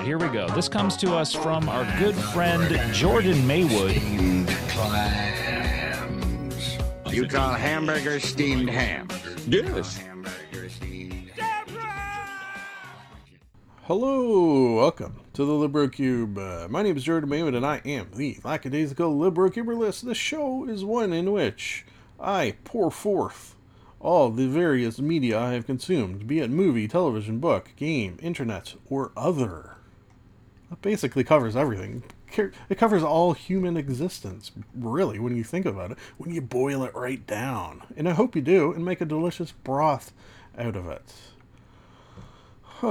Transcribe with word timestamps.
right, 0.00 0.06
here 0.06 0.18
we 0.18 0.28
go. 0.28 0.48
This 0.54 0.68
comes 0.68 0.96
to 0.98 1.14
us 1.14 1.34
from 1.34 1.68
our 1.68 1.84
good 1.98 2.14
friend 2.14 2.94
Jordan 2.94 3.46
Maywood. 3.46 3.96
You 7.12 7.26
call 7.26 7.52
hamburger 7.52 8.18
steamed 8.18 8.70
ham? 8.70 9.08
Yes. 9.46 10.02
Hello, 13.82 14.76
welcome 14.76 15.20
to 15.34 15.44
the 15.44 15.52
Libro 15.52 15.88
Cube. 15.88 16.38
Uh, 16.38 16.68
my 16.70 16.82
name 16.82 16.96
is 16.96 17.04
Jordan 17.04 17.28
Maywood, 17.28 17.54
and 17.54 17.66
I 17.66 17.82
am 17.84 18.08
the 18.14 18.38
lackadaisical 18.44 19.18
Libro 19.18 19.50
Cuberlist. 19.50 20.02
This 20.02 20.16
show 20.16 20.64
is 20.64 20.84
one 20.84 21.12
in 21.12 21.32
which 21.32 21.84
I 22.18 22.54
pour 22.64 22.90
forth 22.90 23.54
all 23.98 24.30
the 24.30 24.46
various 24.46 24.98
media 24.98 25.38
I 25.38 25.52
have 25.52 25.66
consumed, 25.66 26.26
be 26.26 26.38
it 26.38 26.50
movie, 26.50 26.88
television, 26.88 27.38
book, 27.38 27.72
game, 27.76 28.16
internet, 28.22 28.74
or 28.88 29.12
other. 29.14 29.76
It 30.70 30.82
basically 30.82 31.24
covers 31.24 31.56
everything. 31.56 32.04
It 32.36 32.78
covers 32.78 33.02
all 33.02 33.32
human 33.32 33.76
existence, 33.76 34.52
really, 34.74 35.18
when 35.18 35.36
you 35.36 35.42
think 35.42 35.66
about 35.66 35.90
it, 35.90 35.98
when 36.16 36.32
you 36.32 36.40
boil 36.40 36.84
it 36.84 36.94
right 36.94 37.26
down. 37.26 37.82
And 37.96 38.08
I 38.08 38.12
hope 38.12 38.36
you 38.36 38.42
do, 38.42 38.72
and 38.72 38.84
make 38.84 39.00
a 39.00 39.04
delicious 39.04 39.50
broth 39.50 40.12
out 40.56 40.76
of 40.76 40.88
it. 40.88 41.12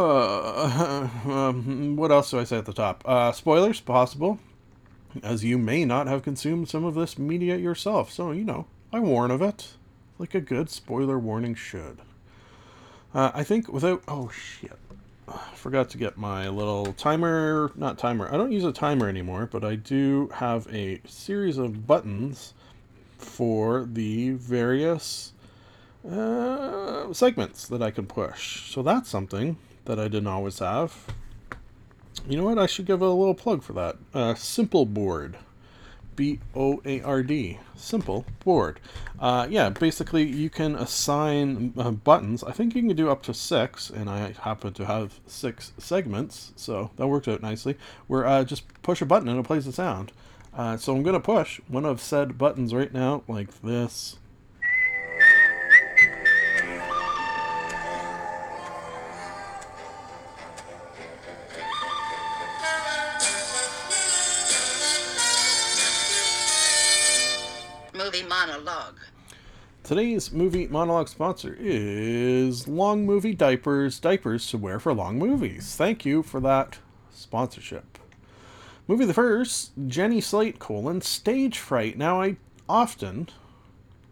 Um, 1.30 1.96
what 1.96 2.12
else 2.12 2.30
do 2.30 2.40
I 2.40 2.44
say 2.44 2.58
at 2.58 2.66
the 2.66 2.74
top? 2.74 3.02
Uh, 3.06 3.32
spoilers, 3.32 3.80
possible, 3.80 4.40
as 5.24 5.44
you 5.44 5.58
may 5.58 5.84
not 5.84 6.06
have 6.06 6.22
consumed 6.22 6.70
some 6.70 6.86
of 6.86 6.94
this 6.94 7.18
media 7.18 7.58
yourself. 7.58 8.12
So, 8.12 8.32
you 8.32 8.44
know, 8.44 8.68
I 8.94 9.00
warn 9.00 9.32
of 9.32 9.42
it, 9.42 9.70
like 10.20 10.36
a 10.36 10.42
good 10.42 10.70
spoiler 10.70 11.18
warning 11.18 11.56
should. 11.56 12.00
Uh, 13.14 13.32
I 13.34 13.44
think 13.44 13.68
without. 13.68 14.04
Oh, 14.08 14.30
shit. 14.30 14.78
Forgot 15.56 15.90
to 15.92 15.98
get 15.98 16.18
my 16.18 16.50
little 16.50 16.94
timer. 16.94 17.72
Not 17.76 17.98
timer. 17.98 18.28
I 18.34 18.38
don't 18.38 18.52
use 18.52 18.64
a 18.64 18.72
timer 18.72 19.08
anymore, 19.08 19.48
but 19.52 19.64
I 19.64 19.76
do 19.76 20.30
have 20.36 20.68
a 20.74 21.02
series 21.06 21.58
of 21.58 21.86
buttons 21.86 22.54
for 23.18 23.86
the 23.86 24.32
various 24.32 25.34
uh, 26.10 27.12
segments 27.14 27.68
that 27.68 27.82
I 27.82 27.92
can 27.92 28.06
push. 28.06 28.72
So 28.72 28.82
that's 28.82 29.10
something 29.10 29.58
that 29.86 30.00
I 30.00 30.08
didn't 30.08 30.28
always 30.28 30.60
have. 30.60 30.96
You 32.28 32.38
know 32.38 32.44
what? 32.44 32.60
I 32.60 32.66
should 32.66 32.86
give 32.86 33.02
a 33.02 33.10
little 33.10 33.34
plug 33.34 33.64
for 33.64 33.74
that. 33.74 33.98
Uh, 34.14 34.36
Simple 34.36 34.86
Board. 34.86 35.38
B 36.20 36.38
O 36.54 36.82
A 36.84 37.02
R 37.02 37.24
D. 37.24 37.60
Simple 37.78 38.26
board. 38.44 38.82
Uh, 39.18 39.48
yeah, 39.50 39.70
basically 39.70 40.26
you 40.26 40.50
can 40.50 40.76
assign 40.76 41.74
uh, 41.78 41.92
buttons. 41.92 42.44
I 42.44 42.52
think 42.52 42.76
you 42.76 42.82
can 42.82 42.94
do 42.94 43.10
up 43.10 43.24
to 43.24 43.34
six, 43.34 43.90
and 43.90 44.10
I 44.10 44.34
happen 44.42 44.74
to 44.74 44.86
have 44.86 45.22
six 45.28 45.72
segments, 45.78 46.52
so 46.58 46.92
that 46.98 47.08
works 47.08 47.30
out 47.30 47.42
nicely. 47.42 47.78
Where 48.08 48.28
uh, 48.28 48.44
just 48.44 48.66
push 48.82 49.02
a 49.02 49.06
button 49.06 49.30
and 49.30 49.40
it 49.40 49.44
plays 49.44 49.66
the 49.66 49.72
sound. 49.72 50.12
Uh, 50.54 50.76
so 50.76 50.94
I'm 50.94 51.04
going 51.04 51.14
to 51.14 51.22
push 51.22 51.62
one 51.70 51.86
of 51.86 52.02
said 52.02 52.38
buttons 52.38 52.74
right 52.74 52.94
now, 52.94 53.24
like 53.30 53.62
this. 53.62 54.18
Today's 69.90 70.32
movie 70.32 70.68
monologue 70.68 71.08
sponsor 71.08 71.58
is 71.60 72.68
Long 72.68 73.08
Movie 73.08 73.34
Diapers, 73.34 74.00
diapers 74.00 74.48
to 74.52 74.58
wear 74.60 74.80
for 74.80 74.94
long 74.94 75.18
movies. 75.18 75.76
Thank 75.76 76.06
you 76.06 76.22
for 76.22 76.40
that 76.42 76.78
sponsorship. 77.10 77.98
Movie 78.88 79.06
the 79.06 79.16
first, 79.16 79.72
Jenny 79.88 80.22
Slate 80.22 80.60
colon 80.60 81.02
stage 81.02 81.58
fright. 81.58 81.98
Now 81.98 82.22
I 82.22 82.38
often 82.70 83.30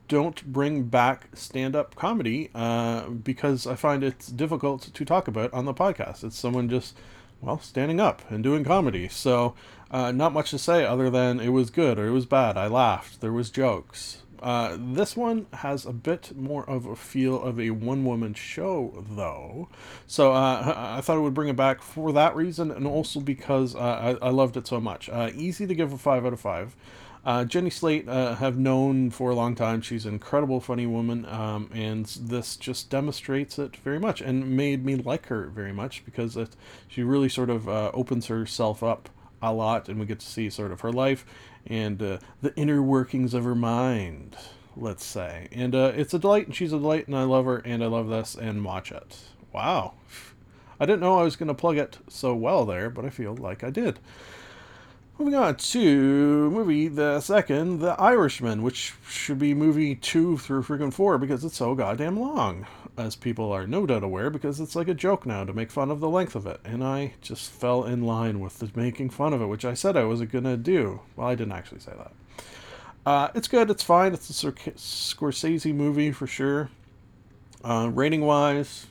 don't 0.08 0.52
bring 0.52 0.86
back 0.86 1.28
stand-up 1.36 1.94
comedy 1.94 2.50
uh, 2.56 3.10
because 3.10 3.68
I 3.68 3.76
find 3.76 4.04
it's 4.04 4.30
difficult 4.30 4.92
to 4.92 5.06
talk 5.06 5.28
about 5.28 5.54
on 5.54 5.66
the 5.66 5.76
podcast. 5.76 6.24
It's 6.24 6.40
someone 6.40 6.70
just 6.70 6.98
well 7.40 7.60
standing 7.60 8.00
up 8.00 8.24
and 8.32 8.44
doing 8.44 8.64
comedy. 8.64 9.10
So 9.10 9.54
uh, 9.92 10.12
not 10.12 10.34
much 10.34 10.50
to 10.50 10.58
say 10.58 10.86
other 10.86 11.12
than 11.12 11.40
it 11.40 11.50
was 11.50 11.70
good 11.70 12.00
or 12.00 12.08
it 12.08 12.14
was 12.14 12.26
bad. 12.26 12.58
I 12.58 12.66
laughed. 12.66 13.22
There 13.22 13.32
was 13.32 13.52
jokes. 13.52 14.24
Uh, 14.42 14.78
this 14.80 15.16
one 15.16 15.48
has 15.54 15.86
a 15.86 15.94
bit 15.94 16.36
more 16.36 16.68
of 16.70 16.86
a 16.86 16.96
feel 16.96 17.42
of 17.42 17.60
a 17.60 17.72
one 17.72 18.06
woman 18.06 18.34
show, 18.34 19.04
though. 19.10 19.70
So 20.06 20.34
uh, 20.34 20.96
I 20.98 21.02
thought 21.02 21.18
I 21.18 21.20
would 21.20 21.34
bring 21.34 21.50
it 21.50 21.56
back 21.56 21.82
for 21.82 22.12
that 22.14 22.36
reason 22.36 22.72
and 22.72 22.86
also 22.86 23.20
because 23.20 23.76
uh, 23.76 24.18
I, 24.22 24.28
I, 24.28 24.30
loved 24.30 24.58
it 24.58 24.68
so 24.68 24.80
much. 24.80 25.10
Uh, 25.10 25.32
easy 25.34 25.66
to 25.66 25.74
give 25.74 25.92
a 25.92 25.98
5 25.98 26.26
out 26.26 26.34
of 26.34 26.40
5. 26.40 26.76
Uh, 27.26 27.44
Jenny 27.44 27.70
Slate, 27.70 28.08
have 28.08 28.58
known 28.58 29.10
for 29.10 29.32
a 29.32 29.36
long 29.36 29.54
time. 29.54 29.82
She's 29.82 30.06
an 30.06 30.14
incredible, 30.14 30.62
funny 30.62 30.86
woman, 30.86 31.26
um, 31.26 31.70
and 31.74 32.06
this 32.06 32.56
just 32.56 32.90
demonstrates 32.90 33.60
it 33.60 33.76
very 33.78 34.00
much 34.00 34.22
and 34.22 34.56
made 34.56 34.86
me 34.86 34.96
like 34.96 35.26
her 35.26 35.48
very 35.48 35.74
much 35.74 36.06
because 36.06 36.38
it, 36.38 36.56
she 36.88 37.04
really 37.04 37.28
sort 37.28 37.50
of 37.50 37.68
opens 37.68 38.28
herself 38.28 38.82
up 38.82 39.10
a 39.42 39.54
lot, 39.54 39.90
and 39.90 40.00
we 40.00 40.06
get 40.06 40.20
to 40.20 40.26
see 40.26 40.50
sort 40.50 40.72
of 40.72 40.82
her 40.82 40.92
life 40.92 41.26
and 41.66 42.02
uh, 42.02 42.18
the 42.42 42.56
inner 42.56 42.82
workings 42.82 43.34
of 43.34 43.44
her 43.44 43.56
mind, 43.56 44.36
let's 44.76 45.04
say. 45.04 45.48
And 45.52 45.76
uh, 45.76 45.92
it's 45.96 46.14
a 46.14 46.20
delight, 46.20 46.48
and 46.48 46.56
she's 46.56 46.74
a 46.74 46.80
delight, 46.80 47.08
and 47.08 47.16
I 47.16 47.24
love 47.24 47.46
her, 47.46 47.58
and 47.58 47.84
I 47.84 47.88
love 47.88 48.08
this, 48.08 48.36
and 48.36 48.64
watch 48.64 48.92
it. 48.92 49.18
Wow. 49.52 49.94
I 50.80 50.86
didn't 50.86 51.02
know 51.02 51.20
I 51.20 51.24
was 51.24 51.36
going 51.36 51.48
to 51.48 51.54
plug 51.54 51.78
it 51.78 51.98
so 52.08 52.36
well 52.36 52.66
there, 52.66 52.90
but 52.90 53.06
I 53.06 53.10
feel 53.10 53.36
like 53.36 53.64
I 53.64 53.70
did. 53.70 54.00
Moving 55.18 55.34
on 55.34 55.56
to 55.56 56.52
movie 56.52 56.88
the 56.88 57.20
second, 57.22 57.80
The 57.80 58.00
Irishman, 58.00 58.62
which 58.62 58.94
should 59.08 59.40
be 59.40 59.56
movie 59.56 59.96
two 59.96 60.38
through 60.38 60.62
freaking 60.62 60.94
four 60.94 61.18
because 61.18 61.44
it's 61.44 61.58
so 61.58 61.74
goddamn 61.74 62.20
long, 62.20 62.68
as 62.98 63.16
people 63.16 63.52
are 63.52 63.68
no 63.68 63.86
doubt 63.86 64.04
aware, 64.04 64.30
because 64.30 64.60
it's 64.60 64.76
like 64.76 64.88
a 64.88 64.94
joke 64.94 65.26
now 65.26 65.44
to 65.44 65.54
make 65.54 65.72
fun 65.72 65.92
of 65.92 66.00
the 66.00 66.10
length 66.10 66.36
of 66.36 66.46
it. 66.48 66.60
And 66.64 66.84
I 66.84 67.14
just 67.22 67.50
fell 67.50 67.84
in 67.84 68.04
line 68.04 68.40
with 68.40 68.60
the 68.60 68.70
making 68.76 69.12
fun 69.12 69.34
of 69.34 69.42
it, 69.42 69.48
which 69.48 69.66
I 69.66 69.74
said 69.74 69.96
I 69.96 70.06
wasn't 70.06 70.32
gonna 70.32 70.58
do. 70.58 71.02
Well, 71.16 71.28
I 71.28 71.36
didn't 71.36 71.54
actually 71.54 71.80
say 71.80 71.94
that. 71.98 72.12
Uh, 73.06 73.30
it's 73.36 73.48
good, 73.48 73.70
it's 73.70 73.84
fine, 73.84 74.14
it's 74.14 74.30
a 74.44 74.52
Scorsese 74.52 75.74
movie 75.74 76.12
for 76.12 76.28
sure. 76.28 76.70
Uh, 77.64 77.90
rating 77.94 78.22
wise, 78.22 78.88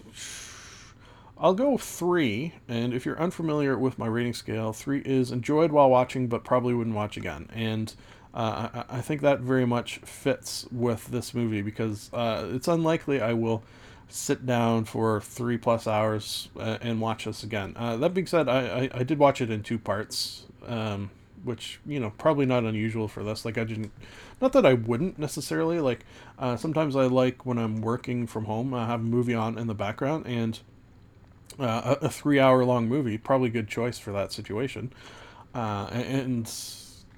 I'll 1.39 1.55
go 1.55 1.77
three, 1.77 2.55
and 2.67 2.95
if 2.95 3.05
you're 3.05 3.21
unfamiliar 3.21 3.79
with 3.79 3.99
my 3.99 4.07
rating 4.07 4.33
scale, 4.33 4.73
three 4.73 5.03
is 5.05 5.31
enjoyed 5.31 5.71
while 5.71 5.91
watching, 5.91 6.29
but 6.29 6.45
probably 6.45 6.73
wouldn't 6.73 6.97
watch 6.97 7.19
again. 7.19 7.49
And 7.53 7.95
uh, 8.33 8.85
I, 8.91 8.99
I, 8.99 9.01
think 9.03 9.21
that 9.21 9.41
very 9.41 9.67
much 9.67 9.99
fits 9.99 10.67
with 10.71 11.09
this 11.09 11.35
movie 11.35 11.63
because 11.63 12.11
uh, 12.13 12.49
it's 12.53 12.69
unlikely 12.69 13.21
I 13.21 13.35
will 13.35 13.63
sit 14.09 14.47
down 14.47 14.85
for 14.85 15.21
three 15.21 15.59
plus 15.59 15.87
hours 15.87 16.49
uh, 16.59 16.79
and 16.81 17.01
watch 17.01 17.25
this 17.25 17.43
again. 17.43 17.75
Uh, 17.77 17.97
that 17.97 18.15
being 18.15 18.27
said, 18.27 18.49
I, 18.49 18.61
I, 18.85 18.91
I, 18.95 19.03
did 19.03 19.19
watch 19.19 19.41
it 19.41 19.51
in 19.51 19.63
two 19.63 19.79
parts, 19.79 20.45
um, 20.67 21.11
which 21.45 21.81
you 21.85 21.99
know 21.99 22.13
probably 22.17 22.47
not 22.47 22.65
unusual 22.65 23.09
for 23.09 23.25
this. 23.25 23.45
Like 23.45 23.59
I 23.59 23.65
didn't, 23.65 23.93
not 24.41 24.53
that 24.53 24.65
I 24.65 24.75
wouldn't 24.75 25.19
necessarily. 25.19 25.81
Like 25.81 26.05
uh, 26.39 26.57
sometimes 26.57 26.95
I 26.95 27.05
like 27.07 27.45
when 27.45 27.59
I'm 27.59 27.81
working 27.81 28.27
from 28.27 28.45
home, 28.45 28.73
I 28.75 28.87
have 28.87 29.01
a 29.01 29.05
movie 29.05 29.35
on 29.35 29.59
in 29.59 29.67
the 29.67 29.75
background 29.75 30.27
and 30.27 30.59
uh, 31.59 31.97
a, 32.01 32.07
a, 32.07 32.09
three 32.11 32.39
hour 32.39 32.65
long 32.65 32.89
movie, 32.89 33.19
probably 33.19 33.49
good 33.49 33.69
choice 33.69 33.99
for 33.99 34.13
that 34.13 34.33
situation. 34.33 34.93
Uh, 35.55 35.87
and, 35.87 36.53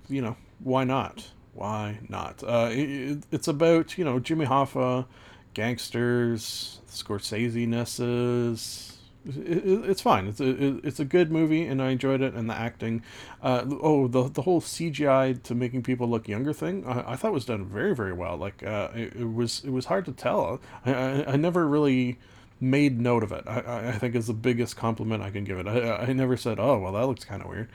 you 0.09 0.23
know, 0.23 0.37
why 0.61 0.85
not? 0.85 1.29
Why 1.55 1.99
not? 2.09 2.43
Uh, 2.45 2.69
it, 2.71 3.25
it's 3.33 3.49
about, 3.49 3.99
you 3.99 4.05
know, 4.05 4.21
Jimmy 4.21 4.47
Hoffa, 4.47 5.07
gangsters, 5.55 6.81
Scorsese 6.89 7.67
nesses. 7.67 8.99
It, 9.27 9.91
it's 9.91 10.01
fine. 10.01 10.27
It's 10.27 10.41
a 10.41 10.79
it's 10.87 11.01
a 11.01 11.05
good 11.05 11.31
movie, 11.31 11.67
and 11.67 11.83
I 11.83 11.91
enjoyed 11.91 12.23
it. 12.23 12.35
And 12.35 12.49
the 12.49 12.55
acting, 12.55 13.03
uh, 13.43 13.65
oh, 13.83 14.09
the 14.09 14.29
the 14.29 14.43
whole 14.43 14.61
CGI 14.61 15.43
to 15.43 15.55
making 15.55 15.83
people 15.83 16.09
look 16.09 16.29
younger 16.29 16.53
thing, 16.53 16.85
I, 16.87 17.13
I 17.13 17.17
thought 17.17 17.33
was 17.33 17.45
done 17.45 17.67
very 17.67 17.95
very 17.95 18.13
well. 18.13 18.37
Like 18.37 18.63
uh, 18.63 18.89
it, 18.95 19.15
it 19.17 19.33
was 19.35 19.63
it 19.65 19.71
was 19.71 19.87
hard 19.87 20.05
to 20.07 20.13
tell. 20.13 20.61
I, 20.87 20.93
I, 20.95 21.33
I 21.33 21.37
never 21.37 21.67
really 21.69 22.19
made 22.61 23.01
note 23.01 23.23
of 23.23 23.33
it. 23.33 23.45
I, 23.47 23.89
I 23.91 23.93
think 23.93 24.15
is 24.15 24.27
the 24.27 24.35
biggest 24.35 24.77
compliment 24.77 25.23
I 25.23 25.31
can 25.31 25.45
give 25.45 25.59
it. 25.59 25.67
I, 25.69 25.97
I 26.09 26.13
never 26.13 26.37
said, 26.37 26.59
oh, 26.59 26.79
well, 26.79 26.93
that 26.93 27.07
looks 27.07 27.25
kind 27.25 27.43
of 27.43 27.49
weird. 27.49 27.69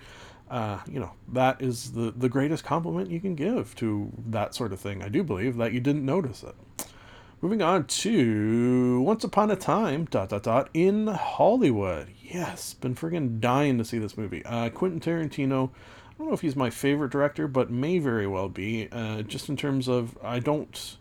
uh, 0.50 0.80
you 0.88 1.00
know, 1.00 1.12
that 1.30 1.62
is 1.62 1.94
the, 1.94 2.12
the 2.16 2.30
greatest 2.30 2.64
compliment 2.64 3.10
you 3.10 3.20
can 3.20 3.36
give 3.36 3.76
to 3.76 4.12
that 4.28 4.54
sort 4.54 4.74
of 4.74 4.80
thing. 4.80 5.02
I 5.02 5.10
do 5.10 5.24
believe 5.24 5.58
that 5.58 5.74
you 5.74 5.80
didn't 5.80 6.06
notice 6.06 6.44
it. 6.44 6.56
Moving 7.44 7.62
on 7.62 7.84
to 7.88 9.02
Once 9.02 9.26
Upon 9.26 9.52
a 9.52 9.58
Time, 9.58 10.06
dot, 10.06 10.30
dot, 10.30 10.44
dot, 10.44 10.70
in 10.74 11.08
Hollywood. 11.08 12.08
Yes, 12.22 12.74
been 12.74 12.96
friggin' 12.96 13.42
dying 13.42 13.78
to 13.78 13.84
see 13.84 13.98
this 13.98 14.18
movie. 14.18 14.46
Uh, 14.46 14.70
Quentin 14.70 15.02
Tarantino, 15.02 15.70
I 15.70 16.18
don't 16.18 16.28
know 16.28 16.34
if 16.34 16.40
he's 16.40 16.56
my 16.56 16.70
favorite 16.70 17.12
director, 17.12 17.50
but 17.50 17.70
may 17.70 18.00
very 18.00 18.28
well 18.28 18.48
be. 18.48 18.88
Uh, 18.90 19.24
just 19.24 19.50
in 19.50 19.58
terms 19.58 19.90
of, 19.90 20.18
I 20.24 20.40
don't, 20.40 20.96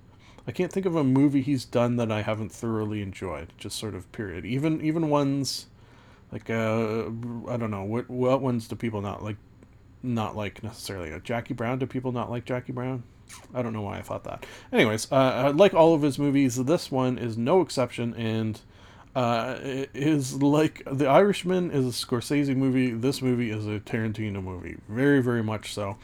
I 0.45 0.51
can't 0.51 0.73
think 0.73 0.85
of 0.85 0.97
a 0.97 1.05
movie 1.05 1.43
he's 1.43 1.65
done 1.65 1.95
that 1.99 2.11
I 2.11 2.23
haven't 2.23 2.51
thoroughly 2.51 3.03
enjoyed. 3.03 3.53
Just 3.57 3.79
sort 3.79 3.95
of 3.95 4.11
period. 4.11 4.45
Even 4.45 4.81
even 4.85 5.11
ones 5.11 5.67
like 6.33 6.51
uh, 6.51 7.05
I 7.49 7.57
don't 7.57 7.71
know 7.71 7.85
what 7.85 8.11
what 8.11 8.43
ones 8.43 8.67
do 8.67 8.75
people 8.75 9.01
not 9.01 9.23
like, 9.23 9.37
not 10.03 10.37
like 10.37 10.61
necessarily. 10.65 11.13
Uh, 11.13 11.21
Jackie 11.21 11.55
Brown. 11.55 11.79
Do 11.79 11.87
people 11.87 12.11
not 12.11 12.33
like 12.33 12.45
Jackie 12.45 12.73
Brown? 12.73 13.05
I 13.55 13.63
don't 13.63 13.73
know 13.73 13.83
why 13.83 13.99
I 13.99 14.03
thought 14.03 14.25
that. 14.25 14.47
Anyways, 14.73 15.11
uh, 15.13 15.53
like 15.55 15.75
all 15.75 15.95
of 15.95 16.03
his 16.03 16.19
movies, 16.19 16.57
this 16.57 16.91
one 16.91 17.19
is 17.19 17.37
no 17.37 17.61
exception, 17.61 18.15
and 18.15 18.61
uh, 19.15 19.57
is 19.63 20.43
like 20.43 20.83
The 20.91 21.07
Irishman 21.07 21.71
is 21.71 21.87
a 21.87 22.07
Scorsese 22.07 22.57
movie. 22.57 22.93
This 22.93 23.21
movie 23.21 23.51
is 23.51 23.67
a 23.67 23.81
Tarantino 23.81 24.43
movie. 24.43 24.79
Very, 24.89 25.23
very 25.23 25.43
much 25.43 25.75
so. 25.75 25.97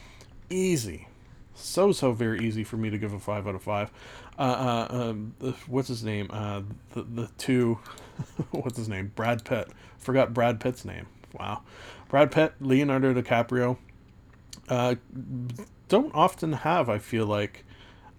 Easy, 0.49 1.07
so 1.53 1.91
so 1.91 2.11
very 2.11 2.45
easy 2.45 2.63
for 2.63 2.77
me 2.77 2.89
to 2.89 2.97
give 2.97 3.13
a 3.13 3.19
five 3.19 3.47
out 3.47 3.55
of 3.55 3.63
five. 3.63 3.91
Uh, 4.37 4.41
uh, 4.41 4.95
um, 4.95 5.35
what's 5.67 5.87
his 5.87 6.03
name? 6.03 6.29
Uh, 6.31 6.61
the 6.93 7.03
the 7.03 7.29
two, 7.37 7.79
what's 8.51 8.77
his 8.77 8.89
name? 8.89 9.11
Brad 9.15 9.43
Pitt. 9.43 9.69
Forgot 9.97 10.33
Brad 10.33 10.59
Pitt's 10.59 10.85
name. 10.85 11.07
Wow, 11.33 11.61
Brad 12.07 12.31
Pitt, 12.31 12.53
Leonardo 12.59 13.13
DiCaprio. 13.13 13.77
Uh, 14.67 14.95
don't 15.89 16.13
often 16.15 16.53
have, 16.53 16.87
I 16.87 16.99
feel 16.99 17.25
like, 17.25 17.65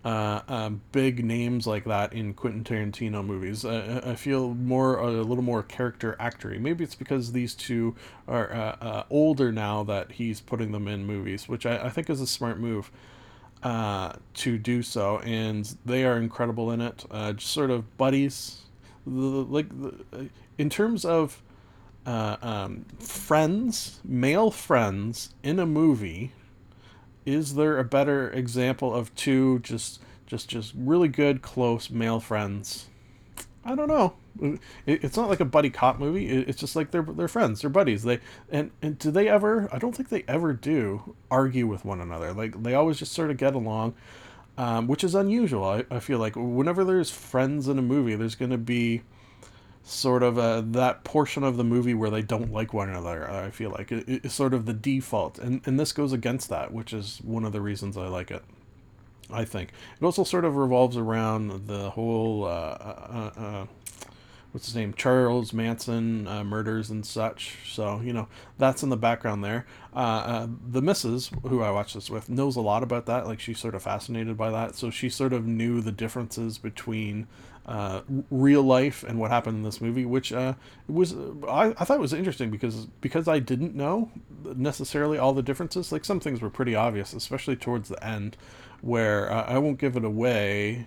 uh, 0.04 0.40
um, 0.48 0.80
big 0.92 1.24
names 1.24 1.66
like 1.66 1.84
that 1.84 2.12
in 2.12 2.32
Quentin 2.32 2.64
Tarantino 2.64 3.24
movies. 3.24 3.64
Uh, 3.64 4.00
I 4.04 4.14
feel 4.14 4.54
more 4.54 4.98
a 4.98 5.10
little 5.10 5.44
more 5.44 5.62
character 5.62 6.16
actory. 6.18 6.58
Maybe 6.58 6.84
it's 6.84 6.94
because 6.94 7.32
these 7.32 7.54
two 7.54 7.94
are 8.26 8.52
uh, 8.52 8.76
uh, 8.80 9.02
older 9.10 9.52
now 9.52 9.84
that 9.84 10.12
he's 10.12 10.40
putting 10.40 10.72
them 10.72 10.88
in 10.88 11.04
movies, 11.04 11.48
which 11.48 11.66
I, 11.66 11.86
I 11.86 11.90
think 11.90 12.08
is 12.08 12.20
a 12.20 12.26
smart 12.26 12.58
move 12.58 12.90
uh, 13.62 14.14
to 14.34 14.56
do 14.56 14.82
so. 14.82 15.18
And 15.18 15.70
they 15.84 16.04
are 16.04 16.16
incredible 16.16 16.70
in 16.70 16.80
it. 16.80 17.04
Uh, 17.10 17.34
just 17.34 17.52
sort 17.52 17.70
of 17.70 17.96
buddies, 17.98 18.62
the, 19.06 19.12
like 19.12 19.68
the, 19.68 20.30
in 20.56 20.70
terms 20.70 21.04
of 21.04 21.42
uh, 22.06 22.36
um, 22.40 22.86
friends, 22.98 24.00
male 24.02 24.50
friends 24.50 25.34
in 25.42 25.58
a 25.58 25.66
movie 25.66 26.32
is 27.26 27.54
there 27.54 27.78
a 27.78 27.84
better 27.84 28.30
example 28.30 28.94
of 28.94 29.14
two 29.14 29.58
just 29.60 30.00
just 30.26 30.48
just 30.48 30.72
really 30.76 31.08
good 31.08 31.42
close 31.42 31.90
male 31.90 32.20
friends? 32.20 32.86
I 33.64 33.74
don't 33.74 33.88
know. 33.88 34.14
It, 34.40 35.04
it's 35.04 35.16
not 35.16 35.28
like 35.28 35.40
a 35.40 35.44
buddy 35.44 35.70
cop 35.70 35.98
movie. 35.98 36.28
It, 36.28 36.48
it's 36.48 36.60
just 36.60 36.76
like 36.76 36.90
they're 36.90 37.02
they're 37.02 37.28
friends. 37.28 37.60
They're 37.60 37.70
buddies. 37.70 38.04
They 38.04 38.20
and 38.50 38.70
and 38.80 38.98
do 38.98 39.10
they 39.10 39.28
ever 39.28 39.68
i 39.72 39.78
don't 39.78 39.94
think 39.94 40.08
they 40.08 40.24
ever 40.26 40.52
do 40.52 41.16
argue 41.30 41.66
with 41.66 41.84
one 41.84 42.00
another. 42.00 42.32
Like 42.32 42.62
they 42.62 42.74
always 42.74 42.98
just 42.98 43.12
sort 43.12 43.30
of 43.30 43.36
get 43.36 43.54
along 43.54 43.94
um, 44.60 44.86
which 44.86 45.02
is 45.04 45.14
unusual. 45.14 45.64
I, 45.64 45.84
I 45.90 46.00
feel 46.00 46.18
like 46.18 46.34
whenever 46.36 46.84
there's 46.84 47.10
friends 47.10 47.66
in 47.66 47.78
a 47.78 47.82
movie 47.82 48.14
there's 48.14 48.34
going 48.34 48.50
to 48.50 48.58
be 48.58 49.00
sort 49.82 50.22
of 50.22 50.38
uh, 50.38 50.62
that 50.64 51.04
portion 51.04 51.42
of 51.42 51.56
the 51.56 51.64
movie 51.64 51.94
where 51.94 52.10
they 52.10 52.22
don't 52.22 52.52
like 52.52 52.72
one 52.72 52.88
another. 52.88 53.28
I 53.30 53.50
feel 53.50 53.70
like 53.70 53.90
it, 53.90 54.04
it's 54.06 54.34
sort 54.34 54.54
of 54.54 54.66
the 54.66 54.72
default, 54.72 55.38
and 55.38 55.60
and 55.66 55.78
this 55.78 55.92
goes 55.92 56.12
against 56.12 56.48
that, 56.50 56.72
which 56.72 56.92
is 56.92 57.20
one 57.22 57.44
of 57.44 57.52
the 57.52 57.60
reasons 57.60 57.96
I 57.96 58.08
like 58.08 58.30
it. 58.30 58.44
I 59.32 59.44
think 59.44 59.70
it 60.00 60.04
also 60.04 60.24
sort 60.24 60.44
of 60.44 60.56
revolves 60.56 60.96
around 60.96 61.66
the 61.66 61.90
whole 61.90 62.44
uh, 62.44 62.48
uh, 62.48 63.30
uh, 63.36 63.66
what's 64.52 64.66
his 64.66 64.74
name 64.74 64.92
Charles 64.94 65.52
Manson 65.52 66.26
uh, 66.26 66.44
murders 66.44 66.90
and 66.90 67.04
such. 67.04 67.58
So 67.66 68.00
you 68.00 68.12
know 68.12 68.28
that's 68.58 68.82
in 68.82 68.88
the 68.88 68.96
background 68.96 69.44
there. 69.44 69.66
Uh, 69.94 69.98
uh, 69.98 70.46
the 70.68 70.82
missus 70.82 71.30
who 71.42 71.62
I 71.62 71.70
watched 71.70 71.94
this 71.94 72.10
with 72.10 72.28
knows 72.28 72.56
a 72.56 72.60
lot 72.60 72.82
about 72.82 73.06
that. 73.06 73.26
Like 73.26 73.40
she's 73.40 73.58
sort 73.58 73.74
of 73.74 73.82
fascinated 73.82 74.36
by 74.36 74.50
that. 74.50 74.74
So 74.74 74.90
she 74.90 75.08
sort 75.08 75.32
of 75.32 75.46
knew 75.46 75.80
the 75.80 75.92
differences 75.92 76.58
between 76.58 77.26
uh, 77.66 78.00
real 78.30 78.62
life 78.62 79.04
and 79.04 79.18
what 79.18 79.30
happened 79.30 79.58
in 79.58 79.62
this 79.62 79.80
movie, 79.80 80.04
which 80.04 80.32
uh, 80.32 80.54
was 80.88 81.14
I, 81.48 81.74
I 81.78 81.84
thought 81.84 82.00
was 82.00 82.12
interesting 82.12 82.50
because 82.50 82.86
because 83.00 83.28
I 83.28 83.38
didn't 83.38 83.74
know 83.74 84.10
necessarily 84.44 85.18
all 85.18 85.32
the 85.32 85.42
differences. 85.42 85.92
Like 85.92 86.04
some 86.04 86.20
things 86.20 86.40
were 86.40 86.50
pretty 86.50 86.74
obvious, 86.74 87.12
especially 87.12 87.56
towards 87.56 87.88
the 87.88 88.04
end, 88.04 88.36
where 88.80 89.30
uh, 89.30 89.44
I 89.44 89.58
won't 89.58 89.78
give 89.78 89.96
it 89.96 90.04
away, 90.04 90.86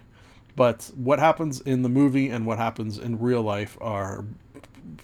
but 0.56 0.92
what 0.96 1.20
happens 1.20 1.62
in 1.62 1.84
the 1.84 1.90
movie 1.90 2.30
and 2.30 2.46
what 2.46 2.58
happens 2.58 2.98
in 2.98 3.20
real 3.20 3.42
life 3.42 3.78
are 3.80 4.26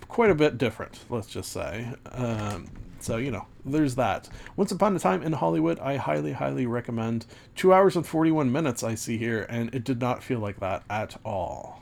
quite 0.07 0.29
a 0.29 0.35
bit 0.35 0.57
different. 0.57 0.99
Let's 1.09 1.27
just 1.27 1.51
say. 1.51 1.93
Um, 2.11 2.67
so, 2.99 3.17
you 3.17 3.31
know, 3.31 3.45
there's 3.71 3.95
that. 3.95 4.29
Once 4.55 4.71
Upon 4.71 4.95
a 4.95 4.99
Time 4.99 5.23
in 5.23 5.33
Hollywood, 5.33 5.79
I 5.79 5.97
highly, 5.97 6.33
highly 6.33 6.65
recommend. 6.65 7.25
Two 7.55 7.73
hours 7.73 7.95
and 7.95 8.05
41 8.05 8.51
minutes 8.51 8.83
I 8.83 8.95
see 8.95 9.17
here, 9.17 9.45
and 9.49 9.73
it 9.73 9.83
did 9.83 9.99
not 9.99 10.23
feel 10.23 10.39
like 10.39 10.59
that 10.59 10.83
at 10.89 11.17
all. 11.23 11.81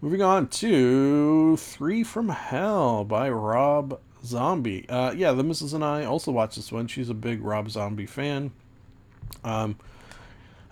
Moving 0.00 0.22
on 0.22 0.48
to 0.48 1.56
Three 1.56 2.02
from 2.02 2.30
Hell 2.30 3.04
by 3.04 3.28
Rob 3.28 4.00
Zombie. 4.24 4.88
Uh, 4.88 5.12
yeah, 5.12 5.32
the 5.32 5.44
missus 5.44 5.74
and 5.74 5.84
I 5.84 6.04
also 6.04 6.32
watched 6.32 6.56
this 6.56 6.72
one. 6.72 6.86
She's 6.86 7.10
a 7.10 7.14
big 7.14 7.42
Rob 7.42 7.70
Zombie 7.70 8.06
fan. 8.06 8.52
Um, 9.44 9.76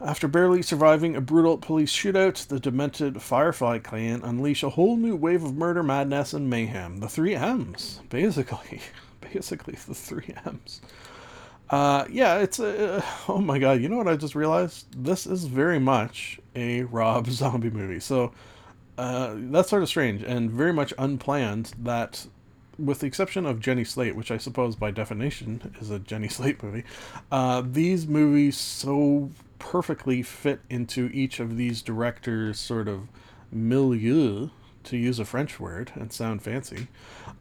after 0.01 0.29
barely 0.29 0.63
surviving 0.63 1.17
a 1.17 1.21
brutal 1.21 1.59
police 1.59 1.93
shootout, 1.93 2.47
the 2.47 2.61
demented 2.61 3.21
Firefly 3.21 3.81
clan 3.81 4.23
unleash 4.23 4.63
a 4.63 4.71
whole 4.71 4.97
new 4.97 5.17
wave 5.17 5.43
of 5.43 5.57
murder, 5.57 5.83
madness, 5.83 6.33
and 6.33 6.49
mayhem. 6.49 6.99
The 6.99 7.09
three 7.09 7.35
M's, 7.35 8.01
basically. 8.09 8.81
basically 9.33 9.75
the 9.75 9.95
three 9.95 10.35
M's. 10.47 10.81
Uh, 11.71 12.07
yeah, 12.11 12.39
it's 12.39 12.59
a. 12.59 13.05
Oh 13.29 13.39
my 13.39 13.59
god, 13.59 13.81
you 13.81 13.89
know 13.89 13.97
what 13.97 14.09
I 14.09 14.17
just 14.17 14.35
realized? 14.35 14.87
This 15.05 15.27
is 15.27 15.45
very 15.45 15.79
much 15.79 16.41
a 16.57 16.83
Rob 16.85 17.27
Zombie 17.31 17.71
movie. 17.71 18.01
So 18.01 18.33
uh, 18.97 19.35
that's 19.37 19.69
sort 19.71 19.83
of 19.83 19.89
strange 19.89 20.23
and 20.23 20.51
very 20.51 20.73
much 20.73 20.95
unplanned. 20.99 21.73
That, 21.79 22.27
with 22.79 23.01
the 23.01 23.07
exception 23.07 23.45
of 23.45 23.61
Jenny 23.61 23.85
Slate, 23.85 24.17
which 24.17 24.31
I 24.31 24.39
suppose 24.39 24.77
by 24.77 24.91
definition 24.91 25.75
is 25.81 25.91
a 25.91 25.99
Jenny 25.99 26.29
Slate 26.29 26.63
movie, 26.63 26.85
uh, 27.31 27.63
these 27.65 28.07
movies 28.07 28.57
so 28.57 29.31
perfectly 29.59 30.23
fit 30.23 30.61
into 30.71 31.11
each 31.13 31.41
of 31.41 31.57
these 31.57 31.83
directors' 31.83 32.59
sort 32.59 32.89
of 32.89 33.09
milieu 33.53 34.49
to 34.89 34.97
use 34.97 35.19
a 35.19 35.25
French 35.25 35.59
word 35.59 35.93
and 35.95 36.13
sound 36.13 36.43
fancy, 36.43 36.89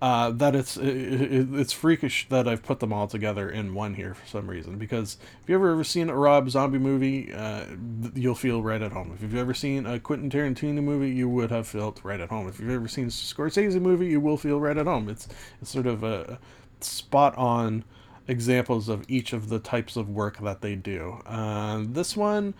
uh, 0.01 0.31
that 0.31 0.55
it's 0.55 0.77
it, 0.77 1.47
it's 1.53 1.73
freakish 1.73 2.27
that 2.29 2.47
I've 2.47 2.63
put 2.63 2.79
them 2.79 2.93
all 2.93 3.07
together 3.07 3.49
in 3.49 3.73
one 3.73 3.95
here 3.95 4.13
for 4.13 4.27
some 4.27 4.49
reason. 4.49 4.77
Because 4.77 5.17
if 5.43 5.49
you've 5.49 5.55
ever, 5.55 5.71
ever 5.71 5.83
seen 5.83 6.09
a 6.09 6.15
Rob 6.15 6.49
Zombie 6.49 6.79
movie, 6.79 7.33
uh, 7.33 7.65
you'll 8.13 8.35
feel 8.35 8.61
right 8.61 8.81
at 8.81 8.91
home. 8.91 9.11
If 9.15 9.21
you've 9.21 9.35
ever 9.35 9.53
seen 9.53 9.85
a 9.85 9.99
Quentin 9.99 10.29
Tarantino 10.29 10.83
movie, 10.83 11.09
you 11.09 11.27
would 11.27 11.51
have 11.51 11.67
felt 11.67 11.99
right 12.03 12.19
at 12.19 12.29
home. 12.29 12.47
If 12.47 12.59
you've 12.59 12.69
ever 12.69 12.87
seen 12.87 13.05
a 13.05 13.09
Scorsese 13.09 13.81
movie, 13.81 14.07
you 14.07 14.19
will 14.19 14.37
feel 14.37 14.59
right 14.59 14.77
at 14.77 14.85
home. 14.85 15.09
It's 15.09 15.27
it's 15.61 15.71
sort 15.71 15.87
of 15.87 16.03
a 16.03 16.39
spot 16.81 17.35
on 17.37 17.83
examples 18.27 18.89
of 18.89 19.05
each 19.07 19.33
of 19.33 19.49
the 19.49 19.59
types 19.59 19.95
of 19.95 20.09
work 20.09 20.39
that 20.39 20.61
they 20.61 20.75
do. 20.75 21.21
Uh, 21.25 21.83
this 21.87 22.17
one 22.17 22.53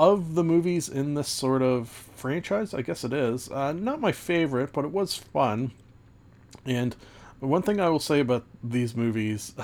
of 0.00 0.34
the 0.34 0.42
movies 0.42 0.88
in 0.88 1.12
this 1.12 1.28
sort 1.28 1.60
of 1.60 1.86
franchise, 1.90 2.72
I 2.72 2.80
guess 2.80 3.04
it 3.04 3.12
is. 3.12 3.50
Uh, 3.50 3.72
not 3.72 4.00
my 4.00 4.12
favorite, 4.12 4.72
but 4.72 4.86
it 4.86 4.92
was 4.92 5.14
fun. 5.14 5.72
And 6.64 6.96
one 7.40 7.60
thing 7.60 7.80
I 7.80 7.90
will 7.90 8.00
say 8.00 8.20
about 8.20 8.46
these 8.64 8.96
movies, 8.96 9.52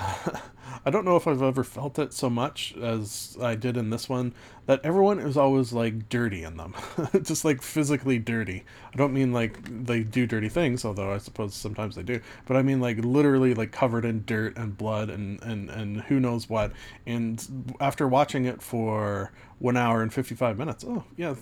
I 0.85 0.91
don't 0.91 1.05
know 1.05 1.15
if 1.15 1.27
I've 1.27 1.41
ever 1.41 1.63
felt 1.63 1.97
it 1.97 2.13
so 2.13 2.29
much 2.29 2.75
as 2.77 3.35
I 3.41 3.55
did 3.55 3.77
in 3.77 3.89
this 3.89 4.07
one, 4.07 4.35
that 4.67 4.79
everyone 4.83 5.17
is 5.17 5.37
always 5.37 5.73
like 5.73 6.07
dirty 6.07 6.43
in 6.43 6.57
them. 6.57 6.75
Just 7.23 7.43
like 7.43 7.63
physically 7.63 8.19
dirty. 8.19 8.63
I 8.93 8.95
don't 8.95 9.13
mean 9.13 9.33
like 9.33 9.85
they 9.87 10.03
do 10.03 10.27
dirty 10.27 10.49
things, 10.49 10.85
although 10.85 11.13
I 11.13 11.17
suppose 11.17 11.55
sometimes 11.55 11.95
they 11.95 12.03
do, 12.03 12.21
but 12.45 12.57
I 12.57 12.61
mean 12.61 12.79
like 12.79 12.97
literally 12.99 13.55
like 13.55 13.71
covered 13.71 14.05
in 14.05 14.23
dirt 14.25 14.55
and 14.55 14.77
blood 14.77 15.09
and, 15.09 15.41
and, 15.41 15.71
and 15.71 16.01
who 16.01 16.19
knows 16.19 16.47
what. 16.47 16.73
And 17.07 17.75
after 17.79 18.07
watching 18.07 18.45
it 18.45 18.61
for 18.61 19.31
one 19.59 19.77
hour 19.77 20.01
and 20.01 20.13
55 20.13 20.57
minutes. 20.57 20.85
Oh, 20.87 21.03
yeah, 21.15 21.35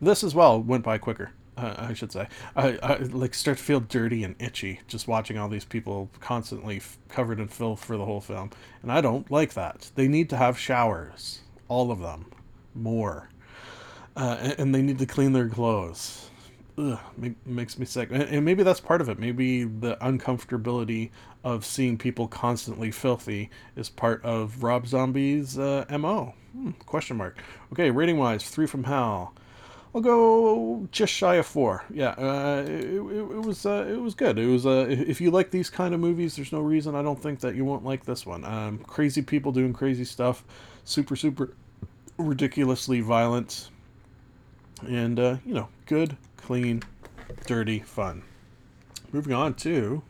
this 0.00 0.24
as 0.24 0.34
well 0.34 0.60
went 0.60 0.84
by 0.84 0.98
quicker. 0.98 1.32
Uh, 1.56 1.74
I 1.76 1.92
should 1.94 2.10
say. 2.10 2.26
I, 2.56 2.78
I 2.82 2.96
like 2.98 3.34
start 3.34 3.58
to 3.58 3.64
feel 3.64 3.80
dirty 3.80 4.24
and 4.24 4.34
itchy 4.38 4.80
just 4.88 5.06
watching 5.06 5.36
all 5.36 5.48
these 5.48 5.64
people 5.64 6.08
constantly 6.20 6.76
f- 6.78 6.96
covered 7.08 7.38
in 7.38 7.48
filth 7.48 7.84
for 7.84 7.96
the 7.98 8.04
whole 8.06 8.20
film, 8.20 8.50
and 8.82 8.90
I 8.90 9.00
don't 9.02 9.30
like 9.30 9.52
that. 9.54 9.90
They 9.94 10.08
need 10.08 10.30
to 10.30 10.36
have 10.36 10.58
showers, 10.58 11.40
all 11.68 11.90
of 11.90 11.98
them, 12.00 12.26
more, 12.74 13.28
uh, 14.16 14.38
and, 14.40 14.54
and 14.58 14.74
they 14.74 14.80
need 14.80 14.98
to 15.00 15.06
clean 15.06 15.32
their 15.32 15.48
clothes. 15.48 16.30
ugh, 16.78 16.98
make, 17.18 17.34
makes 17.46 17.78
me 17.78 17.84
sick. 17.84 18.08
And, 18.10 18.22
and 18.22 18.44
maybe 18.44 18.62
that's 18.62 18.80
part 18.80 19.00
of 19.02 19.08
it. 19.08 19.18
Maybe 19.18 19.64
the 19.64 19.96
uncomfortability 19.96 21.10
of 21.42 21.64
seeing 21.64 21.96
people 21.96 22.28
constantly 22.28 22.90
filthy 22.90 23.50
is 23.76 23.88
part 23.88 24.22
of 24.24 24.62
Rob 24.62 24.86
Zombie's 24.86 25.58
uh, 25.58 25.84
mo. 25.98 26.34
Hmm, 26.52 26.70
question 26.86 27.16
mark. 27.16 27.38
Okay, 27.72 27.90
rating 27.90 28.18
wise, 28.18 28.48
three 28.48 28.66
from 28.66 28.84
hell. 28.84 29.34
I'll 29.94 30.00
go 30.00 30.88
just 30.92 31.12
shy 31.12 31.36
of 31.36 31.46
four. 31.46 31.84
Yeah, 31.90 32.10
uh, 32.10 32.64
it, 32.64 32.84
it, 32.84 33.00
it 33.00 33.42
was 33.42 33.66
uh, 33.66 33.86
it 33.88 34.00
was 34.00 34.14
good. 34.14 34.38
It 34.38 34.46
was 34.46 34.64
uh, 34.64 34.86
if 34.88 35.20
you 35.20 35.30
like 35.32 35.50
these 35.50 35.68
kind 35.68 35.94
of 35.94 36.00
movies, 36.00 36.36
there's 36.36 36.52
no 36.52 36.60
reason 36.60 36.94
I 36.94 37.02
don't 37.02 37.20
think 37.20 37.40
that 37.40 37.56
you 37.56 37.64
won't 37.64 37.84
like 37.84 38.04
this 38.04 38.24
one. 38.24 38.44
Um, 38.44 38.78
crazy 38.78 39.22
people 39.22 39.50
doing 39.50 39.72
crazy 39.72 40.04
stuff, 40.04 40.44
super 40.84 41.16
super 41.16 41.54
ridiculously 42.18 43.00
violent, 43.00 43.70
and 44.86 45.18
uh, 45.18 45.36
you 45.44 45.54
know, 45.54 45.68
good, 45.86 46.16
clean, 46.36 46.84
dirty 47.46 47.80
fun. 47.80 48.22
Moving 49.12 49.32
on 49.32 49.54
to 49.54 50.02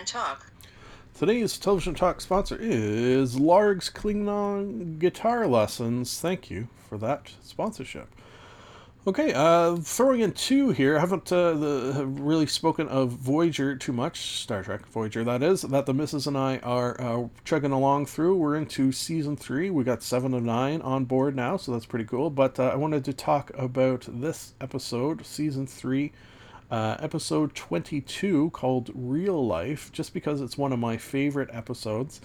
Television 0.00 0.06
Talk. 0.06 0.52
Today's 1.14 1.58
television 1.58 1.94
talk 1.94 2.20
sponsor 2.20 2.56
is 2.58 3.38
Larg's 3.38 3.90
Klingon 3.90 4.98
Guitar 4.98 5.46
Lessons. 5.46 6.18
Thank 6.20 6.50
you 6.50 6.68
for 6.88 6.96
that 6.98 7.32
sponsorship. 7.42 8.08
Okay, 9.06 9.32
uh, 9.34 9.76
throwing 9.76 10.20
in 10.20 10.32
two 10.32 10.70
here. 10.70 10.96
I 10.96 11.00
haven't 11.00 11.30
uh, 11.32 11.52
the, 11.52 12.06
really 12.06 12.46
spoken 12.46 12.88
of 12.88 13.10
Voyager 13.10 13.76
too 13.76 13.92
much, 13.92 14.40
Star 14.40 14.62
Trek 14.62 14.86
Voyager, 14.86 15.24
that 15.24 15.42
is, 15.42 15.62
that 15.62 15.86
the 15.86 15.94
missus 15.94 16.26
and 16.26 16.36
I 16.36 16.58
are 16.58 16.98
uh, 17.00 17.28
chugging 17.44 17.72
along 17.72 18.06
through. 18.06 18.36
We're 18.36 18.56
into 18.56 18.92
season 18.92 19.36
three. 19.36 19.70
We 19.70 19.84
got 19.84 20.02
seven 20.02 20.32
of 20.32 20.42
nine 20.42 20.80
on 20.82 21.04
board 21.04 21.36
now, 21.36 21.56
so 21.56 21.72
that's 21.72 21.86
pretty 21.86 22.06
cool. 22.06 22.30
But 22.30 22.58
uh, 22.58 22.68
I 22.68 22.76
wanted 22.76 23.04
to 23.06 23.12
talk 23.12 23.50
about 23.54 24.06
this 24.08 24.54
episode, 24.60 25.26
season 25.26 25.66
three, 25.66 26.12
uh, 26.70 26.96
episode 27.00 27.54
22 27.54 28.50
called 28.50 28.90
Real 28.94 29.46
Life, 29.46 29.90
just 29.92 30.14
because 30.14 30.40
it's 30.40 30.56
one 30.56 30.72
of 30.72 30.78
my 30.78 30.96
favorite 30.96 31.50
episodes. 31.52 32.20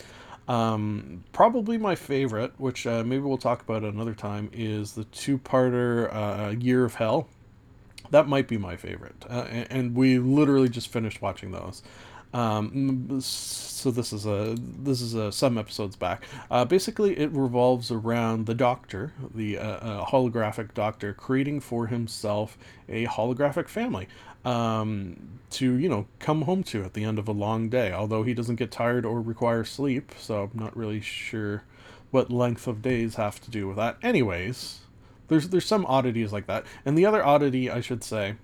Um, 0.47 1.23
probably 1.31 1.77
my 1.77 1.95
favorite, 1.95 2.53
which 2.57 2.85
uh, 2.85 3.03
maybe 3.03 3.23
we'll 3.23 3.37
talk 3.37 3.61
about 3.61 3.83
another 3.83 4.13
time, 4.13 4.49
is 4.53 4.93
the 4.93 5.05
two-parter 5.05 6.13
uh, 6.13 6.49
Year 6.51 6.85
of 6.85 6.95
Hell. 6.95 7.27
That 8.11 8.27
might 8.27 8.47
be 8.47 8.57
my 8.57 8.75
favorite, 8.75 9.25
uh, 9.27 9.47
and, 9.49 9.67
and 9.71 9.95
we 9.95 10.19
literally 10.19 10.69
just 10.69 10.89
finished 10.89 11.23
watching 11.23 11.51
those. 11.51 11.81
Um, 12.35 13.21
so 13.21 13.91
this 13.91 14.11
is 14.11 14.25
a 14.25 14.57
this 14.59 14.99
is 14.99 15.13
a 15.13 15.31
some 15.31 15.57
episodes 15.57 15.95
back. 15.95 16.25
Uh, 16.51 16.65
basically, 16.65 17.17
it 17.17 17.31
revolves 17.31 17.91
around 17.91 18.45
the 18.45 18.53
Doctor, 18.53 19.13
the 19.33 19.57
uh, 19.57 19.63
uh, 19.63 20.05
holographic 20.05 20.73
Doctor, 20.73 21.13
creating 21.13 21.61
for 21.61 21.87
himself 21.87 22.57
a 22.89 23.05
holographic 23.05 23.69
family 23.69 24.09
um, 24.45 25.39
to 25.51 25.77
you 25.77 25.89
know 25.89 26.07
come 26.19 26.43
home 26.43 26.63
to 26.63 26.83
at 26.83 26.93
the 26.93 27.03
end 27.03 27.19
of 27.19 27.27
a 27.27 27.31
long 27.31 27.69
day. 27.69 27.91
Although 27.91 28.23
he 28.23 28.33
doesn't 28.33 28.55
get 28.55 28.71
tired 28.71 29.05
or 29.05 29.21
require 29.21 29.63
sleep, 29.63 30.13
so 30.17 30.43
I'm 30.43 30.59
not 30.59 30.75
really 30.75 31.01
sure 31.01 31.63
what 32.11 32.31
length 32.31 32.67
of 32.67 32.81
days 32.81 33.15
have 33.15 33.41
to 33.41 33.51
do 33.51 33.67
with 33.67 33.77
that. 33.77 33.97
Anyways, 34.01 34.79
there's 35.27 35.49
there's 35.49 35.65
some 35.65 35.85
oddities 35.87 36.31
like 36.31 36.47
that, 36.47 36.65
and 36.85 36.97
the 36.97 37.05
other 37.05 37.23
oddity 37.25 37.69
I 37.69 37.81
should 37.81 38.03
say 38.03 38.35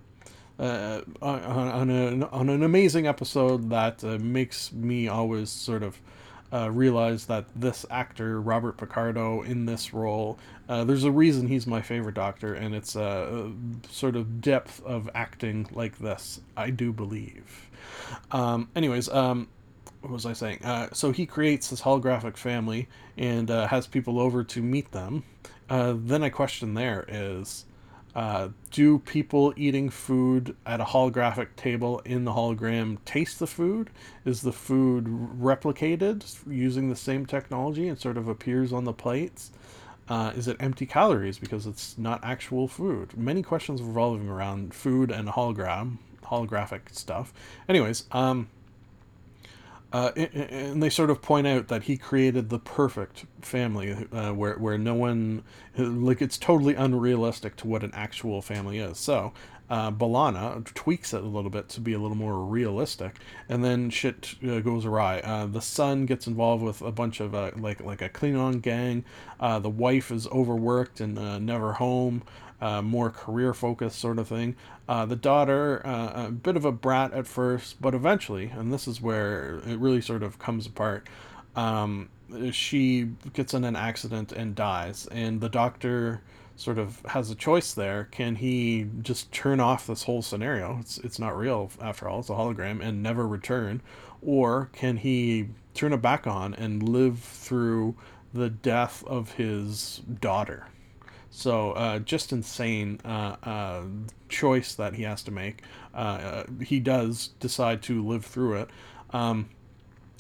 uh, 0.62 1.02
on, 1.22 1.42
on, 1.42 1.90
a, 1.90 2.28
on 2.28 2.50
an 2.50 2.62
amazing 2.62 3.08
episode 3.08 3.70
that 3.72 4.04
uh, 4.04 4.20
makes 4.20 4.72
me 4.72 5.08
always 5.08 5.50
sort 5.50 5.82
of 5.82 6.00
uh, 6.54 6.70
realize 6.70 7.26
that 7.26 7.46
this 7.56 7.86
actor, 7.90 8.42
Robert 8.42 8.78
Picardo, 8.78 9.42
in 9.42 9.66
this 9.66 9.94
role, 9.94 10.38
uh, 10.68 10.84
there's 10.84 11.04
a 11.04 11.12
reason 11.12 11.48
he's 11.48 11.68
my 11.68 11.82
favorite 11.82 12.16
doctor, 12.16 12.54
and 12.54 12.76
it's 12.76 12.96
a 12.96 13.52
sort 13.90 14.16
of 14.16 14.42
depth 14.42 14.84
of 14.86 15.10
acting 15.14 15.68
like 15.72 15.98
this, 16.00 16.42
I 16.56 16.70
do 16.70 16.92
believe. 16.92 17.70
Um, 18.32 18.70
anyways, 18.76 19.10
um, 19.10 19.48
what 20.02 20.12
was 20.12 20.26
I 20.26 20.34
saying? 20.34 20.64
Uh, 20.64 20.90
so 20.94 21.12
he 21.12 21.26
creates 21.26 21.70
this 21.70 21.82
holographic 21.82 22.38
family 22.38 22.88
and 23.18 23.50
uh, 23.50 23.68
has 23.68 23.88
people 23.88 24.20
over 24.20 24.44
to 24.44 24.62
meet 24.62 24.92
them. 24.92 25.24
Uh, 25.70 25.94
then 25.98 26.24
a 26.24 26.30
question 26.30 26.74
there 26.74 27.06
is 27.08 27.66
uh, 28.16 28.50
do 28.72 29.00
people 29.00 29.54
eating 29.56 29.90
food 29.90 30.56
at 30.66 30.82
a 30.82 30.86
holographic 30.86 31.56
table 31.56 32.00
in 32.00 32.26
the 32.26 32.32
hologram 32.32 32.98
taste 33.06 33.40
the 33.40 33.48
food? 33.48 33.90
Is 34.26 34.42
the 34.42 34.52
food 34.52 35.06
replicated 35.06 36.24
using 36.48 36.90
the 36.90 36.96
same 36.96 37.26
technology 37.26 37.88
and 37.88 37.98
sort 37.98 38.18
of 38.18 38.28
appears 38.28 38.74
on 38.74 38.84
the 38.84 38.94
plates? 38.94 39.52
Uh, 40.10 40.34
is 40.36 40.48
it 40.48 40.58
empty 40.60 40.86
calories 40.86 41.40
because 41.40 41.66
it's 41.66 41.98
not 41.98 42.20
actual 42.24 42.68
food? 42.68 43.16
Many 43.18 43.42
questions 43.42 43.82
revolving 43.82 44.28
around 44.28 44.74
food 44.74 45.10
and 45.10 45.30
hologram, 45.30 45.98
holographic 46.24 46.94
stuff. 46.94 47.32
Anyways, 47.70 48.06
um, 48.12 48.50
uh, 49.94 50.12
and 50.16 50.82
they 50.82 50.90
sort 50.90 51.10
of 51.10 51.22
point 51.22 51.48
out 51.48 51.68
that 51.68 51.84
he 51.84 51.98
created 51.98 52.50
the 52.50 52.60
perfect 52.60 53.26
family 53.42 54.08
uh, 54.12 54.32
where, 54.32 54.58
where 54.58 54.78
no 54.78 54.94
one 54.94 55.44
like 55.78 56.22
it's 56.22 56.38
totally 56.38 56.76
unrealistic 56.76 57.56
to 57.58 57.68
what 57.68 57.84
an 57.84 57.92
actual 57.94 58.42
family 58.42 58.80
is 58.80 58.98
so 58.98 59.34
uh, 59.70 59.90
B'Elanna 59.90 60.66
tweaks 60.74 61.14
it 61.14 61.24
a 61.24 61.28
little 61.28 61.50
bit 61.50 61.70
to 61.70 61.80
be 61.80 61.94
a 61.94 61.98
little 61.98 62.18
more 62.18 62.44
realistic, 62.44 63.20
and 63.48 63.64
then 63.64 63.90
shit 63.90 64.36
uh, 64.46 64.60
goes 64.60 64.86
awry. 64.86 65.20
Uh, 65.20 65.46
the 65.46 65.62
son 65.62 66.06
gets 66.06 66.28
involved 66.28 66.62
with 66.62 66.82
a 66.82 66.92
bunch 66.92 67.22
of 67.22 67.34
like 67.58 67.80
like 67.80 68.02
a 68.02 68.10
Klingon 68.10 68.62
gang. 68.62 69.06
The 69.40 69.70
wife 69.70 70.12
is 70.12 70.28
overworked 70.28 71.00
and 71.00 71.46
never 71.46 71.72
home. 71.72 72.22
Uh, 72.62 72.82
more 72.82 73.10
career 73.10 73.54
focused 73.56 73.98
sort 74.00 74.20
of 74.20 74.28
thing. 74.28 74.56
Uh, 74.88 75.06
the 75.06 75.16
daughter, 75.16 75.82
uh, 75.86 76.28
a 76.28 76.32
bit 76.32 76.56
of 76.56 76.64
a 76.64 76.72
brat 76.72 77.12
at 77.12 77.26
first, 77.26 77.82
but 77.82 77.96
eventually, 77.96 78.52
and 78.56 78.72
this 78.72 78.88
is 78.88 79.02
where 79.02 79.62
it 79.66 79.80
really 79.80 80.02
sort 80.02 80.22
of 80.22 80.38
comes 80.38 80.68
apart. 80.68 81.08
Um, 81.56 82.10
she 82.52 83.10
gets 83.34 83.54
in 83.54 83.64
an 83.64 83.76
accident 83.76 84.32
and 84.32 84.56
dies, 84.56 85.08
and 85.08 85.42
the 85.42 85.50
doctor 85.50 86.22
sort 86.56 86.78
of 86.78 87.02
has 87.08 87.30
a 87.32 87.36
choice 87.36 87.74
there. 87.74 88.08
Can 88.12 88.36
he 88.36 88.88
just 89.02 89.32
turn 89.32 89.60
off 89.60 89.88
this 89.88 90.04
whole 90.04 90.22
scenario? 90.22 90.78
It's 90.80 90.98
it's 91.00 91.20
not 91.20 91.38
real 91.38 91.72
after 91.82 92.08
all. 92.08 92.20
It's 92.20 92.30
a 92.30 92.34
hologram 92.34 92.82
and 92.82 93.02
never 93.02 93.28
return, 93.28 93.82
or 94.22 94.70
can 94.74 94.98
he 94.98 95.48
turn 95.74 95.94
it 95.94 96.02
back 96.02 96.28
on 96.28 96.54
and 96.54 96.88
live 96.88 97.20
through 97.20 97.96
the 98.34 98.50
death 98.50 99.04
of 99.08 99.34
his 99.34 100.02
daughter? 100.20 100.68
So 101.32 101.72
uh, 101.72 102.00
just 102.00 102.34
insane 102.34 103.00
uh, 103.06 103.38
uh, 103.42 103.84
choice 104.28 104.76
that 104.76 104.96
he 104.96 105.04
has 105.04 105.24
to 105.24 105.32
make. 105.32 105.64
Uh, 105.94 106.44
he 106.62 106.80
does 106.80 107.30
decide 107.40 107.82
to 107.84 108.06
live 108.06 108.26
through 108.26 108.62
it. 108.62 108.70
Um, 109.12 109.50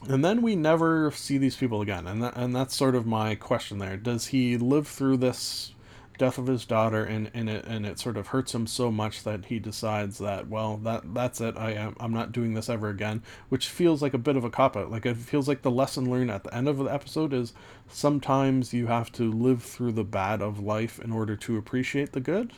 and 0.07 0.25
then 0.25 0.41
we 0.41 0.55
never 0.55 1.11
see 1.11 1.37
these 1.37 1.55
people 1.55 1.81
again, 1.81 2.07
and 2.07 2.23
that, 2.23 2.35
and 2.35 2.55
that's 2.55 2.75
sort 2.75 2.95
of 2.95 3.05
my 3.05 3.35
question 3.35 3.77
there. 3.77 3.97
Does 3.97 4.27
he 4.27 4.57
live 4.57 4.87
through 4.87 5.17
this 5.17 5.73
death 6.21 6.37
of 6.37 6.45
his 6.45 6.65
daughter 6.65 7.03
and, 7.03 7.31
and 7.33 7.49
it 7.49 7.65
and 7.65 7.83
it 7.83 7.97
sort 7.97 8.15
of 8.15 8.27
hurts 8.27 8.53
him 8.53 8.67
so 8.67 8.91
much 8.91 9.23
that 9.23 9.45
he 9.45 9.57
decides 9.57 10.19
that 10.19 10.47
well 10.47 10.77
that 10.77 11.15
that's 11.15 11.41
it 11.41 11.57
I 11.57 11.71
am 11.71 11.95
I'm 11.99 12.13
not 12.13 12.31
doing 12.31 12.53
this 12.53 12.69
ever 12.69 12.89
again 12.89 13.23
which 13.49 13.69
feels 13.69 14.03
like 14.03 14.13
a 14.13 14.19
bit 14.19 14.35
of 14.35 14.43
a 14.43 14.51
cop 14.51 14.77
out 14.77 14.91
like 14.91 15.07
it 15.07 15.17
feels 15.17 15.47
like 15.47 15.63
the 15.63 15.71
lesson 15.71 16.11
learned 16.11 16.29
at 16.29 16.43
the 16.43 16.53
end 16.53 16.67
of 16.67 16.77
the 16.77 16.85
episode 16.85 17.33
is 17.33 17.53
sometimes 17.87 18.71
you 18.71 18.85
have 18.85 19.11
to 19.13 19.31
live 19.31 19.63
through 19.63 19.93
the 19.93 20.03
bad 20.03 20.43
of 20.43 20.59
life 20.59 20.99
in 20.99 21.11
order 21.11 21.35
to 21.37 21.57
appreciate 21.57 22.11
the 22.11 22.19
good 22.19 22.51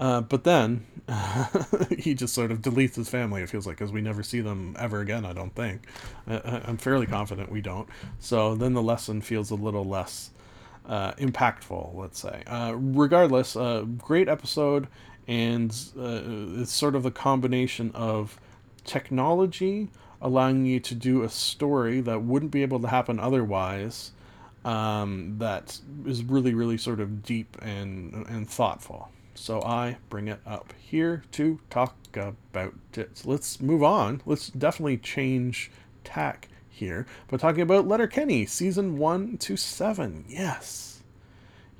uh, 0.00 0.22
but 0.22 0.44
then 0.44 0.86
he 1.98 2.14
just 2.14 2.32
sort 2.32 2.50
of 2.50 2.60
deletes 2.60 2.96
his 2.96 3.08
family. 3.08 3.42
It 3.42 3.48
feels 3.48 3.66
like 3.66 3.76
because 3.78 3.92
we 3.92 4.00
never 4.00 4.22
see 4.22 4.40
them 4.40 4.74
ever 4.78 5.00
again. 5.00 5.24
I 5.24 5.32
don't 5.32 5.54
think. 5.54 5.86
I, 6.26 6.62
I'm 6.64 6.76
fairly 6.78 7.06
confident 7.06 7.50
we 7.50 7.60
don't. 7.60 7.88
So 8.18 8.56
then 8.56 8.74
the 8.74 8.82
lesson 8.82 9.20
feels 9.20 9.50
a 9.50 9.54
little 9.54 9.84
less 9.84 10.30
uh, 10.86 11.12
impactful, 11.12 11.94
let's 11.94 12.18
say. 12.18 12.42
Uh, 12.46 12.74
regardless, 12.76 13.56
uh, 13.56 13.82
great 13.98 14.28
episode, 14.28 14.88
and 15.26 15.70
uh, 15.98 16.20
it's 16.60 16.72
sort 16.72 16.94
of 16.94 17.02
the 17.02 17.10
combination 17.10 17.90
of 17.94 18.38
technology 18.84 19.88
allowing 20.20 20.64
you 20.64 20.80
to 20.80 20.94
do 20.94 21.22
a 21.22 21.28
story 21.28 22.00
that 22.00 22.22
wouldn't 22.22 22.50
be 22.50 22.62
able 22.62 22.80
to 22.80 22.88
happen 22.88 23.20
otherwise. 23.20 24.12
Um, 24.64 25.36
that 25.38 25.78
is 26.06 26.24
really, 26.24 26.54
really 26.54 26.78
sort 26.78 26.98
of 26.98 27.22
deep 27.22 27.56
and 27.60 28.26
and 28.28 28.48
thoughtful. 28.48 29.10
So 29.34 29.60
I 29.62 29.98
bring 30.08 30.28
it 30.28 30.40
up 30.46 30.72
here 30.78 31.24
to 31.32 31.60
talk 31.68 31.94
about 32.14 32.74
it. 32.96 33.18
So 33.18 33.30
let's 33.30 33.60
move 33.60 33.82
on. 33.82 34.22
Let's 34.24 34.48
definitely 34.48 34.96
change 34.98 35.70
tack 36.04 36.48
here, 36.74 37.06
but 37.28 37.40
talking 37.40 37.62
about 37.62 37.86
Letterkenny, 37.86 38.46
season 38.46 38.98
one 38.98 39.38
to 39.38 39.56
seven. 39.56 40.24
Yes. 40.28 40.94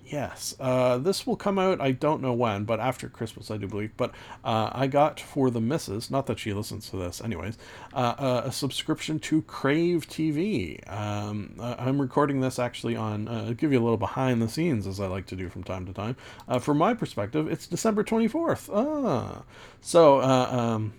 Yes, 0.06 0.54
uh, 0.60 0.98
this 0.98 1.26
will 1.26 1.36
come 1.36 1.58
out. 1.58 1.80
I 1.80 1.92
don't 1.92 2.20
know 2.20 2.34
when, 2.34 2.64
but 2.64 2.78
after 2.78 3.08
Christmas, 3.08 3.50
I 3.50 3.56
do 3.56 3.66
believe. 3.66 3.96
But 3.96 4.10
uh, 4.44 4.70
I 4.72 4.86
got 4.86 5.18
for 5.18 5.50
the 5.50 5.62
missus, 5.62 6.10
not 6.10 6.26
that 6.26 6.38
she 6.38 6.52
listens 6.52 6.90
to 6.90 6.96
this, 6.96 7.22
anyways, 7.22 7.56
uh, 7.94 8.14
uh, 8.18 8.42
a 8.44 8.52
subscription 8.52 9.18
to 9.20 9.42
Crave 9.42 10.06
TV. 10.06 10.78
Um, 10.92 11.54
I'm 11.58 12.00
recording 12.00 12.40
this 12.40 12.58
actually 12.58 12.96
on. 12.96 13.28
Uh, 13.28 13.54
give 13.56 13.72
you 13.72 13.78
a 13.78 13.82
little 13.82 13.96
behind 13.96 14.42
the 14.42 14.48
scenes, 14.48 14.86
as 14.86 15.00
I 15.00 15.06
like 15.06 15.26
to 15.26 15.36
do 15.36 15.48
from 15.48 15.64
time 15.64 15.86
to 15.86 15.92
time. 15.92 16.16
Uh, 16.46 16.58
from 16.58 16.76
my 16.78 16.92
perspective, 16.92 17.50
it's 17.50 17.66
December 17.66 18.04
24th. 18.04 18.70
Ah, 18.72 19.42
so. 19.80 20.20
Um, 20.20 20.92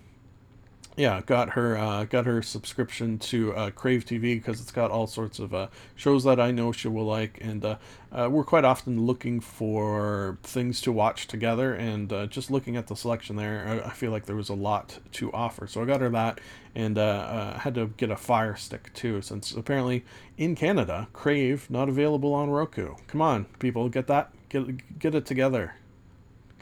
yeah, 0.98 1.22
got 1.26 1.52
her 1.52 1.78
uh, 1.78 2.06
got 2.06 2.26
her 2.26 2.42
subscription 2.42 3.20
to 3.20 3.54
uh, 3.54 3.70
Crave 3.72 4.06
TV 4.06 4.36
because 4.38 4.62
it's 4.62 4.72
got 4.72 4.92
all 4.92 5.08
sorts 5.08 5.40
of 5.40 5.54
uh, 5.54 5.68
shows 5.96 6.24
that 6.24 6.40
I 6.40 6.52
know 6.52 6.72
she 6.72 6.88
will 6.88 7.06
like, 7.06 7.38
and 7.42 7.66
uh, 7.66 7.78
uh, 8.14 8.30
we're 8.32 8.46
quite 8.46 8.64
often 8.64 9.06
looking 9.06 9.42
for 9.42 10.38
things 10.44 10.80
to 10.82 10.94
watch 10.94 11.28
together. 11.28 11.74
And 11.74 12.14
uh, 12.14 12.28
just 12.28 12.50
looking 12.50 12.78
at 12.78 12.88
the 12.88 12.96
selection 12.96 13.36
there, 13.36 13.82
I, 13.84 13.90
I 13.90 13.92
feel 13.92 14.12
like 14.12 14.26
there 14.26 14.38
was 14.38 14.48
a 14.48 14.54
lot 14.54 15.00
to 15.14 15.32
offer. 15.34 15.68
So 15.68 15.82
I 15.82 15.86
got 15.86 16.00
her 16.00 16.10
that, 16.12 16.40
and 16.74 16.98
uh, 16.98 17.60
had 17.60 17.76
to 17.76 17.88
get 17.98 18.10
a 18.10 18.16
Fire 18.16 18.56
Stick 18.56 18.94
too, 18.94 19.22
since 19.22 19.52
apparently 19.52 20.06
in 20.38 20.56
Canada, 20.56 21.10
Crave 21.12 21.70
not 21.70 21.90
available 21.90 22.34
on 22.34 22.50
Roku. 22.50 22.96
Come 23.08 23.22
on, 23.22 23.46
people, 23.60 23.90
get 23.90 24.08
that, 24.08 24.32
get 24.48 24.98
get 24.98 25.14
it 25.14 25.26
together. 25.26 25.76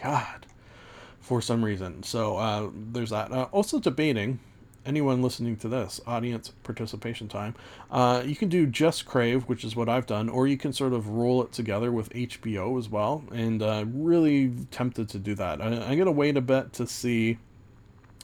God 0.02 0.43
for 1.24 1.42
some 1.42 1.64
reason. 1.64 2.04
So 2.04 2.38
uh, 2.38 2.70
there's 2.92 3.10
that. 3.10 3.32
Uh, 3.32 3.48
also 3.52 3.80
debating. 3.80 4.40
Anyone 4.86 5.22
listening 5.22 5.56
to 5.58 5.70
this, 5.70 6.02
audience 6.06 6.50
participation 6.64 7.30
time, 7.30 7.56
uh, 7.90 8.22
you 8.26 8.36
can 8.36 8.50
do 8.50 8.68
just 8.68 9.06
Crave, 9.06 9.44
which 9.44 9.64
is 9.64 9.78
what 9.78 9.88
I've 9.88 10.06
done, 10.06 10.28
or 10.28 10.46
you 10.46 10.58
can 10.58 10.74
sort 10.74 10.92
of 10.92 11.08
roll 11.08 11.42
it 11.42 11.54
together 11.54 11.90
with 11.90 12.10
HBO 12.10 12.78
as 12.78 12.90
well. 12.90 13.24
And 13.32 13.64
uh, 13.64 13.86
really 13.88 14.52
tempted 14.72 15.08
to 15.08 15.20
do 15.20 15.36
that. 15.36 15.62
I, 15.62 15.68
I'm 15.68 15.98
gonna 15.98 16.12
wait 16.12 16.36
a 16.36 16.42
bit 16.42 16.74
to 16.74 16.86
see 16.86 17.38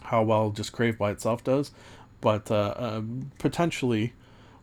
how 0.01 0.21
well 0.23 0.49
just 0.49 0.73
Crave 0.73 0.97
by 0.97 1.11
itself 1.11 1.45
does, 1.45 1.71
but 2.19 2.51
uh, 2.51 2.73
uh, 2.75 3.01
potentially 3.37 4.11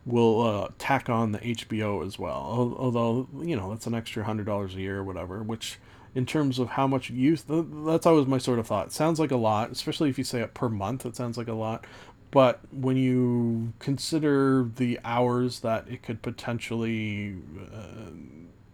will 0.05 0.41
uh, 0.43 0.67
tack 0.77 1.09
on 1.09 1.31
the 1.31 1.39
HBO 1.39 2.05
as 2.05 2.19
well. 2.19 2.75
Although 2.77 3.27
you 3.41 3.55
know 3.55 3.71
that's 3.71 3.87
an 3.87 3.95
extra 3.95 4.23
hundred 4.23 4.45
dollars 4.45 4.75
a 4.75 4.81
year 4.81 4.99
or 4.99 5.03
whatever, 5.03 5.41
which 5.41 5.79
in 6.17 6.25
terms 6.25 6.57
of 6.57 6.69
how 6.69 6.87
much 6.87 7.11
use 7.11 7.43
th- 7.43 7.65
that's 7.85 8.07
always 8.07 8.25
my 8.25 8.39
sort 8.39 8.57
of 8.57 8.65
thought. 8.65 8.87
It 8.87 8.91
sounds 8.91 9.19
like 9.19 9.29
a 9.29 9.37
lot, 9.37 9.69
especially 9.69 10.09
if 10.09 10.17
you 10.17 10.23
say 10.23 10.41
it 10.41 10.55
per 10.55 10.67
month. 10.67 11.05
It 11.05 11.15
sounds 11.15 11.37
like 11.37 11.47
a 11.47 11.53
lot, 11.53 11.85
but 12.31 12.59
when 12.71 12.97
you 12.97 13.73
consider 13.77 14.67
the 14.77 14.99
hours 15.05 15.59
that 15.59 15.87
it 15.87 16.01
could 16.01 16.23
potentially 16.23 17.35
uh, 17.71 18.09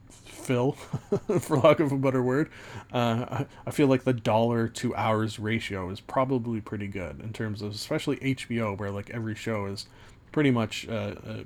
fill, 0.09 0.71
for 1.41 1.57
lack 1.57 1.81
of 1.81 1.91
a 1.91 1.97
better 1.97 2.23
word, 2.23 2.49
uh, 2.93 3.25
I, 3.29 3.45
I 3.67 3.71
feel 3.71 3.87
like 3.87 4.05
the 4.05 4.13
dollar 4.13 4.69
to 4.69 4.95
hours 4.95 5.37
ratio 5.37 5.89
is 5.89 5.99
probably 5.99 6.61
pretty 6.61 6.87
good 6.87 7.19
in 7.19 7.33
terms 7.33 7.61
of 7.61 7.73
especially 7.73 8.15
HBO, 8.19 8.77
where 8.77 8.89
like 8.89 9.09
every 9.09 9.35
show 9.35 9.65
is 9.65 9.87
pretty 10.31 10.49
much 10.49 10.87
uh, 10.87 11.15
uh, 11.27 11.43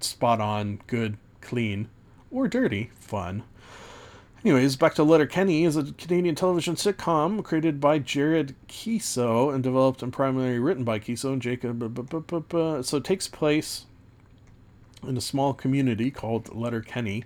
spot 0.00 0.40
on, 0.40 0.80
good, 0.86 1.18
clean, 1.42 1.90
or 2.30 2.48
dirty, 2.48 2.90
fun. 2.98 3.42
Anyways, 4.42 4.76
back 4.76 4.94
to 4.94 5.04
Letterkenny 5.04 5.64
is 5.64 5.76
a 5.76 5.92
Canadian 5.92 6.34
television 6.34 6.74
sitcom 6.74 7.44
created 7.44 7.78
by 7.78 7.98
Jared 7.98 8.54
Keeso 8.68 9.52
and 9.52 9.62
developed 9.62 10.02
and 10.02 10.10
primarily 10.10 10.58
written 10.58 10.82
by 10.82 10.98
Keeso 10.98 11.34
and 11.34 11.42
Jacob. 11.42 11.82
So 12.86 12.96
it 12.96 13.04
takes 13.04 13.28
place 13.28 13.84
in 15.06 15.18
a 15.18 15.20
small 15.20 15.52
community 15.52 16.10
called 16.10 16.54
Letterkenny, 16.54 17.24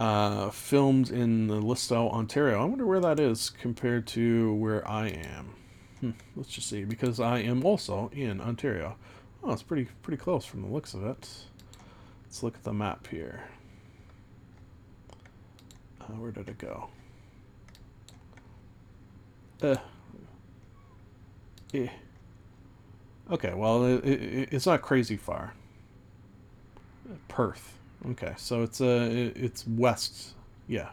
uh, 0.00 0.50
filmed 0.50 1.10
in 1.10 1.46
Listowel, 1.46 2.12
Ontario. 2.12 2.60
I 2.60 2.64
wonder 2.64 2.86
where 2.86 3.00
that 3.00 3.20
is 3.20 3.50
compared 3.50 4.08
to 4.08 4.52
where 4.54 4.86
I 4.88 5.10
am. 5.10 5.54
Hmm, 6.00 6.10
let's 6.34 6.50
just 6.50 6.68
see, 6.68 6.82
because 6.82 7.20
I 7.20 7.38
am 7.38 7.64
also 7.64 8.10
in 8.12 8.40
Ontario. 8.40 8.96
Oh, 9.44 9.52
it's 9.52 9.62
pretty 9.62 9.86
pretty 10.02 10.20
close 10.20 10.44
from 10.44 10.62
the 10.62 10.68
looks 10.68 10.92
of 10.92 11.04
it. 11.04 11.28
Let's 12.24 12.42
look 12.42 12.56
at 12.56 12.64
the 12.64 12.72
map 12.72 13.06
here. 13.06 13.44
Where 16.16 16.30
did 16.30 16.48
it 16.48 16.58
go? 16.58 16.88
Uh. 19.62 19.76
Eh. 21.74 21.88
Okay, 23.30 23.52
well, 23.54 23.84
it, 23.84 24.04
it, 24.04 24.48
it's 24.52 24.66
not 24.66 24.80
crazy 24.80 25.16
far. 25.16 25.52
Perth. 27.28 27.76
Okay, 28.10 28.32
so 28.36 28.62
it's 28.62 28.80
uh, 28.80 29.08
it- 29.10 29.36
it's 29.36 29.66
west. 29.66 30.34
Yeah, 30.66 30.90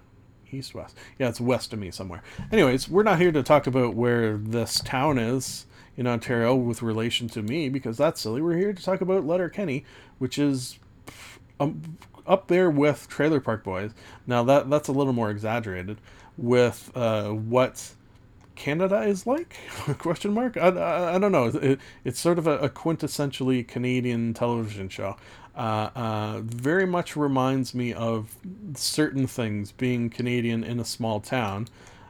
east 0.52 0.74
west. 0.76 0.98
Yeah, 1.20 1.30
it's 1.30 1.40
west 1.40 1.72
of 1.74 1.80
me 1.80 1.92
somewhere. 1.92 2.24
Anyways, 2.52 2.90
we're 2.90 3.04
not 3.04 3.20
here 3.20 3.32
to 3.32 3.44
talk 3.44 3.68
about 3.68 3.94
where 3.96 4.38
this 4.38 4.80
town 4.82 5.18
is 5.18 5.66
in 5.98 6.08
Ontario 6.08 6.56
with 6.56 6.82
relation 6.82 7.30
to 7.30 7.42
me 7.42 7.70
because 7.70 7.98
that's 7.98 8.20
silly. 8.20 8.42
We're 8.42 8.58
here 8.58 8.74
to 8.74 8.84
talk 8.84 9.00
about 9.02 9.26
Letterkenny, 9.26 9.86
which 10.18 10.38
is 10.38 10.78
um, 11.60 11.98
up 12.28 12.48
there 12.48 12.70
with 12.70 13.08
Trailer 13.08 13.40
Park 13.40 13.64
Boys. 13.64 13.92
Now 14.28 14.44
that 14.44 14.70
that's 14.70 14.88
a 14.88 14.92
little 14.92 15.14
more 15.14 15.30
exaggerated 15.30 16.00
with 16.38 16.92
uh, 16.96 17.30
what 17.30 17.94
Canada 18.56 19.02
is 19.04 19.28
like? 19.28 19.56
Question 20.00 20.34
mark. 20.34 20.58
I, 20.58 20.68
I, 20.70 21.16
I 21.16 21.20
don't 21.20 21.32
know. 21.32 21.46
It, 21.48 21.80
it's 22.04 22.20
sort 22.20 22.38
of 22.40 22.48
a, 22.48 22.58
a 22.60 22.70
quintessentially 22.70 23.68
Canadian 23.68 24.34
television 24.34 24.90
show. 24.90 25.18
Uh, 25.56 25.90
uh, 25.96 26.42
very 26.44 26.86
much 26.86 27.16
reminds 27.16 27.74
me 27.74 27.94
of 27.94 28.36
certain 28.76 29.28
things 29.28 29.72
being 29.72 30.10
Canadian 30.10 30.64
in 30.64 30.80
a 30.80 30.86
small 30.86 31.20
town. 31.22 31.68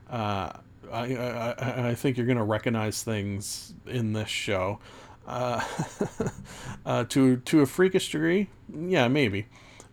Uh, 0.10 0.52
I, 0.92 1.16
I, 1.16 1.90
I- 1.90 1.96
think 1.96 2.18
you're 2.18 2.26
going 2.28 2.38
to 2.38 2.44
recognize 2.44 3.04
things 3.04 3.74
in 3.88 4.14
this 4.14 4.30
show. 4.30 4.80
Uh, 5.28 5.64
uh, 6.86 7.04
to 7.06 7.38
to 7.38 7.62
a 7.62 7.66
freakish 7.66 8.12
degree, 8.12 8.48
yeah, 8.72 9.08
maybe. 9.08 9.48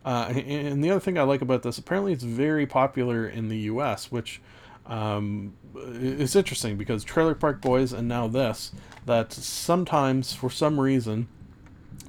Uh, 0.05 0.33
and- 0.35 0.83
the 0.83 0.89
other 0.89 0.99
thing 0.99 1.17
I 1.17 1.23
like 1.23 1.41
about 1.41 1.63
this, 1.63 1.77
apparently, 1.77 2.13
it's 2.13 2.23
very 2.23 2.65
popular 2.65 3.27
in 3.27 3.49
the 3.49 3.57
U.S., 3.59 4.11
which 4.11 4.41
um, 4.85 5.53
is 5.75 6.35
interesting 6.35 6.75
because 6.75 7.03
Trailer 7.03 7.35
Park 7.35 7.61
Boys 7.61 7.93
and 7.93 8.07
now 8.07 8.27
this, 8.27 8.71
that 9.05 9.31
sometimes 9.31 10.33
for 10.33 10.49
some 10.49 10.79
reason, 10.79 11.27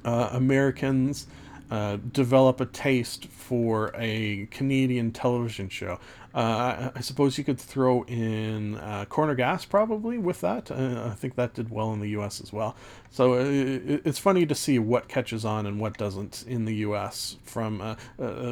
uh, 0.03 0.29
Americans 0.31 1.27
uh, 1.71 1.97
develop 2.11 2.61
a 2.61 2.65
taste 2.65 3.25
for 3.25 3.91
a 3.95 4.47
Canadian 4.51 5.11
television 5.11 5.69
show. 5.69 5.99
Uh, 6.35 6.91
I, 6.93 6.99
suppose 6.99 7.37
you 7.37 7.45
could 7.45 7.57
throw 7.57 8.03
in 8.03 8.75
uh, 8.75 9.05
Corner 9.05 9.35
Gas 9.35 9.63
probably 9.63 10.17
with 10.17 10.41
that. 10.41 10.69
Uh, 10.69 11.07
I 11.09 11.15
think 11.15 11.35
that 11.35 11.53
did 11.53 11.71
well 11.71 11.93
in 11.93 12.01
the 12.01 12.09
U.S. 12.09 12.41
as 12.41 12.51
well. 12.51 12.75
So 13.09 13.35
uh, 13.35 13.45
it, 13.45 14.01
it's 14.03 14.19
funny 14.19 14.45
to 14.45 14.53
see 14.53 14.77
what 14.77 15.07
catches 15.07 15.45
on 15.45 15.65
and 15.65 15.79
what 15.79 15.97
doesn't 15.97 16.43
in 16.45 16.65
the 16.65 16.75
U.S. 16.75 17.37
from 17.45 17.79
uh, 17.79 17.95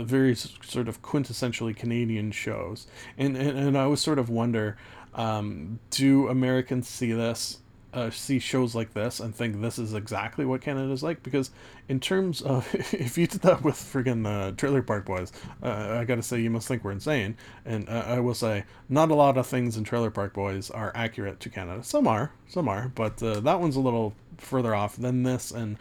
very 0.03 0.33
sort 0.33 0.87
of 0.87 1.01
quintessentially 1.01 1.75
Canadian 1.75 2.31
shows. 2.31 2.87
And 3.17 3.35
and, 3.35 3.59
and 3.59 3.77
I 3.77 3.83
always 3.83 3.99
sort 3.99 4.17
of 4.17 4.29
wonder, 4.29 4.77
um, 5.13 5.81
do 5.89 6.29
Americans 6.29 6.87
see 6.87 7.11
this 7.11 7.59
uh, 7.93 8.09
see 8.09 8.39
shows 8.39 8.75
like 8.75 8.93
this 8.93 9.19
and 9.19 9.35
think 9.35 9.61
this 9.61 9.77
is 9.77 9.93
exactly 9.93 10.45
what 10.45 10.61
Canada's 10.61 11.03
like 11.03 11.21
because 11.23 11.51
in 11.87 11.99
terms 11.99 12.41
of 12.41 12.67
if 12.93 13.17
you 13.17 13.27
did 13.27 13.41
that 13.41 13.63
with 13.63 13.75
friggin' 13.75 14.25
uh, 14.25 14.51
Trailer 14.51 14.81
Park 14.81 15.05
Boys, 15.05 15.31
uh, 15.61 15.97
I 15.99 16.05
gotta 16.05 16.23
say 16.23 16.39
you 16.39 16.49
must 16.49 16.67
think 16.67 16.83
we're 16.83 16.91
insane. 16.91 17.37
And 17.65 17.87
uh, 17.89 18.03
I 18.07 18.19
will 18.19 18.33
say 18.33 18.65
not 18.89 19.11
a 19.11 19.15
lot 19.15 19.37
of 19.37 19.47
things 19.47 19.77
in 19.77 19.83
Trailer 19.83 20.11
Park 20.11 20.33
Boys 20.33 20.69
are 20.69 20.91
accurate 20.95 21.39
to 21.41 21.49
Canada. 21.49 21.83
Some 21.83 22.07
are, 22.07 22.31
some 22.47 22.67
are, 22.67 22.91
but 22.95 23.21
uh, 23.21 23.39
that 23.41 23.59
one's 23.59 23.75
a 23.75 23.81
little 23.81 24.13
further 24.37 24.75
off 24.75 24.95
than 24.95 25.23
this 25.23 25.51
and. 25.51 25.77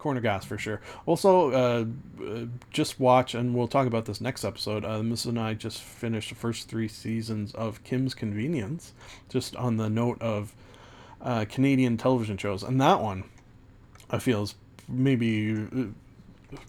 Uh, 0.00 0.08
uh, 0.08 0.12
uh, 0.12 0.20
uh, 0.20 0.20
corner 0.20 0.20
gas 0.20 0.44
for 0.44 0.58
sure. 0.58 0.80
Also, 1.06 1.50
uh, 1.52 1.84
uh, 2.24 2.46
just 2.70 3.00
watch, 3.00 3.34
and 3.34 3.54
we'll 3.54 3.68
talk 3.68 3.86
about 3.86 4.04
this 4.04 4.20
next 4.20 4.44
episode. 4.44 4.84
Uh, 4.84 5.00
Mrs. 5.00 5.26
and 5.26 5.38
I 5.38 5.54
just 5.54 5.82
finished 5.82 6.30
the 6.30 6.34
first 6.34 6.68
three 6.68 6.88
seasons 6.88 7.54
of 7.54 7.82
Kim's 7.84 8.14
Convenience, 8.14 8.92
just 9.28 9.56
on 9.56 9.76
the 9.76 9.90
note 9.90 10.20
of 10.22 10.54
uh, 11.22 11.44
Canadian 11.48 11.96
television 11.96 12.36
shows, 12.38 12.62
and 12.62 12.80
that 12.80 13.00
one 13.00 13.24
I 14.10 14.18
feel 14.18 14.42
is 14.42 14.54
maybe 14.88 15.52
uh, 15.54 15.84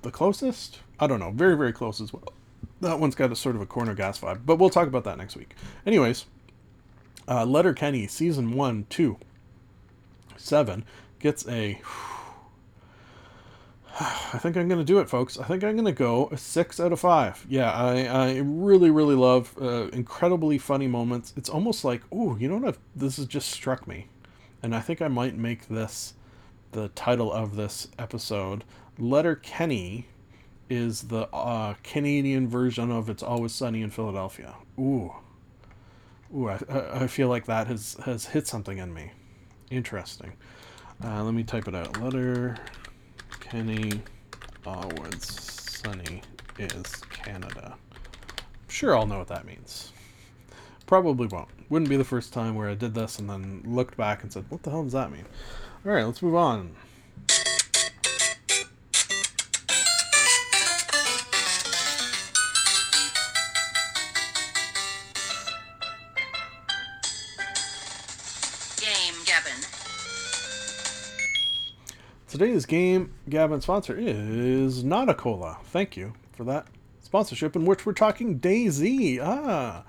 the 0.01 0.11
closest. 0.11 0.79
I 0.99 1.07
don't 1.07 1.19
know, 1.19 1.31
very 1.31 1.55
very 1.57 1.73
close 1.73 2.01
as 2.01 2.13
well. 2.13 2.33
That 2.81 2.99
one's 2.99 3.15
got 3.15 3.31
a 3.31 3.35
sort 3.35 3.55
of 3.55 3.61
a 3.61 3.65
corner 3.65 3.93
gas 3.95 4.19
vibe, 4.19 4.41
but 4.45 4.57
we'll 4.57 4.69
talk 4.69 4.87
about 4.87 5.03
that 5.05 5.17
next 5.17 5.35
week. 5.35 5.55
Anyways, 5.85 6.25
uh, 7.27 7.45
Letterkenny 7.45 8.07
season 8.07 8.53
one, 8.53 8.85
two, 8.89 9.17
seven 10.37 10.83
gets 11.19 11.47
a 11.47 11.81
I 14.33 14.39
think 14.39 14.57
I'm 14.57 14.67
gonna 14.67 14.83
do 14.83 14.99
it, 14.99 15.09
folks. 15.09 15.37
I 15.37 15.43
think 15.43 15.63
I'm 15.63 15.75
gonna 15.75 15.91
go 15.91 16.27
a 16.31 16.37
six 16.37 16.79
out 16.79 16.91
of 16.91 16.99
five. 16.99 17.45
Yeah, 17.47 17.71
I, 17.71 18.05
I 18.05 18.37
really 18.43 18.89
really 18.89 19.15
love 19.15 19.55
uh, 19.61 19.89
incredibly 19.89 20.57
funny 20.57 20.87
moments. 20.87 21.33
It's 21.37 21.49
almost 21.49 21.85
like, 21.85 22.01
oh, 22.11 22.35
you 22.37 22.47
know 22.47 22.57
what? 22.57 22.69
I've, 22.69 22.79
this 22.95 23.17
has 23.17 23.27
just 23.27 23.49
struck 23.49 23.87
me, 23.87 24.07
and 24.63 24.75
I 24.75 24.79
think 24.79 25.01
I 25.01 25.07
might 25.07 25.35
make 25.35 25.67
this 25.67 26.15
the 26.71 26.87
title 26.89 27.31
of 27.31 27.55
this 27.55 27.89
episode. 27.99 28.63
Letterkenny 28.97 30.07
is 30.69 31.03
the 31.03 31.27
uh, 31.27 31.75
Canadian 31.83 32.47
version 32.47 32.91
of 32.91 33.09
It's 33.09 33.21
Always 33.21 33.53
Sunny 33.53 33.81
in 33.81 33.91
Philadelphia. 33.91 34.55
Ooh. 34.79 35.13
Ooh, 36.35 36.47
I, 36.47 36.59
I 36.69 37.03
I 37.03 37.07
feel 37.07 37.27
like 37.27 37.45
that 37.45 37.67
has, 37.67 37.97
has 38.05 38.25
hit 38.25 38.47
something 38.47 38.79
in 38.79 38.93
me. 38.93 39.11
Interesting. 39.69 40.33
Uh, 41.03 41.23
let 41.23 41.33
me 41.33 41.43
type 41.43 41.67
it 41.67 41.75
out. 41.75 42.01
Letter 42.01 42.57
Kenny 43.51 44.01
Always 44.65 44.97
uh, 45.03 45.41
Sunny 45.83 46.21
is 46.57 46.85
Canada. 47.09 47.75
Sure, 48.69 48.95
I'll 48.95 49.05
know 49.05 49.17
what 49.17 49.27
that 49.27 49.43
means. 49.43 49.91
Probably 50.85 51.27
won't. 51.27 51.49
Wouldn't 51.69 51.89
be 51.89 51.97
the 51.97 52.05
first 52.05 52.31
time 52.31 52.55
where 52.55 52.69
I 52.69 52.75
did 52.75 52.93
this 52.93 53.19
and 53.19 53.29
then 53.29 53.61
looked 53.65 53.97
back 53.97 54.23
and 54.23 54.31
said, 54.31 54.45
what 54.47 54.63
the 54.63 54.69
hell 54.69 54.83
does 54.83 54.93
that 54.93 55.11
mean? 55.11 55.25
All 55.85 55.91
right, 55.91 56.05
let's 56.05 56.21
move 56.21 56.35
on. 56.35 56.77
Today's 72.41 72.65
game, 72.65 73.13
Gabbin' 73.29 73.61
sponsor, 73.61 73.95
is 73.95 74.83
not 74.83 75.09
a 75.09 75.13
cola. 75.13 75.59
Thank 75.65 75.95
you 75.95 76.13
for 76.31 76.43
that 76.45 76.65
sponsorship, 76.99 77.55
in 77.55 77.65
which 77.65 77.85
we're 77.85 77.93
talking 77.93 78.39
DayZ. 78.39 79.19
Ah, 79.21 79.83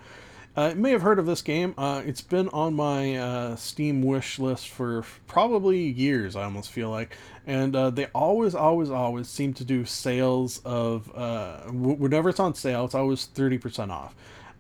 uh, 0.54 0.72
you 0.74 0.82
may 0.82 0.90
have 0.90 1.00
heard 1.00 1.18
of 1.18 1.24
this 1.24 1.40
game. 1.40 1.72
Uh, 1.78 2.02
it's 2.04 2.20
been 2.20 2.50
on 2.50 2.74
my 2.74 3.16
uh, 3.16 3.56
Steam 3.56 4.02
wish 4.02 4.38
list 4.38 4.68
for 4.68 5.02
probably 5.26 5.78
years. 5.78 6.36
I 6.36 6.44
almost 6.44 6.70
feel 6.70 6.90
like, 6.90 7.16
and 7.46 7.74
uh, 7.74 7.88
they 7.88 8.08
always, 8.08 8.54
always, 8.54 8.90
always 8.90 9.28
seem 9.28 9.54
to 9.54 9.64
do 9.64 9.86
sales 9.86 10.60
of 10.62 11.10
uh, 11.16 11.62
whenever 11.70 12.28
it's 12.28 12.38
on 12.38 12.54
sale. 12.54 12.84
It's 12.84 12.94
always 12.94 13.24
thirty 13.24 13.56
percent 13.56 13.90
off 13.90 14.14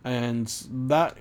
and 0.04 0.46
that 0.88 1.16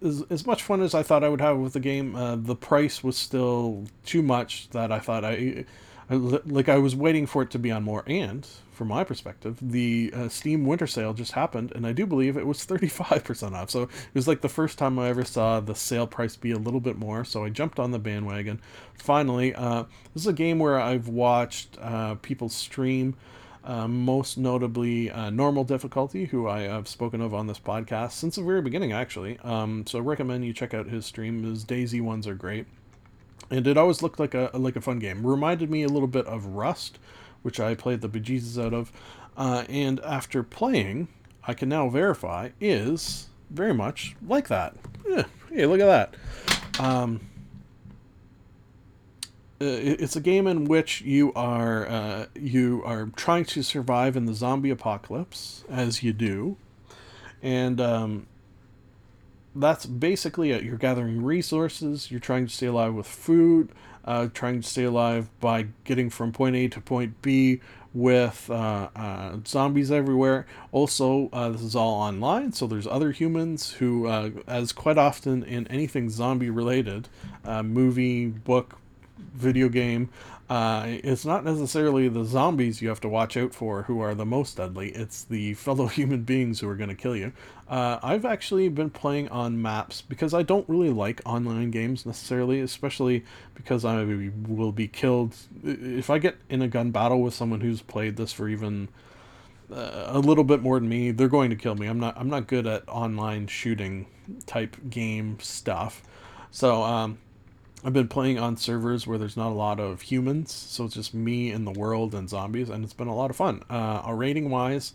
is 0.00 0.22
as 0.30 0.46
much 0.46 0.62
fun 0.62 0.82
as 0.82 0.94
I 0.94 1.02
thought 1.02 1.24
I 1.24 1.28
would 1.28 1.40
have 1.40 1.58
with 1.58 1.72
the 1.72 1.80
game. 1.80 2.14
Uh, 2.14 2.36
the 2.36 2.56
price 2.56 3.02
was 3.02 3.16
still 3.16 3.84
too 4.04 4.22
much 4.22 4.68
that 4.70 4.92
I 4.92 4.98
thought 4.98 5.24
I, 5.24 5.64
I 6.10 6.14
like 6.14 6.68
I 6.68 6.78
was 6.78 6.94
waiting 6.94 7.26
for 7.26 7.42
it 7.42 7.50
to 7.50 7.58
be 7.58 7.70
on 7.70 7.82
more. 7.82 8.04
And 8.06 8.46
from 8.70 8.88
my 8.88 9.04
perspective, 9.04 9.56
the 9.62 10.12
uh, 10.14 10.28
Steam 10.28 10.66
Winter 10.66 10.86
Sale 10.86 11.14
just 11.14 11.32
happened, 11.32 11.72
and 11.74 11.86
I 11.86 11.92
do 11.92 12.04
believe 12.06 12.36
it 12.36 12.46
was 12.46 12.62
thirty 12.64 12.88
five 12.88 13.24
percent 13.24 13.54
off. 13.54 13.70
So 13.70 13.84
it 13.84 13.90
was 14.14 14.28
like 14.28 14.42
the 14.42 14.48
first 14.50 14.76
time 14.76 14.98
I 14.98 15.08
ever 15.08 15.24
saw 15.24 15.60
the 15.60 15.74
sale 15.74 16.06
price 16.06 16.36
be 16.36 16.50
a 16.50 16.58
little 16.58 16.80
bit 16.80 16.98
more. 16.98 17.24
So 17.24 17.44
I 17.44 17.48
jumped 17.48 17.78
on 17.78 17.92
the 17.92 17.98
bandwagon. 17.98 18.60
Finally, 18.94 19.54
uh, 19.54 19.84
this 20.12 20.24
is 20.24 20.26
a 20.26 20.34
game 20.34 20.58
where 20.58 20.78
I've 20.78 21.08
watched 21.08 21.78
uh, 21.80 22.16
people 22.16 22.50
stream. 22.50 23.16
Uh, 23.66 23.88
most 23.88 24.38
notably 24.38 25.10
uh, 25.10 25.28
normal 25.28 25.64
difficulty 25.64 26.26
who 26.26 26.46
i 26.46 26.60
have 26.60 26.86
spoken 26.86 27.20
of 27.20 27.34
on 27.34 27.48
this 27.48 27.58
podcast 27.58 28.12
since 28.12 28.36
the 28.36 28.42
very 28.42 28.62
beginning 28.62 28.92
actually. 28.92 29.40
Um, 29.42 29.84
so 29.88 29.98
I 29.98 30.02
recommend 30.02 30.44
you 30.44 30.52
check 30.52 30.72
out 30.72 30.86
his 30.86 31.04
stream. 31.04 31.42
His 31.42 31.64
DayZ 31.64 32.00
ones 32.00 32.28
are 32.28 32.34
great. 32.36 32.66
And 33.50 33.66
it 33.66 33.76
always 33.76 34.02
looked 34.02 34.20
like 34.20 34.34
a 34.34 34.50
like 34.54 34.76
a 34.76 34.80
fun 34.80 35.00
game. 35.00 35.26
Reminded 35.26 35.68
me 35.68 35.82
a 35.82 35.88
little 35.88 36.06
bit 36.06 36.26
of 36.26 36.46
rust 36.46 37.00
which 37.42 37.58
i 37.58 37.74
played 37.74 38.02
the 38.02 38.08
bejesus 38.08 38.56
out 38.64 38.72
of. 38.72 38.92
Uh, 39.36 39.64
and 39.68 39.98
after 40.00 40.44
playing 40.44 41.08
i 41.48 41.52
can 41.52 41.68
now 41.68 41.88
verify 41.88 42.50
is 42.60 43.26
very 43.50 43.74
much 43.74 44.14
like 44.28 44.46
that. 44.46 44.76
Yeah, 45.08 45.24
hey 45.50 45.66
look 45.66 45.80
at 45.80 45.86
that. 45.86 46.80
Um, 46.80 47.20
it's 49.58 50.16
a 50.16 50.20
game 50.20 50.46
in 50.46 50.64
which 50.64 51.00
you 51.00 51.32
are 51.34 51.86
uh, 51.86 52.26
you 52.34 52.82
are 52.84 53.06
trying 53.16 53.44
to 53.46 53.62
survive 53.62 54.16
in 54.16 54.26
the 54.26 54.34
zombie 54.34 54.70
apocalypse 54.70 55.64
as 55.68 56.02
you 56.02 56.12
do, 56.12 56.56
and 57.42 57.80
um, 57.80 58.26
that's 59.54 59.86
basically 59.86 60.50
it. 60.50 60.62
You're 60.62 60.76
gathering 60.76 61.24
resources. 61.24 62.10
You're 62.10 62.20
trying 62.20 62.46
to 62.46 62.52
stay 62.52 62.66
alive 62.66 62.94
with 62.94 63.06
food. 63.06 63.70
Uh, 64.04 64.28
trying 64.32 64.60
to 64.60 64.68
stay 64.68 64.84
alive 64.84 65.28
by 65.40 65.66
getting 65.82 66.08
from 66.08 66.30
point 66.30 66.54
A 66.54 66.68
to 66.68 66.80
point 66.80 67.20
B 67.22 67.60
with 67.92 68.48
uh, 68.50 68.88
uh, 68.94 69.38
zombies 69.44 69.90
everywhere. 69.90 70.46
Also, 70.70 71.28
uh, 71.32 71.48
this 71.48 71.62
is 71.62 71.74
all 71.74 71.94
online, 71.94 72.52
so 72.52 72.68
there's 72.68 72.86
other 72.86 73.10
humans 73.10 73.72
who, 73.72 74.06
uh, 74.06 74.30
as 74.46 74.70
quite 74.70 74.98
often 74.98 75.42
in 75.42 75.66
anything 75.68 76.08
zombie 76.08 76.50
related, 76.50 77.08
uh, 77.44 77.62
movie, 77.62 78.26
book, 78.26 78.78
video 79.34 79.68
game, 79.68 80.10
uh, 80.48 80.84
it's 80.86 81.24
not 81.24 81.44
necessarily 81.44 82.08
the 82.08 82.24
zombies 82.24 82.80
you 82.80 82.88
have 82.88 83.00
to 83.00 83.08
watch 83.08 83.36
out 83.36 83.52
for 83.52 83.82
who 83.82 84.00
are 84.00 84.14
the 84.14 84.24
most 84.24 84.56
deadly. 84.56 84.90
It's 84.90 85.24
the 85.24 85.54
fellow 85.54 85.86
human 85.88 86.22
beings 86.22 86.60
who 86.60 86.68
are 86.68 86.76
going 86.76 86.88
to 86.88 86.94
kill 86.94 87.16
you. 87.16 87.32
Uh, 87.68 87.98
I've 88.02 88.24
actually 88.24 88.68
been 88.68 88.90
playing 88.90 89.28
on 89.28 89.60
maps 89.60 90.02
because 90.02 90.32
I 90.32 90.42
don't 90.42 90.68
really 90.68 90.90
like 90.90 91.20
online 91.26 91.72
games 91.72 92.06
necessarily, 92.06 92.60
especially 92.60 93.24
because 93.54 93.84
I 93.84 94.04
will 94.46 94.72
be 94.72 94.86
killed 94.86 95.34
if 95.64 96.10
I 96.10 96.18
get 96.18 96.36
in 96.48 96.62
a 96.62 96.68
gun 96.68 96.92
battle 96.92 97.20
with 97.22 97.34
someone 97.34 97.60
who's 97.60 97.82
played 97.82 98.16
this 98.16 98.32
for 98.32 98.48
even 98.48 98.88
uh, 99.68 100.04
a 100.06 100.20
little 100.20 100.44
bit 100.44 100.62
more 100.62 100.78
than 100.78 100.88
me. 100.88 101.10
They're 101.10 101.26
going 101.26 101.50
to 101.50 101.56
kill 101.56 101.74
me. 101.74 101.88
I'm 101.88 101.98
not. 101.98 102.16
I'm 102.16 102.30
not 102.30 102.46
good 102.46 102.68
at 102.68 102.88
online 102.88 103.48
shooting 103.48 104.06
type 104.46 104.76
game 104.88 105.38
stuff. 105.40 106.02
So 106.52 106.84
um, 106.84 107.18
I've 107.86 107.92
been 107.92 108.08
playing 108.08 108.36
on 108.36 108.56
servers 108.56 109.06
where 109.06 109.16
there's 109.16 109.36
not 109.36 109.50
a 109.50 109.54
lot 109.54 109.78
of 109.78 110.02
humans, 110.02 110.50
so 110.50 110.86
it's 110.86 110.94
just 110.96 111.14
me 111.14 111.52
in 111.52 111.64
the 111.64 111.70
world 111.70 112.16
and 112.16 112.28
zombies, 112.28 112.68
and 112.68 112.82
it's 112.82 112.92
been 112.92 113.06
a 113.06 113.14
lot 113.14 113.30
of 113.30 113.36
fun. 113.36 113.62
Uh, 113.70 114.02
rating 114.12 114.50
wise, 114.50 114.92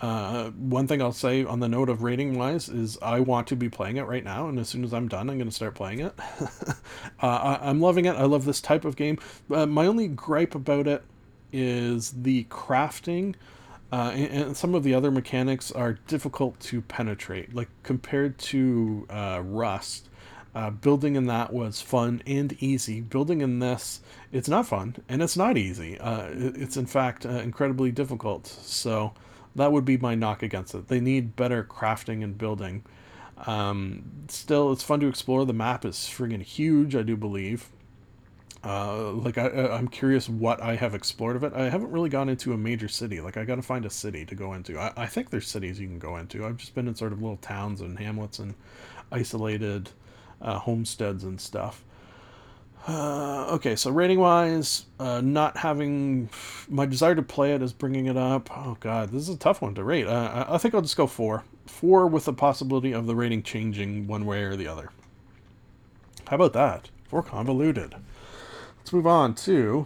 uh, 0.00 0.50
one 0.50 0.86
thing 0.86 1.02
I'll 1.02 1.10
say 1.10 1.44
on 1.44 1.58
the 1.58 1.68
note 1.68 1.88
of 1.88 2.04
rating 2.04 2.38
wise 2.38 2.68
is 2.68 2.96
I 3.02 3.18
want 3.18 3.48
to 3.48 3.56
be 3.56 3.68
playing 3.68 3.96
it 3.96 4.04
right 4.04 4.22
now, 4.22 4.48
and 4.48 4.56
as 4.60 4.68
soon 4.68 4.84
as 4.84 4.94
I'm 4.94 5.08
done, 5.08 5.28
I'm 5.28 5.36
going 5.36 5.48
to 5.48 5.54
start 5.54 5.74
playing 5.74 5.98
it. 5.98 6.14
uh, 6.40 6.76
I, 7.20 7.58
I'm 7.60 7.80
loving 7.80 8.04
it. 8.04 8.14
I 8.14 8.22
love 8.22 8.44
this 8.44 8.60
type 8.60 8.84
of 8.84 8.94
game. 8.94 9.18
Uh, 9.52 9.66
my 9.66 9.86
only 9.86 10.06
gripe 10.06 10.54
about 10.54 10.86
it 10.86 11.02
is 11.52 12.12
the 12.22 12.44
crafting. 12.44 13.34
Uh, 13.90 14.12
and, 14.14 14.42
and 14.44 14.56
some 14.56 14.76
of 14.76 14.84
the 14.84 14.94
other 14.94 15.10
mechanics 15.10 15.72
are 15.72 15.94
difficult 16.06 16.60
to 16.60 16.82
penetrate. 16.82 17.52
Like 17.52 17.68
compared 17.82 18.38
to 18.38 19.08
uh, 19.10 19.42
Rust, 19.44 20.07
uh, 20.54 20.70
building 20.70 21.16
in 21.16 21.26
that 21.26 21.52
was 21.52 21.80
fun 21.80 22.22
and 22.26 22.52
easy. 22.62 23.00
Building 23.00 23.40
in 23.40 23.58
this, 23.58 24.00
it's 24.32 24.48
not 24.48 24.66
fun 24.66 24.96
and 25.08 25.22
it's 25.22 25.36
not 25.36 25.56
easy. 25.56 25.98
Uh, 25.98 26.28
it's 26.32 26.76
in 26.76 26.86
fact 26.86 27.26
uh, 27.26 27.30
incredibly 27.30 27.90
difficult. 27.90 28.46
So 28.46 29.12
that 29.54 29.72
would 29.72 29.84
be 29.84 29.96
my 29.98 30.14
knock 30.14 30.42
against 30.42 30.74
it. 30.74 30.88
They 30.88 31.00
need 31.00 31.36
better 31.36 31.64
crafting 31.64 32.22
and 32.22 32.36
building. 32.36 32.84
Um, 33.46 34.04
still, 34.28 34.72
it's 34.72 34.82
fun 34.82 35.00
to 35.00 35.08
explore. 35.08 35.44
The 35.44 35.52
map 35.52 35.84
is 35.84 35.96
friggin' 35.96 36.42
huge, 36.42 36.96
I 36.96 37.02
do 37.02 37.16
believe. 37.16 37.68
Uh, 38.64 39.12
like 39.12 39.38
I, 39.38 39.48
I'm 39.48 39.86
curious 39.86 40.28
what 40.28 40.60
I 40.60 40.74
have 40.74 40.94
explored 40.94 41.36
of 41.36 41.44
it. 41.44 41.52
I 41.52 41.68
haven't 41.68 41.92
really 41.92 42.08
gone 42.08 42.28
into 42.28 42.52
a 42.52 42.56
major 42.56 42.88
city. 42.88 43.20
Like 43.20 43.36
I 43.36 43.44
got 43.44 43.54
to 43.56 43.62
find 43.62 43.86
a 43.86 43.90
city 43.90 44.24
to 44.26 44.34
go 44.34 44.54
into. 44.54 44.78
I, 44.78 44.92
I 44.96 45.06
think 45.06 45.30
there's 45.30 45.46
cities 45.46 45.78
you 45.78 45.86
can 45.86 46.00
go 46.00 46.16
into. 46.16 46.44
I've 46.44 46.56
just 46.56 46.74
been 46.74 46.88
in 46.88 46.96
sort 46.96 47.12
of 47.12 47.22
little 47.22 47.36
towns 47.36 47.80
and 47.80 47.98
hamlets 47.98 48.40
and 48.40 48.54
isolated 49.12 49.90
uh, 50.40 50.58
homesteads 50.58 51.24
and 51.24 51.40
stuff. 51.40 51.84
Uh, 52.86 53.46
okay, 53.50 53.76
so 53.76 53.90
rating 53.90 54.18
wise, 54.18 54.86
uh, 54.98 55.20
not 55.20 55.58
having 55.58 56.30
my 56.68 56.86
desire 56.86 57.14
to 57.14 57.22
play 57.22 57.52
it 57.52 57.62
is 57.62 57.72
bringing 57.72 58.06
it 58.06 58.16
up. 58.16 58.48
Oh 58.56 58.78
god, 58.80 59.10
this 59.10 59.22
is 59.22 59.34
a 59.34 59.36
tough 59.36 59.60
one 59.60 59.74
to 59.74 59.84
rate. 59.84 60.06
Uh, 60.06 60.44
I 60.48 60.54
I 60.54 60.58
think 60.58 60.74
I'll 60.74 60.80
just 60.80 60.96
go 60.96 61.06
four. 61.06 61.44
Four 61.66 62.06
with 62.06 62.24
the 62.24 62.32
possibility 62.32 62.92
of 62.92 63.06
the 63.06 63.14
rating 63.14 63.42
changing 63.42 64.06
one 64.06 64.24
way 64.24 64.42
or 64.42 64.56
the 64.56 64.68
other. 64.68 64.90
How 66.28 66.36
about 66.36 66.54
that? 66.54 66.88
Four 67.08 67.22
convoluted. 67.22 67.94
Let's 68.78 68.92
move 68.92 69.06
on 69.06 69.34
to 69.34 69.84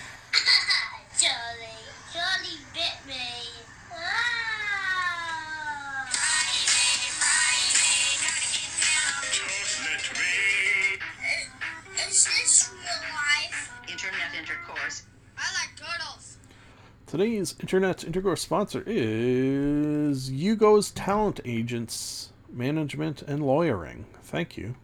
today's 17.13 17.55
internet 17.61 18.05
intercourse 18.05 18.41
sponsor 18.41 18.83
is 18.87 20.31
Hugo's 20.31 20.91
Talent 20.93 21.41
Agents 21.45 22.33
Management 22.51 23.21
and 23.21 23.45
Lawyering. 23.45 24.07
Thank 24.23 24.57
you 24.57 24.77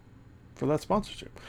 for 0.55 0.67
that 0.67 0.83
sponsorship. 0.83 1.41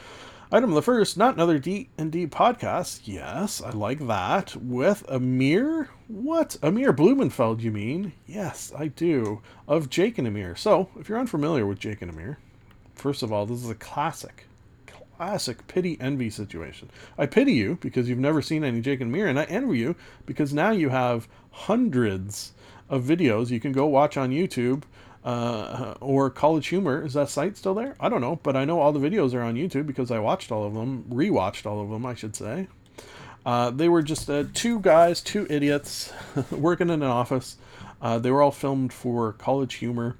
Item 0.50 0.70
the 0.70 0.80
first, 0.80 1.18
not 1.18 1.34
another 1.34 1.58
D 1.58 1.90
and 1.98 2.10
D 2.10 2.26
podcast. 2.26 3.02
Yes, 3.04 3.60
I 3.60 3.72
like 3.72 4.06
that. 4.06 4.56
With 4.56 5.04
Amir, 5.06 5.90
what 6.08 6.56
Amir 6.62 6.94
Blumenfeld? 6.94 7.60
You 7.60 7.72
mean? 7.72 8.14
Yes, 8.26 8.72
I 8.74 8.88
do. 8.88 9.42
Of 9.68 9.90
Jake 9.90 10.16
and 10.16 10.26
Amir. 10.26 10.56
So, 10.56 10.88
if 10.98 11.10
you're 11.10 11.20
unfamiliar 11.20 11.66
with 11.66 11.78
Jake 11.78 12.00
and 12.00 12.10
Amir, 12.10 12.38
first 12.94 13.22
of 13.22 13.30
all, 13.30 13.44
this 13.44 13.62
is 13.62 13.68
a 13.68 13.74
classic, 13.74 14.46
classic 15.20 15.66
pity 15.66 15.98
envy 16.00 16.30
situation. 16.30 16.88
I 17.18 17.26
pity 17.26 17.52
you 17.52 17.76
because 17.82 18.08
you've 18.08 18.18
never 18.18 18.40
seen 18.40 18.64
any 18.64 18.80
Jake 18.80 19.02
and 19.02 19.14
Amir, 19.14 19.26
and 19.26 19.38
I 19.38 19.44
envy 19.44 19.76
you 19.76 19.94
because 20.24 20.54
now 20.54 20.70
you 20.70 20.88
have 20.88 21.28
hundreds 21.50 22.52
of 22.88 23.04
videos 23.04 23.50
you 23.50 23.60
can 23.60 23.72
go 23.72 23.84
watch 23.84 24.16
on 24.16 24.30
YouTube 24.30 24.84
uh, 25.22 25.92
or 26.00 26.30
College 26.30 26.68
Humor. 26.68 27.04
Is 27.04 27.12
that 27.12 27.28
site 27.28 27.58
still 27.58 27.74
there? 27.74 27.96
I 28.00 28.08
don't 28.08 28.22
know, 28.22 28.40
but 28.42 28.56
I 28.56 28.64
know 28.64 28.80
all 28.80 28.92
the 28.92 29.10
videos 29.10 29.34
are 29.34 29.42
on 29.42 29.56
YouTube 29.56 29.86
because 29.86 30.10
I 30.10 30.18
watched 30.20 30.50
all 30.50 30.64
of 30.64 30.72
them, 30.72 31.04
rewatched 31.10 31.66
all 31.66 31.82
of 31.82 31.90
them, 31.90 32.06
I 32.06 32.14
should 32.14 32.34
say. 32.34 32.68
Uh, 33.44 33.68
they 33.68 33.90
were 33.90 34.00
just 34.00 34.30
uh, 34.30 34.44
two 34.54 34.80
guys, 34.80 35.20
two 35.20 35.46
idiots, 35.50 36.14
working 36.50 36.88
in 36.88 37.02
an 37.02 37.10
office. 37.10 37.58
Uh, 38.00 38.18
they 38.18 38.30
were 38.30 38.40
all 38.40 38.52
filmed 38.52 38.90
for 38.90 39.34
College 39.34 39.74
Humor, 39.74 40.16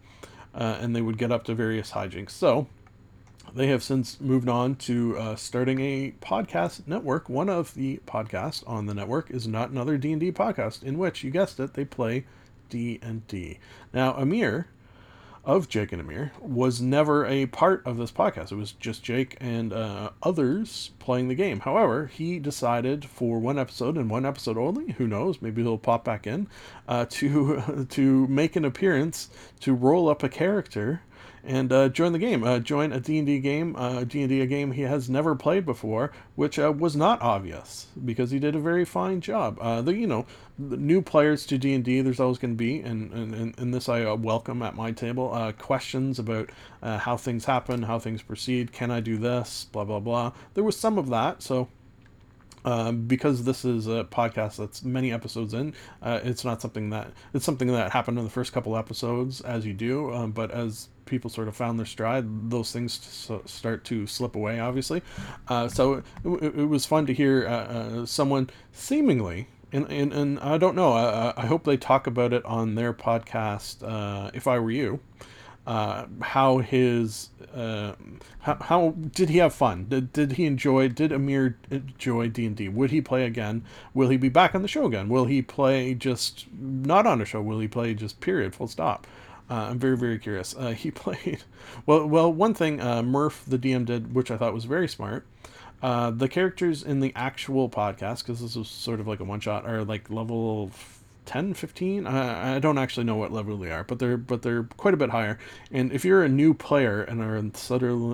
uh, 0.54 0.76
and 0.78 0.94
they 0.94 1.00
would 1.00 1.16
get 1.16 1.32
up 1.32 1.44
to 1.44 1.54
various 1.54 1.92
hijinks. 1.92 2.32
So 2.32 2.66
they 3.54 3.68
have 3.68 3.82
since 3.82 4.20
moved 4.20 4.48
on 4.48 4.76
to 4.76 5.16
uh, 5.18 5.36
starting 5.36 5.80
a 5.80 6.12
podcast 6.20 6.86
network. 6.86 7.28
One 7.28 7.48
of 7.48 7.74
the 7.74 8.00
podcasts 8.06 8.62
on 8.66 8.86
the 8.86 8.94
network 8.94 9.30
is 9.30 9.46
not 9.46 9.70
another 9.70 9.96
D 9.96 10.12
and 10.12 10.20
D 10.20 10.32
podcast, 10.32 10.82
in 10.82 10.98
which 10.98 11.24
you 11.24 11.30
guessed 11.30 11.60
it, 11.60 11.74
they 11.74 11.84
play 11.84 12.24
D 12.68 12.98
and 13.02 13.26
D. 13.26 13.58
Now 13.92 14.14
Amir 14.14 14.68
of 15.44 15.68
Jake 15.68 15.90
and 15.92 16.00
Amir 16.00 16.32
was 16.40 16.80
never 16.80 17.24
a 17.24 17.46
part 17.46 17.84
of 17.86 17.96
this 17.96 18.12
podcast. 18.12 18.52
It 18.52 18.56
was 18.56 18.72
just 18.72 19.02
Jake 19.02 19.36
and 19.40 19.72
uh, 19.72 20.10
others 20.22 20.90
playing 20.98 21.28
the 21.28 21.34
game. 21.34 21.60
However, 21.60 22.06
he 22.06 22.38
decided 22.38 23.06
for 23.06 23.38
one 23.38 23.58
episode 23.58 23.96
and 23.96 24.10
one 24.10 24.26
episode 24.26 24.58
only, 24.58 24.92
who 24.92 25.06
knows, 25.06 25.40
maybe 25.40 25.62
he'll 25.62 25.78
pop 25.78 26.04
back 26.04 26.26
in, 26.26 26.48
uh, 26.86 27.06
to 27.10 27.86
to 27.90 28.26
make 28.26 28.56
an 28.56 28.64
appearance 28.64 29.30
to 29.60 29.74
roll 29.74 30.08
up 30.08 30.22
a 30.22 30.28
character 30.28 31.02
and 31.44 31.72
uh, 31.72 31.88
join 31.88 32.12
the 32.12 32.18
game. 32.18 32.44
Uh, 32.44 32.58
join 32.58 32.92
a 32.92 33.00
D&D 33.00 33.38
game, 33.40 33.74
uh, 33.76 34.04
D&D 34.04 34.40
a 34.40 34.46
game 34.46 34.72
he 34.72 34.82
has 34.82 35.08
never 35.08 35.34
played 35.34 35.64
before, 35.64 36.12
which 36.34 36.58
uh, 36.58 36.72
was 36.72 36.96
not 36.96 37.20
obvious 37.22 37.86
because 38.04 38.30
he 38.30 38.38
did 38.38 38.54
a 38.54 38.60
very 38.60 38.84
fine 38.84 39.20
job. 39.20 39.58
Uh, 39.60 39.80
the 39.80 39.94
you 39.94 40.06
know 40.06 40.26
the 40.58 40.76
new 40.76 41.00
players 41.00 41.46
to 41.46 41.56
D&D, 41.56 42.02
there's 42.02 42.20
always 42.20 42.38
going 42.38 42.52
to 42.52 42.56
be, 42.56 42.80
and, 42.80 43.10
and, 43.12 43.58
and 43.58 43.72
this 43.72 43.88
I 43.88 44.04
uh, 44.04 44.14
welcome 44.14 44.60
at 44.62 44.74
my 44.74 44.92
table, 44.92 45.52
questions 45.56 46.18
about 46.18 46.50
how 46.82 47.16
things 47.16 47.46
happen, 47.46 47.82
how 47.82 47.98
things 47.98 48.20
proceed, 48.20 48.70
can 48.70 48.90
I 48.90 49.00
do 49.00 49.16
this, 49.16 49.66
blah, 49.72 49.84
blah, 49.84 50.00
blah. 50.00 50.32
There 50.52 50.64
was 50.64 50.76
some 50.76 50.98
of 50.98 51.08
that, 51.08 51.42
so 51.42 51.68
um, 52.64 53.06
because 53.06 53.44
this 53.44 53.64
is 53.64 53.86
a 53.86 54.04
podcast 54.04 54.56
that's 54.56 54.82
many 54.82 55.12
episodes 55.12 55.54
in, 55.54 55.74
uh, 56.02 56.20
it's 56.22 56.44
not 56.44 56.60
something 56.60 56.90
that 56.90 57.12
it's 57.34 57.44
something 57.44 57.68
that 57.68 57.92
happened 57.92 58.18
in 58.18 58.24
the 58.24 58.30
first 58.30 58.52
couple 58.52 58.76
episodes 58.76 59.40
as 59.40 59.66
you 59.66 59.72
do, 59.72 60.12
um, 60.12 60.32
but 60.32 60.50
as 60.50 60.88
people 61.06 61.28
sort 61.28 61.48
of 61.48 61.56
found 61.56 61.78
their 61.78 61.86
stride, 61.86 62.50
those 62.50 62.72
things 62.72 62.98
s- 63.30 63.50
start 63.50 63.84
to 63.84 64.06
slip 64.06 64.36
away, 64.36 64.60
obviously. 64.60 65.02
Uh, 65.48 65.68
so 65.68 65.94
it, 65.94 66.04
it, 66.24 66.58
it 66.60 66.66
was 66.66 66.86
fun 66.86 67.06
to 67.06 67.12
hear 67.12 67.46
uh, 67.46 67.50
uh, 67.50 68.06
someone 68.06 68.48
seemingly. 68.72 69.48
And, 69.72 69.88
and, 69.88 70.12
and 70.12 70.40
I 70.40 70.58
don't 70.58 70.74
know. 70.74 70.92
I, 70.92 71.32
I 71.36 71.46
hope 71.46 71.62
they 71.62 71.76
talk 71.76 72.08
about 72.08 72.32
it 72.32 72.44
on 72.44 72.74
their 72.74 72.92
podcast. 72.92 73.82
Uh, 73.86 74.30
if 74.34 74.48
I 74.48 74.58
were 74.58 74.72
you, 74.72 74.98
uh, 75.66 76.06
how 76.20 76.58
his 76.58 77.30
uh, 77.54 77.94
how, 78.40 78.56
how 78.60 78.90
did 78.90 79.28
he 79.28 79.38
have 79.38 79.54
fun? 79.54 79.86
Did, 79.88 80.12
did 80.12 80.32
he 80.32 80.46
enjoy? 80.46 80.88
Did 80.88 81.12
Amir 81.12 81.58
enjoy 81.70 82.28
D 82.28 82.46
and 82.46 82.56
D? 82.56 82.68
Would 82.68 82.90
he 82.90 83.00
play 83.00 83.24
again? 83.24 83.64
Will 83.92 84.08
he 84.08 84.16
be 84.16 84.28
back 84.28 84.54
on 84.54 84.62
the 84.62 84.68
show 84.68 84.86
again? 84.86 85.08
Will 85.08 85.26
he 85.26 85.42
play 85.42 85.94
just 85.94 86.46
not 86.58 87.06
on 87.06 87.20
a 87.20 87.24
show? 87.24 87.42
Will 87.42 87.60
he 87.60 87.68
play 87.68 87.94
just 87.94 88.20
period, 88.20 88.54
full 88.54 88.68
stop? 88.68 89.06
Uh, 89.50 89.68
I'm 89.70 89.78
very 89.78 89.96
very 89.96 90.18
curious. 90.18 90.54
Uh, 90.56 90.70
he 90.70 90.90
played 90.90 91.42
well. 91.86 92.06
Well, 92.06 92.32
one 92.32 92.54
thing 92.54 92.80
uh, 92.80 93.02
Murph 93.02 93.44
the 93.46 93.58
DM 93.58 93.84
did, 93.84 94.14
which 94.14 94.30
I 94.30 94.36
thought 94.36 94.54
was 94.54 94.64
very 94.64 94.88
smart. 94.88 95.26
Uh, 95.82 96.10
the 96.10 96.28
characters 96.28 96.82
in 96.82 97.00
the 97.00 97.12
actual 97.16 97.68
podcast, 97.68 98.18
because 98.18 98.40
this 98.40 98.54
was 98.54 98.68
sort 98.68 99.00
of 99.00 99.08
like 99.08 99.20
a 99.20 99.24
one 99.24 99.40
shot, 99.40 99.66
are 99.66 99.82
like 99.82 100.10
level 100.10 100.70
10 101.26 101.54
15 101.54 102.06
I, 102.06 102.56
I 102.56 102.58
don't 102.58 102.78
actually 102.78 103.04
know 103.04 103.16
what 103.16 103.32
level 103.32 103.56
they 103.56 103.70
are 103.70 103.84
but 103.84 103.98
they're 103.98 104.16
but 104.16 104.42
they're 104.42 104.64
quite 104.64 104.94
a 104.94 104.96
bit 104.96 105.10
higher 105.10 105.38
and 105.70 105.92
if 105.92 106.04
you're 106.04 106.24
a 106.24 106.28
new 106.28 106.54
player 106.54 107.02
and 107.02 107.22
are 107.22 107.42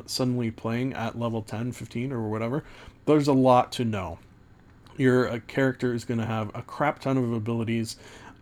suddenly 0.06 0.50
playing 0.50 0.92
at 0.94 1.18
level 1.18 1.42
10 1.42 1.72
15 1.72 2.12
or 2.12 2.28
whatever 2.28 2.64
there's 3.06 3.28
a 3.28 3.32
lot 3.32 3.72
to 3.72 3.84
know 3.84 4.18
your 4.96 5.28
uh, 5.28 5.40
character 5.46 5.92
is 5.94 6.04
going 6.04 6.18
to 6.18 6.26
have 6.26 6.50
a 6.54 6.62
crap 6.62 7.00
ton 7.00 7.16
of 7.16 7.32
abilities 7.32 7.96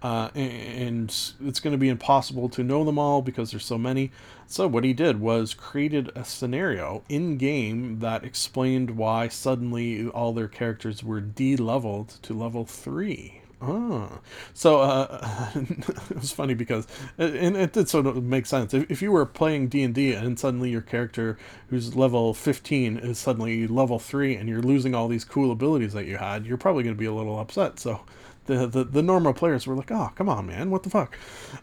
uh, 0.04 0.28
and 0.34 1.08
it's 1.40 1.60
going 1.60 1.72
to 1.72 1.78
be 1.78 1.88
impossible 1.88 2.50
to 2.50 2.62
know 2.62 2.84
them 2.84 2.98
all 2.98 3.22
because 3.22 3.50
there's 3.50 3.64
so 3.64 3.78
many. 3.78 4.12
So 4.46 4.68
what 4.68 4.84
he 4.84 4.92
did 4.92 5.18
was 5.18 5.54
created 5.54 6.10
a 6.14 6.26
scenario 6.26 7.02
in 7.08 7.38
game 7.38 8.00
that 8.00 8.22
explained 8.22 8.98
why 8.98 9.28
suddenly 9.28 10.06
all 10.08 10.34
their 10.34 10.46
characters 10.46 11.02
were 11.02 11.22
de-leveled 11.22 12.18
to 12.20 12.38
level 12.38 12.66
three. 12.66 13.40
Ah, 13.66 14.20
so 14.52 14.80
uh, 14.82 15.50
it 15.54 16.16
was 16.16 16.32
funny 16.32 16.52
because, 16.52 16.86
and 17.16 17.56
it 17.56 17.72
did 17.72 17.88
sort 17.88 18.06
of 18.06 18.22
make 18.22 18.44
sense. 18.44 18.74
If, 18.74 18.90
if 18.90 19.00
you 19.00 19.10
were 19.10 19.24
playing 19.24 19.68
D 19.68 19.82
and 19.82 19.94
D 19.94 20.12
and 20.12 20.38
suddenly 20.38 20.70
your 20.70 20.82
character, 20.82 21.38
who's 21.68 21.96
level 21.96 22.34
fifteen, 22.34 22.98
is 22.98 23.18
suddenly 23.18 23.66
level 23.66 23.98
three, 23.98 24.36
and 24.36 24.48
you're 24.50 24.60
losing 24.60 24.94
all 24.94 25.08
these 25.08 25.24
cool 25.24 25.50
abilities 25.50 25.94
that 25.94 26.04
you 26.04 26.18
had, 26.18 26.44
you're 26.44 26.58
probably 26.58 26.82
going 26.82 26.94
to 26.94 26.98
be 26.98 27.06
a 27.06 27.12
little 27.12 27.38
upset. 27.40 27.78
So, 27.80 28.00
the, 28.46 28.66
the 28.66 28.84
the 28.84 29.02
normal 29.02 29.32
players 29.32 29.66
were 29.66 29.74
like, 29.74 29.90
"Oh, 29.90 30.10
come 30.14 30.28
on, 30.28 30.46
man, 30.46 30.70
what 30.70 30.82
the 30.82 30.90
fuck?" 30.90 31.16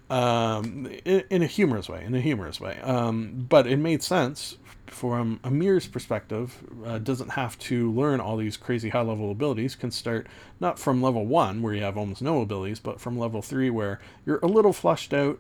Um, 0.10 0.88
in, 1.06 1.24
in 1.30 1.44
a 1.44 1.48
humorous 1.48 1.90
way, 1.90 2.04
in 2.04 2.16
a 2.16 2.22
humorous 2.22 2.60
way. 2.60 2.80
Um, 2.82 3.46
but 3.48 3.68
it 3.68 3.78
made 3.78 4.04
sense 4.04 4.58
from 4.92 5.40
Amir's 5.44 5.88
perspective, 5.88 6.64
uh, 6.86 6.98
doesn't 7.00 7.32
have 7.32 7.58
to 7.60 7.92
learn 7.92 8.20
all 8.20 8.36
these 8.36 8.58
crazy 8.58 8.90
high 8.90 9.02
level 9.02 9.32
abilities, 9.32 9.74
can 9.74 9.90
start 9.90 10.28
not 10.60 10.78
from 10.78 11.02
level 11.02 11.26
one, 11.26 11.62
where 11.62 11.74
you 11.74 11.82
have 11.82 11.98
almost 11.98 12.22
no 12.22 12.42
abilities, 12.42 12.80
but 12.80 13.00
from 13.00 13.18
level 13.18 13.42
three, 13.42 13.70
where 13.70 14.00
you're 14.26 14.40
a 14.44 14.48
little 14.48 14.74
flushed 14.74 15.14
out. 15.14 15.40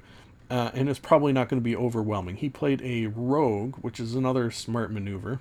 Uh, 0.50 0.70
and 0.74 0.90
it's 0.90 1.00
probably 1.00 1.32
not 1.32 1.48
going 1.48 1.62
to 1.62 1.64
be 1.64 1.76
overwhelming. 1.76 2.36
He 2.36 2.50
played 2.50 2.82
a 2.82 3.08
rogue, 3.08 3.76
which 3.78 4.02
is 4.02 4.16
another 4.16 4.52
smart 4.52 4.92
maneuver. 4.92 5.40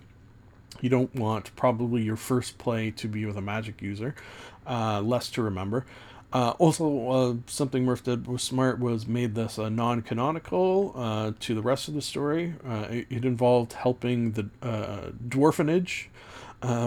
You 0.80 0.88
don't 0.88 1.12
want 1.14 1.54
probably 1.56 2.02
your 2.02 2.16
first 2.16 2.58
play 2.58 2.92
to 2.92 3.08
be 3.08 3.26
with 3.26 3.36
a 3.36 3.40
magic 3.40 3.82
user, 3.82 4.14
uh, 4.70 5.02
less 5.02 5.28
to 5.32 5.42
remember. 5.42 5.84
Uh, 6.32 6.50
also, 6.58 7.10
uh, 7.10 7.34
something 7.46 7.84
Murph 7.84 8.04
did 8.04 8.28
was 8.28 8.42
smart 8.42 8.78
was 8.78 9.06
made 9.06 9.34
this 9.34 9.58
uh, 9.58 9.68
non-canonical 9.68 11.34
to 11.40 11.54
the 11.54 11.62
rest 11.62 11.88
of 11.88 11.94
the 11.94 12.02
story. 12.02 12.54
It, 12.64 13.06
it 13.10 13.24
involved 13.24 13.72
helping 13.72 14.32
the 14.32 14.44
dwarfenage, 15.28 16.06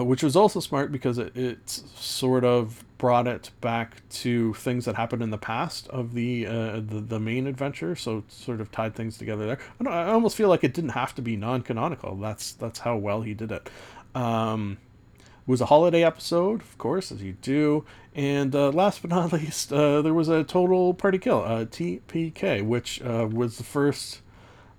which 0.06 0.24
was 0.24 0.38
also 0.38 0.62
smart 0.62 0.94
because 0.94 1.18
it, 1.18 1.36
it 1.36 1.70
sort 1.70 2.46
of 2.46 2.86
brought 2.98 3.28
it 3.28 3.52
back 3.60 4.02
to 4.10 4.54
things 4.54 4.86
that 4.86 4.96
happened 4.96 5.22
in 5.22 5.30
the 5.30 5.38
past 5.38 5.90
of 5.90 6.14
the 6.14 6.48
uh, 6.48 6.76
the, 6.76 7.04
the 7.06 7.20
main 7.20 7.48
adventure. 7.48 7.98
So 7.98 8.24
sort 8.30 8.62
of 8.62 8.72
tied 8.72 8.96
things 8.96 9.18
together 9.18 9.46
there. 9.46 9.60
I, 9.86 9.90
I 9.90 10.12
almost 10.14 10.38
feel 10.38 10.48
like 10.48 10.64
it 10.64 10.74
didn't 10.74 10.92
have 10.92 11.14
to 11.16 11.22
be 11.22 11.36
non-canonical. 11.36 12.16
That's 12.16 12.54
that's 12.54 12.80
how 12.80 12.96
well 12.96 13.24
he 13.24 13.34
did 13.34 13.52
it. 13.52 13.70
Um, 14.16 14.78
was 15.46 15.62
a 15.62 15.66
holiday 15.66 16.04
episode, 16.04 16.62
of 16.62 16.78
course, 16.78 17.12
as 17.12 17.22
you 17.22 17.34
do. 17.34 17.86
And 18.16 18.56
uh, 18.56 18.70
last 18.70 19.02
but 19.02 19.12
not 19.12 19.34
least, 19.34 19.74
uh, 19.74 20.02
there 20.02 20.14
was 20.14 20.30
a 20.30 20.44
total 20.44 20.94
party 20.94 21.18
kill, 21.18 21.44
uh, 21.44 21.66
TPK, 21.66 22.64
which 22.64 23.02
uh, 23.02 23.28
was 23.32 23.58
the 23.58 23.64
first 23.64 24.22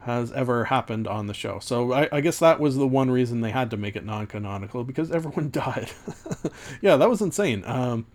has 0.04 0.30
ever 0.32 0.66
happened 0.66 1.08
on 1.08 1.26
the 1.26 1.34
show. 1.34 1.58
So 1.60 1.92
I, 1.92 2.08
I, 2.12 2.20
guess 2.20 2.38
that 2.38 2.60
was 2.60 2.76
the 2.76 2.86
one 2.86 3.10
reason 3.10 3.40
they 3.40 3.50
had 3.50 3.70
to 3.70 3.78
make 3.78 3.96
it 3.96 4.04
non-canonical 4.04 4.84
because 4.84 5.10
everyone 5.10 5.50
died. 5.52 5.90
yeah, 6.82 6.96
that 6.96 7.08
was 7.08 7.22
insane. 7.22 7.64
Um, 7.64 8.06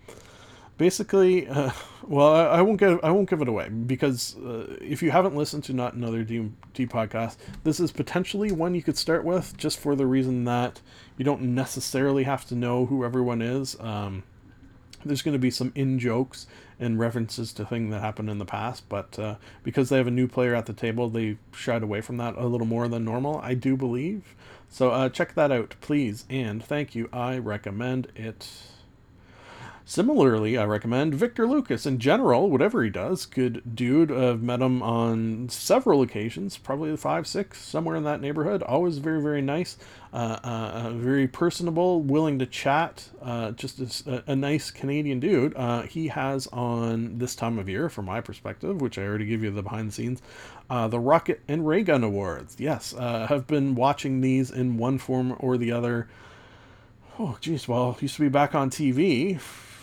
basically, 0.78 1.48
uh, 1.48 1.72
well, 2.06 2.32
I, 2.32 2.44
I, 2.58 2.62
won't 2.62 2.78
give 2.78 3.00
I 3.02 3.10
won't 3.10 3.28
give 3.28 3.42
it 3.42 3.48
away 3.48 3.68
because 3.68 4.36
uh, 4.36 4.76
if 4.80 5.02
you 5.02 5.10
haven't 5.10 5.34
listened 5.34 5.64
to 5.64 5.72
not 5.72 5.94
another 5.94 6.22
D, 6.22 6.50
D 6.74 6.86
podcast, 6.86 7.36
this 7.64 7.80
is 7.80 7.90
potentially 7.90 8.52
one 8.52 8.74
you 8.74 8.82
could 8.82 8.96
start 8.96 9.24
with 9.24 9.56
just 9.56 9.78
for 9.78 9.96
the 9.96 10.06
reason 10.06 10.44
that 10.44 10.80
you 11.20 11.24
don't 11.24 11.42
necessarily 11.42 12.22
have 12.22 12.46
to 12.46 12.54
know 12.54 12.86
who 12.86 13.04
everyone 13.04 13.42
is. 13.42 13.78
Um, 13.78 14.22
there's 15.04 15.20
going 15.20 15.34
to 15.34 15.38
be 15.38 15.50
some 15.50 15.70
in 15.74 15.98
jokes 15.98 16.46
and 16.78 16.98
references 16.98 17.52
to 17.52 17.66
things 17.66 17.90
that 17.90 18.00
happened 18.00 18.30
in 18.30 18.38
the 18.38 18.46
past, 18.46 18.88
but 18.88 19.18
uh, 19.18 19.34
because 19.62 19.90
they 19.90 19.98
have 19.98 20.06
a 20.06 20.10
new 20.10 20.26
player 20.26 20.54
at 20.54 20.64
the 20.64 20.72
table, 20.72 21.10
they 21.10 21.36
shied 21.52 21.82
away 21.82 22.00
from 22.00 22.16
that 22.16 22.36
a 22.38 22.46
little 22.46 22.66
more 22.66 22.88
than 22.88 23.04
normal, 23.04 23.38
I 23.44 23.52
do 23.52 23.76
believe. 23.76 24.34
So 24.70 24.92
uh, 24.92 25.10
check 25.10 25.34
that 25.34 25.52
out, 25.52 25.74
please, 25.82 26.24
and 26.30 26.64
thank 26.64 26.94
you. 26.94 27.10
I 27.12 27.36
recommend 27.36 28.10
it. 28.16 28.48
Similarly, 29.90 30.56
I 30.56 30.66
recommend 30.66 31.16
Victor 31.16 31.48
Lucas 31.48 31.84
in 31.84 31.98
general, 31.98 32.48
whatever 32.48 32.84
he 32.84 32.90
does. 32.90 33.26
Good 33.26 33.74
dude. 33.74 34.12
I've 34.12 34.40
met 34.40 34.60
him 34.60 34.84
on 34.84 35.48
several 35.48 36.00
occasions, 36.00 36.56
probably 36.56 36.96
five, 36.96 37.26
six, 37.26 37.60
somewhere 37.60 37.96
in 37.96 38.04
that 38.04 38.20
neighborhood. 38.20 38.62
Always 38.62 38.98
very, 38.98 39.20
very 39.20 39.42
nice. 39.42 39.78
Uh, 40.12 40.38
uh, 40.44 40.46
uh, 40.46 40.90
very 40.90 41.26
personable, 41.26 42.02
willing 42.02 42.38
to 42.38 42.46
chat. 42.46 43.08
Uh, 43.20 43.50
just 43.50 44.06
a, 44.06 44.22
a, 44.30 44.36
nice 44.36 44.70
Canadian 44.70 45.18
dude. 45.18 45.56
Uh, 45.56 45.82
he 45.82 46.06
has 46.06 46.46
on 46.52 47.18
this 47.18 47.34
time 47.34 47.58
of 47.58 47.68
year, 47.68 47.88
from 47.88 48.04
my 48.04 48.20
perspective, 48.20 48.80
which 48.80 48.96
I 48.96 49.02
already 49.02 49.26
give 49.26 49.42
you 49.42 49.50
the 49.50 49.64
behind 49.64 49.88
the 49.88 49.92
scenes, 49.92 50.22
uh, 50.70 50.86
the 50.86 51.00
Rocket 51.00 51.40
and 51.48 51.66
Ray 51.66 51.82
Gun 51.82 52.04
Awards. 52.04 52.54
Yes, 52.60 52.92
have 52.92 53.48
been 53.48 53.74
watching 53.74 54.20
these 54.20 54.52
in 54.52 54.78
one 54.78 54.98
form 54.98 55.34
or 55.40 55.58
the 55.58 55.72
other. 55.72 56.06
Oh, 57.18 57.38
geez, 57.40 57.66
well, 57.66 57.98
used 58.00 58.14
to 58.14 58.22
be 58.22 58.28
back 58.28 58.54
on 58.54 58.70
TV 58.70 59.40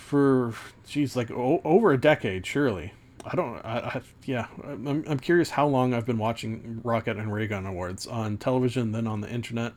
for 0.08 0.54
geez 0.88 1.16
like 1.16 1.30
o- 1.30 1.62
over 1.64 1.92
a 1.92 2.00
decade 2.00 2.46
surely. 2.46 2.94
I 3.26 3.36
don't 3.36 3.58
I, 3.66 3.78
I 3.80 4.02
yeah 4.26 4.48
I'm, 4.64 5.04
I'm 5.06 5.20
curious 5.20 5.50
how 5.50 5.68
long 5.68 5.94
i've 5.94 6.06
been 6.06 6.18
watching 6.18 6.80
rocket 6.84 7.18
and 7.18 7.32
ray 7.34 7.46
gun 7.48 7.66
awards 7.66 8.08
on 8.08 8.38
television 8.38 8.94
then 8.94 9.06
on 9.06 9.22
the 9.22 9.30
internet. 9.30 9.74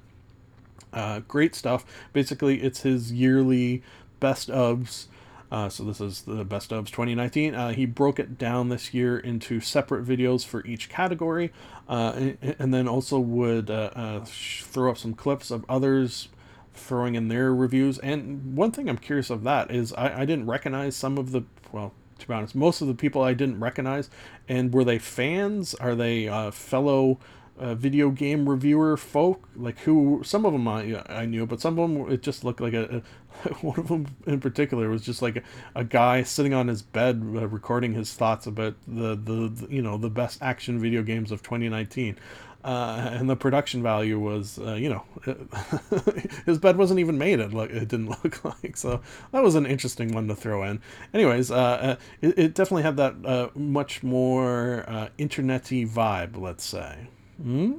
Uh, 0.92 1.20
great 1.20 1.54
stuff. 1.54 1.84
Basically 2.12 2.62
it's 2.62 2.82
his 2.82 3.12
yearly 3.12 3.82
best 4.20 4.48
ofs 4.48 5.06
uh, 5.50 5.68
so 5.68 5.82
this 5.82 6.00
is 6.00 6.22
the 6.22 6.44
best 6.44 6.70
ofs 6.70 6.86
2019 6.86 7.54
uh, 7.54 7.72
he 7.72 7.84
broke 7.84 8.20
it 8.20 8.38
down 8.38 8.68
this 8.68 8.94
year 8.94 9.18
into 9.18 9.58
separate 9.60 10.06
videos 10.06 10.46
for 10.46 10.64
each 10.64 10.88
category 10.88 11.52
uh, 11.88 12.12
and, 12.14 12.56
and, 12.60 12.74
then 12.74 12.86
also 12.86 13.18
would 13.18 13.68
uh, 13.68 13.90
uh, 13.96 14.24
throw 14.24 14.90
up 14.90 14.98
some 14.98 15.12
clips 15.12 15.50
of 15.50 15.64
others 15.68 16.28
throwing 16.74 17.14
in 17.14 17.28
their 17.28 17.54
reviews. 17.54 17.98
And 17.98 18.56
one 18.56 18.72
thing 18.72 18.88
I'm 18.88 18.98
curious 18.98 19.30
of 19.30 19.44
that 19.44 19.70
is 19.70 19.92
I, 19.94 20.22
I 20.22 20.24
didn't 20.24 20.46
recognize 20.46 20.96
some 20.96 21.18
of 21.18 21.33
the, 21.33 21.44
well, 21.72 21.92
to 22.18 22.28
be 22.28 22.35
honest, 22.35 22.54
most 22.54 22.80
of 22.80 22.88
the 22.88 22.94
people 22.94 23.22
I 23.22 23.35
didn't 23.35 23.61
recognize. 23.61 24.11
And 24.48 24.72
were 24.72 24.85
they 24.85 24.98
fans? 24.98 25.74
Are 25.74 25.94
they 25.94 26.28
uh, 26.28 26.50
fellow 26.50 27.18
uh, 27.59 27.74
video 27.74 28.11
game 28.11 28.48
reviewer 28.48 28.96
folk? 28.96 29.48
Like 29.56 29.80
who? 29.80 30.22
Some 30.24 30.44
of 30.44 30.52
them 30.52 30.66
I, 30.68 31.02
I 31.09 31.26
knew, 31.26 31.46
but 31.46 31.61
some 31.61 31.78
of 31.78 31.90
them 31.90 32.12
it 32.12 32.22
just 32.22 32.44
looked 32.44 32.61
like 32.61 32.74
a. 32.74 32.96
a 32.96 33.02
one 33.61 33.78
of 33.78 33.88
them 33.88 34.06
in 34.26 34.40
particular 34.40 34.88
was 34.88 35.02
just 35.02 35.22
like 35.22 35.37
a, 35.37 35.42
a 35.76 35.85
guy 35.85 36.22
sitting 36.22 36.52
on 36.52 36.68
his 36.68 36.83
bed 36.83 37.22
uh, 37.37 37.46
recording 37.46 37.94
his 37.94 38.12
thoughts 38.12 38.46
about 38.46 38.74
the, 38.87 39.14
the, 39.14 39.48
the 39.48 39.66
you 39.70 39.80
know 39.80 39.96
the 39.96 40.11
best 40.11 40.42
action 40.42 40.78
video 40.78 41.02
games 41.02 41.30
of 41.30 41.42
2019 41.42 42.16
uh, 42.62 43.10
and 43.12 43.30
the 43.30 43.36
production 43.36 43.82
value 43.82 44.18
was, 44.18 44.58
uh, 44.58 44.74
you 44.74 44.90
know, 44.90 45.02
his 46.46 46.58
bed 46.58 46.76
wasn't 46.76 47.00
even 47.00 47.16
made. 47.16 47.40
It 47.40 47.54
look, 47.54 47.70
it 47.70 47.88
didn't 47.88 48.08
look 48.24 48.44
like 48.44 48.76
so. 48.76 49.00
That 49.32 49.42
was 49.42 49.54
an 49.54 49.66
interesting 49.66 50.12
one 50.12 50.28
to 50.28 50.34
throw 50.34 50.62
in. 50.64 50.80
Anyways, 51.14 51.50
uh, 51.50 51.56
uh 51.56 51.96
it, 52.20 52.38
it, 52.38 52.54
definitely 52.54 52.82
had 52.82 52.96
that 52.98 53.14
uh, 53.24 53.48
much 53.54 54.02
more 54.02 54.84
uh, 54.86 55.08
internety 55.18 55.88
vibe. 55.88 56.38
Let's 56.38 56.64
say. 56.64 57.08
Hmm? 57.42 57.72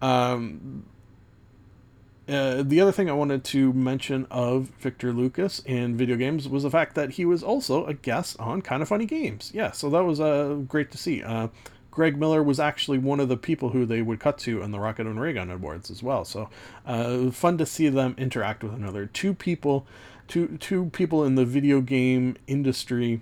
Um, 0.00 0.84
uh, 2.26 2.62
the 2.62 2.80
other 2.80 2.92
thing 2.92 3.10
I 3.10 3.12
wanted 3.12 3.44
to 3.44 3.72
mention 3.74 4.26
of 4.30 4.70
Victor 4.78 5.12
Lucas 5.12 5.60
in 5.66 5.96
video 5.96 6.16
games 6.16 6.48
was 6.48 6.62
the 6.62 6.70
fact 6.70 6.94
that 6.94 7.10
he 7.10 7.26
was 7.26 7.42
also 7.42 7.84
a 7.84 7.92
guest 7.92 8.38
on 8.38 8.62
Kinda 8.62 8.86
Funny 8.86 9.04
Games. 9.04 9.50
Yeah, 9.52 9.72
so 9.72 9.90
that 9.90 10.04
was 10.04 10.20
great 10.68 10.90
to 10.92 10.96
see. 10.96 11.22
Greg 11.90 12.16
Miller 12.16 12.42
was 12.42 12.60
actually 12.60 12.98
one 12.98 13.20
of 13.20 13.28
the 13.28 13.36
people 13.36 13.70
who 13.70 13.84
they 13.84 14.02
would 14.02 14.20
cut 14.20 14.38
to 14.38 14.62
in 14.62 14.70
the 14.70 14.78
Rocket 14.80 15.06
and 15.06 15.20
Raygun 15.20 15.50
Awards 15.50 15.90
as 15.90 16.02
well. 16.02 16.24
So 16.24 16.48
uh, 16.86 17.30
fun 17.30 17.58
to 17.58 17.66
see 17.66 17.88
them 17.88 18.14
interact 18.16 18.62
with 18.62 18.74
another. 18.74 19.06
Two 19.06 19.34
people, 19.34 19.86
two 20.28 20.58
two 20.58 20.86
people 20.90 21.24
in 21.24 21.34
the 21.34 21.44
video 21.44 21.80
game 21.80 22.36
industry 22.46 23.20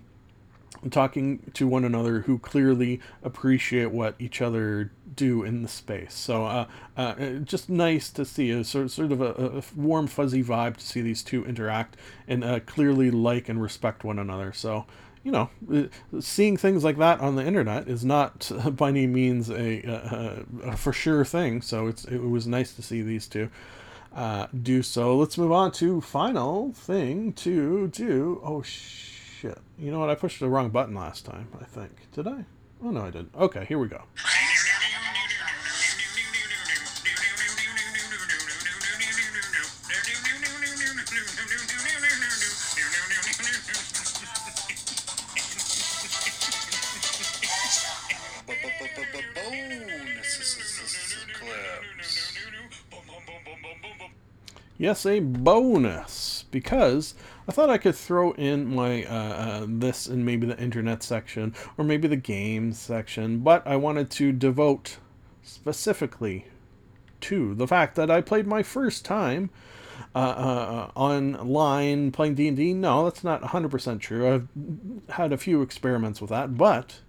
talking 0.90 1.50
to 1.54 1.66
one 1.66 1.84
another 1.84 2.20
who 2.20 2.38
clearly 2.38 3.00
appreciate 3.22 3.90
what 3.90 4.14
each 4.18 4.40
other 4.40 4.92
do 5.14 5.42
in 5.42 5.62
the 5.62 5.68
space. 5.68 6.14
So 6.14 6.44
uh, 6.44 6.66
uh, 6.96 7.14
just 7.42 7.68
nice 7.68 8.10
to 8.10 8.24
see 8.24 8.50
a 8.50 8.62
sort, 8.62 8.90
sort 8.90 9.10
of 9.10 9.20
a, 9.20 9.58
a, 9.58 9.62
warm 9.74 10.06
fuzzy 10.06 10.44
vibe 10.44 10.76
to 10.76 10.86
see 10.86 11.00
these 11.00 11.22
two 11.22 11.44
interact 11.44 11.96
and 12.28 12.44
uh, 12.44 12.60
clearly 12.60 13.10
like 13.10 13.48
and 13.48 13.60
respect 13.60 14.04
one 14.04 14.18
another. 14.18 14.52
So 14.52 14.86
you 15.28 15.32
know, 15.32 15.50
uh, 16.14 16.20
seeing 16.20 16.56
things 16.56 16.82
like 16.82 16.96
that 16.96 17.20
on 17.20 17.36
the 17.36 17.44
internet 17.44 17.86
is 17.86 18.02
not 18.02 18.50
by 18.76 18.88
any 18.88 19.06
means 19.06 19.50
a, 19.50 19.82
a, 19.82 20.70
a 20.70 20.76
for 20.76 20.92
sure 20.92 21.22
thing. 21.22 21.60
So 21.60 21.86
it's 21.86 22.06
it 22.06 22.18
was 22.18 22.46
nice 22.46 22.72
to 22.74 22.82
see 22.82 23.02
these 23.02 23.26
two 23.26 23.50
uh, 24.14 24.46
do 24.62 24.82
so. 24.82 25.16
Let's 25.18 25.36
move 25.36 25.52
on 25.52 25.72
to 25.72 26.00
final 26.00 26.72
thing 26.72 27.34
to 27.34 27.88
do. 27.88 28.40
Oh 28.42 28.62
shit! 28.62 29.58
You 29.78 29.90
know 29.90 30.00
what? 30.00 30.08
I 30.08 30.14
pushed 30.14 30.40
the 30.40 30.48
wrong 30.48 30.70
button 30.70 30.94
last 30.94 31.26
time. 31.26 31.48
I 31.60 31.64
think 31.64 32.10
did 32.12 32.26
I? 32.26 32.46
Oh 32.82 32.90
no, 32.90 33.02
I 33.02 33.10
didn't. 33.10 33.34
Okay, 33.34 33.66
here 33.66 33.78
we 33.78 33.88
go. 33.88 34.02
Yes, 54.80 55.04
a 55.04 55.18
bonus 55.18 56.44
because 56.52 57.16
I 57.48 57.52
thought 57.52 57.68
I 57.68 57.78
could 57.78 57.96
throw 57.96 58.30
in 58.32 58.72
my 58.72 59.02
uh, 59.04 59.12
uh, 59.12 59.66
this 59.68 60.06
in 60.06 60.24
maybe 60.24 60.46
the 60.46 60.56
internet 60.56 61.02
section 61.02 61.52
or 61.76 61.84
maybe 61.84 62.06
the 62.06 62.14
games 62.14 62.78
section, 62.78 63.40
but 63.40 63.66
I 63.66 63.74
wanted 63.74 64.08
to 64.12 64.30
devote 64.30 64.98
specifically 65.42 66.46
to 67.22 67.56
the 67.56 67.66
fact 67.66 67.96
that 67.96 68.08
I 68.08 68.20
played 68.20 68.46
my 68.46 68.62
first 68.62 69.04
time 69.04 69.50
uh, 70.14 70.18
uh, 70.18 70.90
online 70.94 72.12
playing 72.12 72.36
D&D. 72.36 72.72
No, 72.74 73.02
that's 73.02 73.24
not 73.24 73.42
100% 73.42 73.98
true. 73.98 74.32
I've 74.32 74.48
had 75.08 75.32
a 75.32 75.36
few 75.36 75.60
experiments 75.60 76.20
with 76.20 76.30
that, 76.30 76.56
but 76.56 77.00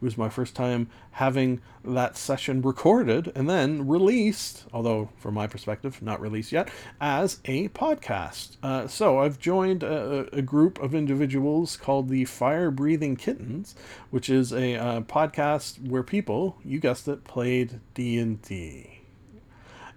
it 0.00 0.04
was 0.04 0.16
my 0.16 0.30
first 0.30 0.54
time 0.54 0.88
having 1.12 1.60
that 1.84 2.16
session 2.16 2.62
recorded 2.62 3.30
and 3.34 3.50
then 3.50 3.86
released, 3.86 4.64
although 4.72 5.10
from 5.18 5.34
my 5.34 5.46
perspective, 5.46 6.00
not 6.00 6.20
released 6.20 6.52
yet, 6.52 6.70
as 7.00 7.40
a 7.44 7.68
podcast. 7.68 8.56
Uh, 8.62 8.86
so 8.86 9.18
I've 9.18 9.38
joined 9.38 9.82
a, 9.82 10.34
a, 10.34 10.40
group 10.40 10.80
of 10.80 10.94
individuals 10.94 11.76
called 11.76 12.08
the 12.08 12.24
Firebreathing 12.24 13.18
Kittens, 13.18 13.74
which 14.10 14.30
is 14.30 14.52
a 14.52 14.76
uh, 14.76 15.00
podcast 15.02 15.86
where 15.86 16.02
people, 16.02 16.56
you 16.64 16.80
guessed 16.80 17.06
it, 17.06 17.24
played 17.24 17.80
D&D 17.92 19.00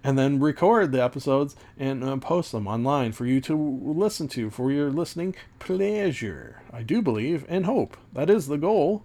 and 0.04 0.18
then 0.18 0.38
record 0.38 0.92
the 0.92 1.02
episodes 1.02 1.56
and 1.78 2.04
uh, 2.04 2.16
post 2.18 2.52
them 2.52 2.68
online 2.68 3.10
for 3.10 3.24
you 3.24 3.40
to 3.40 3.56
listen 3.56 4.28
to 4.28 4.50
for 4.50 4.70
your 4.70 4.90
listening 4.90 5.34
pleasure. 5.58 6.62
I 6.70 6.82
do 6.82 7.00
believe 7.00 7.46
and 7.48 7.64
hope 7.64 7.96
that 8.12 8.28
is 8.28 8.46
the 8.46 8.58
goal. 8.58 9.02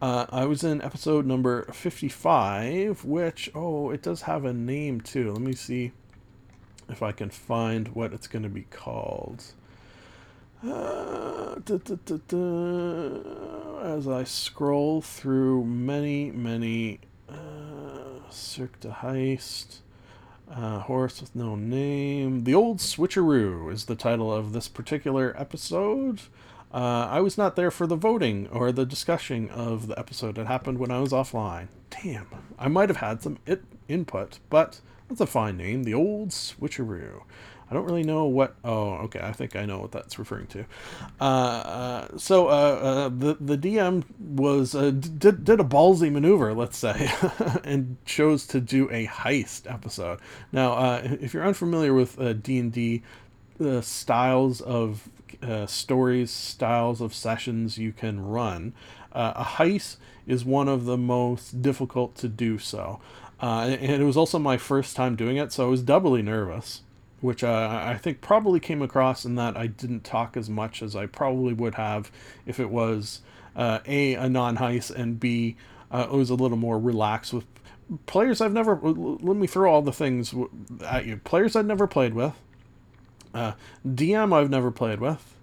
Uh, 0.00 0.26
I 0.30 0.44
was 0.44 0.62
in 0.62 0.82
episode 0.82 1.24
number 1.24 1.64
55, 1.72 3.04
which, 3.04 3.50
oh, 3.54 3.90
it 3.90 4.02
does 4.02 4.22
have 4.22 4.44
a 4.44 4.52
name 4.52 5.00
too. 5.00 5.32
Let 5.32 5.40
me 5.40 5.54
see 5.54 5.92
if 6.88 7.02
I 7.02 7.12
can 7.12 7.30
find 7.30 7.88
what 7.88 8.12
it's 8.12 8.26
going 8.26 8.42
to 8.42 8.50
be 8.50 8.66
called. 8.70 9.42
Uh, 10.62 11.54
da, 11.64 11.78
da, 11.78 12.16
da, 12.26 13.80
As 13.82 14.06
I 14.06 14.24
scroll 14.24 15.00
through 15.00 15.64
many, 15.64 16.30
many 16.30 17.00
uh, 17.28 18.20
Cirque 18.28 18.78
de 18.80 18.90
Heist, 18.90 19.78
uh, 20.50 20.80
Horse 20.80 21.22
with 21.22 21.34
No 21.34 21.56
Name. 21.56 22.44
The 22.44 22.54
Old 22.54 22.78
Switcheroo 22.78 23.72
is 23.72 23.86
the 23.86 23.96
title 23.96 24.32
of 24.32 24.52
this 24.52 24.68
particular 24.68 25.34
episode. 25.38 26.20
Uh, 26.76 27.08
I 27.10 27.20
was 27.20 27.38
not 27.38 27.56
there 27.56 27.70
for 27.70 27.86
the 27.86 27.96
voting 27.96 28.48
or 28.48 28.70
the 28.70 28.84
discussion 28.84 29.48
of 29.48 29.86
the 29.86 29.98
episode. 29.98 30.36
It 30.36 30.46
happened 30.46 30.76
when 30.76 30.90
I 30.90 31.00
was 31.00 31.10
offline. 31.10 31.68
Damn, 31.88 32.26
I 32.58 32.68
might 32.68 32.90
have 32.90 32.98
had 32.98 33.22
some 33.22 33.38
it 33.46 33.64
input, 33.88 34.40
but 34.50 34.82
that's 35.08 35.22
a 35.22 35.26
fine 35.26 35.56
name. 35.56 35.84
The 35.84 35.94
old 35.94 36.30
switcheroo. 36.30 37.22
I 37.70 37.74
don't 37.74 37.86
really 37.86 38.02
know 38.02 38.26
what. 38.26 38.56
Oh, 38.62 38.90
okay. 39.04 39.20
I 39.20 39.32
think 39.32 39.56
I 39.56 39.64
know 39.64 39.78
what 39.78 39.90
that's 39.90 40.18
referring 40.18 40.48
to. 40.48 40.66
Uh, 41.18 41.24
uh, 41.24 42.18
so 42.18 42.48
uh, 42.48 42.50
uh 42.50 43.08
the 43.08 43.38
the 43.40 43.56
DM 43.56 44.04
was 44.20 44.72
did 44.72 45.44
did 45.44 45.60
a 45.60 45.64
ballsy 45.64 46.12
maneuver, 46.12 46.52
let's 46.52 46.76
say, 46.76 47.10
and 47.64 47.96
chose 48.04 48.46
to 48.48 48.60
do 48.60 48.90
a 48.90 49.06
heist 49.06 49.72
episode. 49.72 50.20
Now, 50.52 50.74
uh, 50.74 51.00
if 51.22 51.32
you're 51.32 51.46
unfamiliar 51.46 51.94
with 51.94 52.42
D 52.42 52.58
and 52.58 52.70
D 52.70 53.02
styles 53.82 54.60
of 54.60 55.08
uh, 55.42 55.66
stories, 55.66 56.30
styles 56.30 57.00
of 57.00 57.14
sessions 57.14 57.78
you 57.78 57.92
can 57.92 58.20
run. 58.24 58.72
Uh, 59.12 59.32
a 59.36 59.44
heist 59.44 59.96
is 60.26 60.44
one 60.44 60.68
of 60.68 60.84
the 60.84 60.96
most 60.96 61.62
difficult 61.62 62.14
to 62.16 62.28
do 62.28 62.58
so. 62.58 63.00
Uh, 63.40 63.76
and 63.80 64.02
it 64.02 64.04
was 64.04 64.16
also 64.16 64.38
my 64.38 64.56
first 64.56 64.96
time 64.96 65.14
doing 65.16 65.36
it, 65.36 65.52
so 65.52 65.66
I 65.66 65.70
was 65.70 65.82
doubly 65.82 66.22
nervous. 66.22 66.82
which 67.20 67.42
uh, 67.42 67.80
I 67.82 67.96
think 67.96 68.20
probably 68.20 68.60
came 68.60 68.82
across 68.82 69.24
in 69.24 69.34
that 69.36 69.56
I 69.56 69.66
didn't 69.66 70.04
talk 70.04 70.36
as 70.36 70.50
much 70.50 70.82
as 70.82 70.94
I 70.94 71.06
probably 71.06 71.54
would 71.54 71.74
have 71.76 72.10
if 72.46 72.60
it 72.60 72.70
was 72.70 73.22
uh, 73.56 73.78
a 73.86 74.14
a 74.14 74.28
non 74.28 74.58
heist 74.58 74.90
and 74.94 75.18
b 75.18 75.56
uh, 75.90 76.08
it 76.12 76.16
was 76.16 76.30
a 76.30 76.34
little 76.34 76.58
more 76.58 76.78
relaxed 76.78 77.32
with 77.32 77.44
players 78.06 78.40
I've 78.40 78.52
never. 78.52 78.78
Let 78.82 79.36
me 79.36 79.46
throw 79.46 79.72
all 79.72 79.82
the 79.82 79.92
things 79.92 80.34
at 80.84 81.06
you. 81.06 81.16
Players 81.18 81.56
I've 81.56 81.66
never 81.66 81.86
played 81.86 82.14
with. 82.14 82.34
Uh, 83.36 83.52
DM 83.86 84.32
I've 84.32 84.50
never 84.50 84.70
played 84.70 85.00
with. 85.00 85.36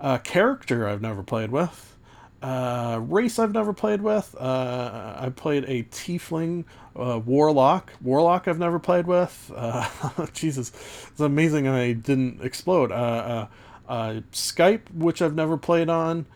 Uh, 0.00 0.18
character 0.18 0.88
I've 0.88 1.00
never 1.00 1.22
played 1.22 1.50
with. 1.50 1.96
Uh, 2.42 3.00
race 3.02 3.38
I've 3.38 3.52
never 3.52 3.72
played 3.72 4.00
with. 4.02 4.34
Uh, 4.38 5.16
I 5.18 5.30
played 5.30 5.64
a 5.64 5.84
tiefling 5.84 6.64
uh, 6.96 7.20
warlock. 7.24 7.92
Warlock 8.02 8.46
I've 8.46 8.58
never 8.58 8.78
played 8.78 9.06
with. 9.06 9.52
Uh, 9.54 9.88
Jesus, 10.32 10.72
it's 11.10 11.20
amazing 11.20 11.66
I 11.66 11.92
didn't 11.92 12.42
explode. 12.42 12.92
Uh, 12.92 13.46
uh, 13.88 14.20
Skype, 14.32 14.90
which 14.92 15.22
I've 15.22 15.34
never 15.34 15.56
played 15.56 15.88
on. 15.88 16.26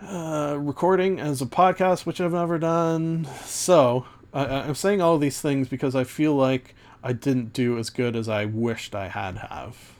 Recording 0.00 1.20
as 1.20 1.42
a 1.42 1.46
podcast, 1.46 2.06
which 2.06 2.20
I've 2.20 2.32
never 2.32 2.58
done. 2.58 3.26
So 3.44 4.06
I, 4.32 4.44
I'm 4.44 4.74
saying 4.74 5.00
all 5.00 5.18
these 5.18 5.40
things 5.40 5.68
because 5.68 5.94
I 5.94 6.04
feel 6.04 6.34
like 6.34 6.74
I 7.02 7.12
didn't 7.12 7.52
do 7.52 7.78
as 7.78 7.90
good 7.90 8.16
as 8.16 8.28
I 8.28 8.44
wished 8.44 8.94
I 8.94 9.08
had 9.08 9.38
have. 9.38 9.97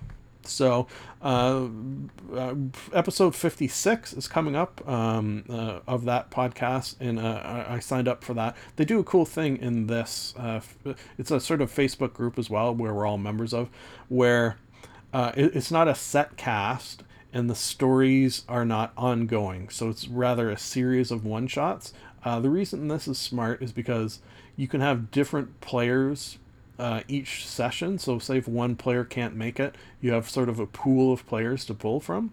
So, 0.48 0.86
uh, 1.22 1.66
uh, 2.34 2.54
episode 2.92 3.34
56 3.34 4.12
is 4.14 4.28
coming 4.28 4.56
up 4.56 4.86
um, 4.88 5.44
uh, 5.48 5.80
of 5.86 6.04
that 6.04 6.30
podcast, 6.30 6.96
and 7.00 7.18
uh, 7.18 7.42
I 7.44 7.74
I 7.74 7.78
signed 7.78 8.08
up 8.08 8.24
for 8.24 8.34
that. 8.34 8.56
They 8.76 8.84
do 8.84 8.98
a 8.98 9.04
cool 9.04 9.24
thing 9.24 9.56
in 9.56 9.86
this. 9.86 10.34
Uh, 10.36 10.60
it's 11.16 11.30
a 11.30 11.40
sort 11.40 11.60
of 11.60 11.72
Facebook 11.72 12.12
group 12.12 12.38
as 12.38 12.48
well, 12.48 12.74
where 12.74 12.94
we're 12.94 13.06
all 13.06 13.18
members 13.18 13.52
of, 13.52 13.68
where 14.08 14.56
uh, 15.12 15.32
it, 15.36 15.54
it's 15.56 15.70
not 15.70 15.88
a 15.88 15.94
set 15.94 16.36
cast, 16.36 17.02
and 17.32 17.48
the 17.50 17.54
stories 17.54 18.44
are 18.48 18.64
not 18.64 18.92
ongoing. 18.96 19.68
So 19.68 19.88
it's 19.88 20.08
rather 20.08 20.50
a 20.50 20.58
series 20.58 21.10
of 21.10 21.24
one 21.24 21.46
shots. 21.46 21.92
The 22.24 22.50
reason 22.50 22.88
this 22.88 23.08
is 23.08 23.16
smart 23.16 23.62
is 23.62 23.72
because 23.72 24.20
you 24.54 24.68
can 24.68 24.82
have 24.82 25.10
different 25.10 25.62
players 25.62 26.36
uh, 26.78 27.02
each 27.08 27.46
session. 27.46 27.98
So, 27.98 28.18
say 28.18 28.38
if 28.38 28.48
one 28.48 28.76
player 28.76 29.04
can't 29.04 29.34
make 29.34 29.58
it, 29.58 29.74
you 30.00 30.12
have 30.12 30.28
sort 30.28 30.48
of 30.48 30.58
a 30.58 30.66
pool 30.66 31.12
of 31.12 31.26
players 31.26 31.64
to 31.66 31.74
pull 31.74 32.00
from, 32.00 32.32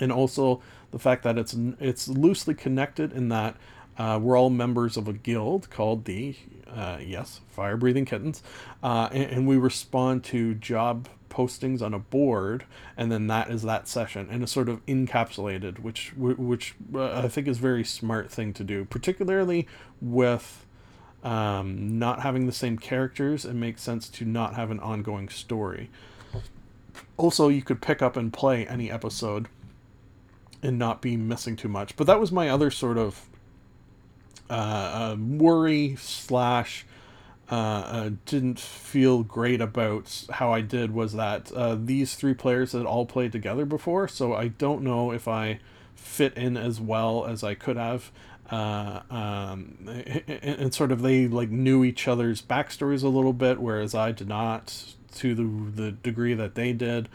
and 0.00 0.10
also 0.10 0.62
the 0.90 0.98
fact 0.98 1.22
that 1.24 1.38
it's 1.38 1.54
it's 1.80 2.08
loosely 2.08 2.54
connected 2.54 3.12
in 3.12 3.28
that 3.28 3.56
uh, 3.98 4.18
we're 4.22 4.38
all 4.38 4.50
members 4.50 4.96
of 4.96 5.08
a 5.08 5.12
guild 5.12 5.68
called 5.70 6.04
the 6.04 6.36
uh, 6.68 6.98
yes 7.04 7.40
Firebreathing 7.56 8.06
Kittens, 8.06 8.42
uh, 8.82 9.08
and, 9.12 9.30
and 9.30 9.46
we 9.46 9.56
respond 9.56 10.24
to 10.24 10.54
job 10.54 11.08
postings 11.28 11.82
on 11.82 11.92
a 11.92 11.98
board, 11.98 12.64
and 12.96 13.12
then 13.12 13.26
that 13.26 13.50
is 13.50 13.62
that 13.62 13.86
session, 13.86 14.28
and 14.30 14.42
it's 14.42 14.52
sort 14.52 14.68
of 14.68 14.84
encapsulated, 14.86 15.80
which 15.80 16.12
which 16.16 16.74
uh, 16.94 17.20
I 17.20 17.28
think 17.28 17.48
is 17.48 17.58
very 17.58 17.84
smart 17.84 18.30
thing 18.30 18.52
to 18.54 18.64
do, 18.64 18.84
particularly 18.84 19.66
with 20.00 20.64
um, 21.22 21.98
not 21.98 22.20
having 22.20 22.46
the 22.46 22.52
same 22.52 22.78
characters, 22.78 23.44
it 23.44 23.54
makes 23.54 23.82
sense 23.82 24.08
to 24.10 24.24
not 24.24 24.54
have 24.54 24.70
an 24.70 24.80
ongoing 24.80 25.28
story. 25.28 25.90
Also, 27.16 27.48
you 27.48 27.62
could 27.62 27.82
pick 27.82 28.00
up 28.00 28.16
and 28.16 28.32
play 28.32 28.66
any 28.66 28.90
episode 28.90 29.48
and 30.62 30.78
not 30.78 31.02
be 31.02 31.16
missing 31.16 31.56
too 31.56 31.68
much. 31.68 31.96
But 31.96 32.06
that 32.06 32.20
was 32.20 32.32
my 32.32 32.48
other 32.48 32.70
sort 32.70 32.98
of 32.98 33.28
uh, 34.50 34.52
uh, 34.52 35.16
worry 35.18 35.96
slash 35.98 36.86
uh, 37.50 37.54
uh, 37.54 38.10
didn't 38.26 38.60
feel 38.60 39.22
great 39.22 39.60
about 39.60 40.26
how 40.30 40.52
I 40.52 40.60
did 40.60 40.92
was 40.92 41.14
that 41.14 41.50
uh, 41.52 41.76
these 41.76 42.14
three 42.14 42.34
players 42.34 42.72
had 42.72 42.84
all 42.84 43.06
played 43.06 43.32
together 43.32 43.64
before, 43.64 44.08
so 44.08 44.34
I 44.34 44.48
don't 44.48 44.82
know 44.82 45.12
if 45.12 45.26
I 45.26 45.60
fit 45.94 46.34
in 46.36 46.56
as 46.56 46.80
well 46.80 47.24
as 47.26 47.42
I 47.42 47.54
could 47.54 47.76
have 47.76 48.10
uh, 48.50 49.00
um, 49.10 49.76
and, 49.86 50.40
and 50.40 50.74
sort 50.74 50.90
of 50.90 51.02
they 51.02 51.28
like 51.28 51.50
knew 51.50 51.84
each 51.84 52.08
other's 52.08 52.40
backstories 52.40 53.02
a 53.02 53.08
little 53.08 53.32
bit, 53.32 53.60
whereas 53.60 53.94
I 53.94 54.12
did 54.12 54.28
not 54.28 54.94
to 55.16 55.34
the 55.34 55.82
the 55.82 55.92
degree 55.92 56.34
that 56.34 56.54
they 56.54 56.72
did. 56.72 57.08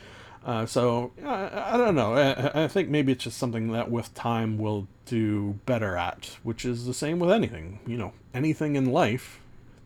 Uh, 0.46 0.66
so 0.66 1.12
I, 1.24 1.74
I 1.74 1.78
don't 1.78 1.96
know. 1.96 2.14
I, 2.14 2.66
I 2.66 2.68
think 2.68 2.90
maybe 2.90 3.14
it's 3.14 3.24
just 3.24 3.38
something 3.38 3.72
that 3.72 3.90
with 3.90 4.14
time 4.14 4.58
we'll 4.58 4.88
do 5.06 5.60
better 5.66 5.96
at, 5.96 6.38
which 6.44 6.66
is 6.66 6.86
the 6.86 6.94
same 6.94 7.18
with 7.18 7.32
anything. 7.32 7.80
You 7.88 7.98
know, 7.98 8.14
anything 8.34 8.76
in 8.76 8.92
life, 8.92 9.40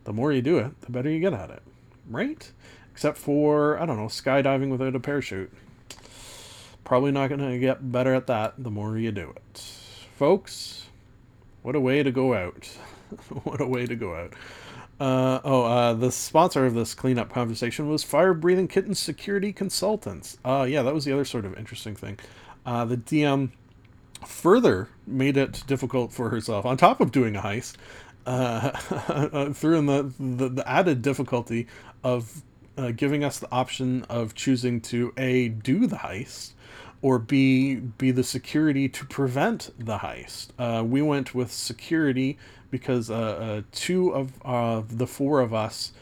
the 0.08 0.14
more 0.14 0.32
you 0.32 0.42
do 0.42 0.58
it, 0.58 0.80
the 0.80 0.90
better 0.90 1.10
you 1.10 1.20
get 1.20 1.34
at 1.34 1.50
it, 1.50 1.62
right? 2.10 2.50
Except 2.94 3.18
for 3.18 3.78
I 3.78 3.86
don't 3.86 3.98
know, 3.98 4.06
skydiving 4.06 4.70
without 4.70 4.96
a 4.96 5.02
parachute. 5.02 5.52
Probably 6.86 7.12
not 7.12 7.28
going 7.28 7.42
to 7.42 7.60
get 7.60 7.92
better 7.92 8.14
at 8.14 8.26
that 8.28 8.54
the 8.58 8.72
more 8.72 8.98
you 8.98 9.12
do 9.12 9.34
it, 9.36 9.62
folks. 10.16 10.86
What 11.62 11.76
a 11.76 11.82
way 11.82 12.04
to 12.04 12.12
go 12.12 12.34
out. 12.34 12.70
what 13.44 13.60
a 13.60 13.68
way 13.68 13.86
to 13.86 13.98
go 13.98 14.16
out. 14.16 14.34
Uh, 14.98 15.42
oh, 15.44 15.66
uh, 15.66 15.94
the 15.94 16.10
sponsor 16.10 16.66
of 16.66 16.74
this 16.74 16.94
cleanup 16.94 17.30
conversation 17.34 17.90
was 17.90 18.06
Firebreathing 18.06 18.70
Kitten 18.70 18.96
Security 18.96 19.52
Consultants. 19.52 20.38
Uh, 20.46 20.66
yeah, 20.68 20.84
that 20.84 20.94
was 20.94 21.04
the 21.04 21.12
other 21.12 21.26
sort 21.26 21.44
of 21.44 21.58
interesting 21.58 21.98
thing. 21.98 22.18
Uh, 22.66 22.86
the 22.86 22.96
DM 22.96 23.52
further 24.26 24.88
made 25.06 25.36
it 25.36 25.64
difficult 25.68 26.14
for 26.14 26.30
herself, 26.30 26.66
on 26.66 26.78
top 26.78 27.02
of 27.02 27.12
doing 27.12 27.36
a 27.36 27.42
heist, 27.42 27.76
uh, 28.28 29.52
threw 29.54 29.78
in 29.78 29.86
the, 29.86 30.12
the, 30.20 30.50
the 30.50 30.70
added 30.70 31.02
difficulty 31.02 31.68
of 32.04 32.44
uh, 32.78 32.92
giving 32.92 33.24
us 33.24 33.40
the 33.40 33.52
option 33.52 34.04
of 34.04 34.36
choosing 34.36 34.82
to 34.82 35.14
A, 35.18 35.50
do 35.50 35.88
the 35.88 35.98
heist, 35.98 36.54
or 37.02 37.20
B, 37.20 37.76
be 37.76 38.12
the 38.12 38.24
security 38.24 38.90
to 38.90 39.06
prevent 39.06 39.72
the 39.80 40.00
heist. 40.00 40.50
Uh, 40.60 40.84
we 40.84 41.02
went 41.02 41.34
with 41.34 41.52
security 41.52 42.38
because 42.70 43.10
uh, 43.10 43.16
uh, 43.16 43.62
two 43.72 44.10
of 44.10 44.34
uh, 44.44 44.84
the 44.88 45.08
four 45.08 45.40
of 45.40 45.54
us 45.54 45.94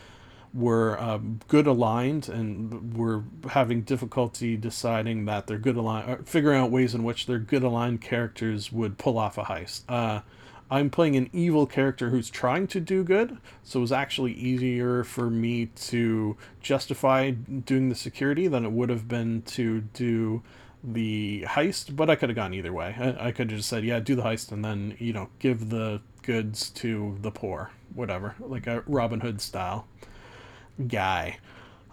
were 0.53 0.99
um, 1.01 1.39
good 1.49 1.67
aligned 1.67 2.29
and 2.29 2.97
were 2.97 3.23
having 3.49 3.81
difficulty 3.81 4.55
deciding 4.55 5.25
that 5.25 5.47
they're 5.47 5.57
good 5.57 5.75
aligned, 5.75 6.27
figuring 6.27 6.59
out 6.59 6.71
ways 6.71 6.95
in 6.95 7.03
which 7.03 7.25
their 7.25 7.39
good 7.39 7.61
aligned 7.61 8.01
characters 8.01 8.71
would 8.71 8.97
pull 8.97 9.17
off 9.17 9.37
a 9.37 9.43
heist. 9.43 9.81
Uh, 9.89 10.21
I'm 10.69 10.89
playing 10.89 11.15
an 11.15 11.29
evil 11.31 11.67
character 11.67 12.09
who's 12.09 12.29
trying 12.29 12.67
to 12.67 12.79
do 12.79 13.03
good, 13.03 13.37
so 13.63 13.79
it 13.79 13.81
was 13.81 13.91
actually 13.91 14.33
easier 14.33 15.03
for 15.03 15.29
me 15.29 15.67
to 15.67 16.37
justify 16.59 17.29
doing 17.31 17.89
the 17.89 17.95
security 17.95 18.47
than 18.47 18.65
it 18.65 18.71
would 18.71 18.89
have 18.89 19.07
been 19.07 19.43
to 19.43 19.81
do 19.81 20.41
the 20.83 21.45
heist, 21.47 21.95
but 21.95 22.09
I 22.09 22.15
could 22.15 22.29
have 22.29 22.35
gone 22.35 22.53
either 22.53 22.73
way. 22.73 22.95
I, 22.97 23.27
I 23.27 23.31
could 23.31 23.51
have 23.51 23.59
just 23.59 23.69
said, 23.69 23.83
yeah, 23.83 23.99
do 23.99 24.15
the 24.15 24.23
heist 24.23 24.51
and 24.51 24.63
then, 24.63 24.95
you 24.99 25.13
know, 25.13 25.29
give 25.39 25.69
the 25.69 26.01
goods 26.23 26.69
to 26.71 27.17
the 27.21 27.31
poor, 27.31 27.71
whatever, 27.93 28.35
like 28.39 28.67
a 28.67 28.83
Robin 28.87 29.19
Hood 29.19 29.41
style 29.41 29.87
guy. 30.87 31.37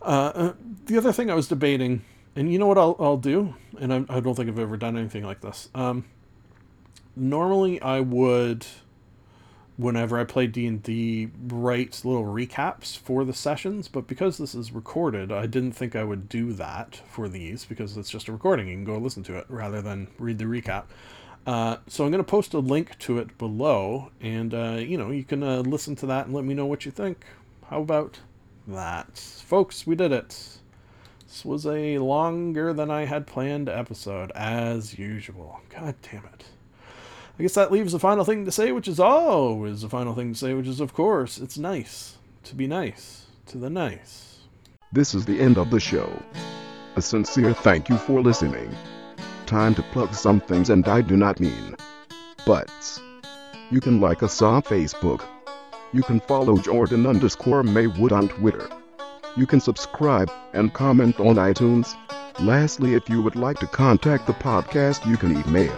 Uh, 0.01 0.33
uh, 0.35 0.53
the 0.87 0.97
other 0.99 1.13
thing 1.13 1.31
I 1.31 1.35
was 1.35 1.49
debating, 1.49 2.03
and 2.35 2.53
you 2.53 2.59
know 2.59 2.67
what 2.67 2.79
I'll, 2.79 2.97
I'll 2.99 3.17
do, 3.17 3.55
and 3.79 3.93
I, 3.93 4.05
I 4.09 4.21
don't 4.21 4.35
think 4.35 4.49
I've 4.49 4.59
ever 4.59 4.77
done 4.77 4.97
anything 4.97 5.25
like 5.25 5.41
this. 5.41 5.69
Um, 5.75 6.05
normally 7.17 7.81
I 7.81 8.01
would 8.01 8.67
whenever 9.77 10.19
I 10.19 10.25
play 10.25 10.47
D&D 10.47 11.31
write 11.49 12.03
little 12.05 12.25
recaps 12.25 12.97
for 12.97 13.25
the 13.25 13.33
sessions, 13.33 13.89
but 13.89 14.07
because 14.07 14.39
this 14.39 14.55
is 14.55 14.73
recorded, 14.73 15.33
I 15.33 15.47
didn't 15.47 15.73
think 15.73 15.97
I 15.97 16.05
would 16.05 16.29
do 16.29 16.53
that 16.55 17.01
for 17.09 17.29
these 17.29 17.65
because 17.65 17.97
it's 17.97 18.11
just 18.11 18.29
a 18.29 18.33
recording. 18.33 18.69
You 18.69 18.75
can 18.75 18.85
go 18.85 18.99
listen 18.99 19.23
to 19.25 19.37
it 19.37 19.47
rather 19.49 19.83
than 19.83 20.09
read 20.19 20.39
the 20.39 20.45
recap. 20.45 20.85
Uh, 21.47 21.79
so 21.89 22.05
I'm 22.05 22.11
going 22.11 22.25
to 22.25 22.31
post 22.31 22.55
a 22.55 22.61
link 22.61 22.99
to 23.01 23.19
it 23.19 23.37
below, 23.37 24.11
and 24.21 24.55
uh, 24.55 24.77
you 24.79 24.97
know 24.97 25.11
you 25.11 25.25
can 25.25 25.43
uh, 25.43 25.61
listen 25.61 25.97
to 25.97 26.07
that 26.07 26.27
and 26.27 26.35
let 26.35 26.45
me 26.45 26.55
know 26.55 26.67
what 26.67 26.85
you 26.85 26.93
think. 26.93 27.25
How 27.69 27.81
about 27.81 28.21
that, 28.69 29.19
folks? 29.19 29.85
We 29.87 29.97
did 29.97 30.13
it. 30.13 30.59
This 31.27 31.45
was 31.45 31.67
a 31.67 31.99
longer 31.99 32.73
than 32.73 32.91
I 32.91 33.07
had 33.07 33.27
planned 33.27 33.69
episode, 33.69 34.31
as 34.33 34.99
usual. 34.99 35.61
God 35.71 35.97
damn 36.03 36.27
it. 36.27 36.45
I 37.39 37.43
guess 37.43 37.55
that 37.55 37.73
leaves 37.73 37.93
the 37.93 37.99
final 37.99 38.25
thing 38.25 38.45
to 38.45 38.53
say, 38.53 38.73
which 38.73 38.87
is 38.87 39.01
always 39.01 39.83
the 39.83 39.89
final 39.89 40.15
thing 40.15 40.33
to 40.35 40.39
say, 40.39 40.53
which 40.53 40.67
is, 40.67 40.81
of 40.81 40.93
course, 40.93 41.39
it's 41.39 41.57
nice 41.57 42.17
to 42.45 42.55
be 42.55 42.67
nice 42.67 43.27
to 43.47 43.59
the 43.59 43.71
nice. 43.71 44.41
This 44.93 45.15
is 45.15 45.25
the 45.25 45.41
end 45.41 45.57
of 45.57 45.71
the 45.71 45.81
show. 45.81 46.11
A 46.97 47.03
sincere 47.03 47.55
thank 47.55 47.89
you 47.89 47.97
for 47.97 48.21
listening. 48.21 48.71
Time 49.47 49.75
to 49.75 49.83
plug 49.83 50.13
some 50.13 50.41
things, 50.41 50.69
and 50.69 50.87
I 50.87 51.01
do 51.01 51.17
not 51.17 51.41
mean 51.41 51.75
butts. 52.45 53.01
You 53.71 53.81
can 53.81 54.01
like 54.01 54.23
us 54.23 54.43
on 54.43 54.61
Facebook. 54.63 55.25
You 55.95 56.03
can 56.03 56.21
follow 56.21 56.59
Jordan 56.59 57.07
underscore 57.07 57.63
Maywood 57.63 58.13
on 58.13 58.29
Twitter. 58.29 58.69
You 59.37 59.47
can 59.47 59.61
subscribe 59.61 60.31
and 60.53 60.75
comment 60.75 61.19
on 61.19 61.37
iTunes. 61.37 61.97
Lastly, 62.41 62.95
if 62.95 63.09
you 63.09 63.23
would 63.23 63.37
like 63.37 63.59
to 63.61 63.67
contact 63.67 64.27
the 64.27 64.35
podcast, 64.35 65.09
you 65.09 65.17
can 65.17 65.43
email 65.47 65.75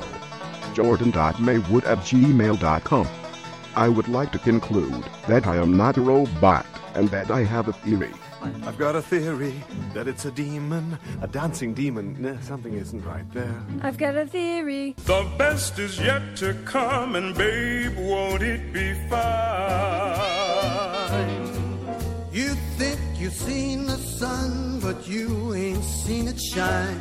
jordan.maywood 0.74 1.84
at 1.84 1.98
gmail.com. 1.98 3.08
I 3.76 3.88
would 3.88 4.08
like 4.08 4.30
to 4.32 4.38
conclude 4.38 5.04
that 5.28 5.46
I 5.46 5.56
am 5.56 5.76
not 5.76 5.96
a 5.96 6.00
robot 6.00 6.66
and 6.94 7.08
that 7.10 7.30
I 7.30 7.44
have 7.44 7.68
a 7.68 7.72
theory. 7.72 8.12
I've 8.66 8.78
got 8.78 8.94
a 8.94 9.02
theory 9.02 9.54
that 9.94 10.06
it's 10.06 10.24
a 10.26 10.30
demon, 10.30 10.98
a 11.22 11.26
dancing 11.26 11.72
demon. 11.74 12.16
Nah, 12.20 12.38
something 12.40 12.74
isn't 12.74 13.04
right 13.04 13.30
there. 13.32 13.62
I've 13.82 13.96
got 13.96 14.16
a 14.16 14.26
theory. 14.26 14.94
The 15.04 15.26
best 15.38 15.78
is 15.78 15.98
yet 15.98 16.36
to 16.36 16.54
come, 16.64 17.16
and 17.16 17.34
babe, 17.34 17.96
won't 17.96 18.42
it 18.42 18.72
be 18.72 18.92
fine? 19.08 19.24
You 22.32 22.54
think 22.76 23.00
you've 23.16 23.32
seen 23.32 23.86
the 23.86 23.96
sun, 23.96 24.80
but 24.80 25.08
you 25.08 25.54
ain't 25.54 25.84
seen 25.84 26.28
it 26.28 26.40
shine. 26.40 27.00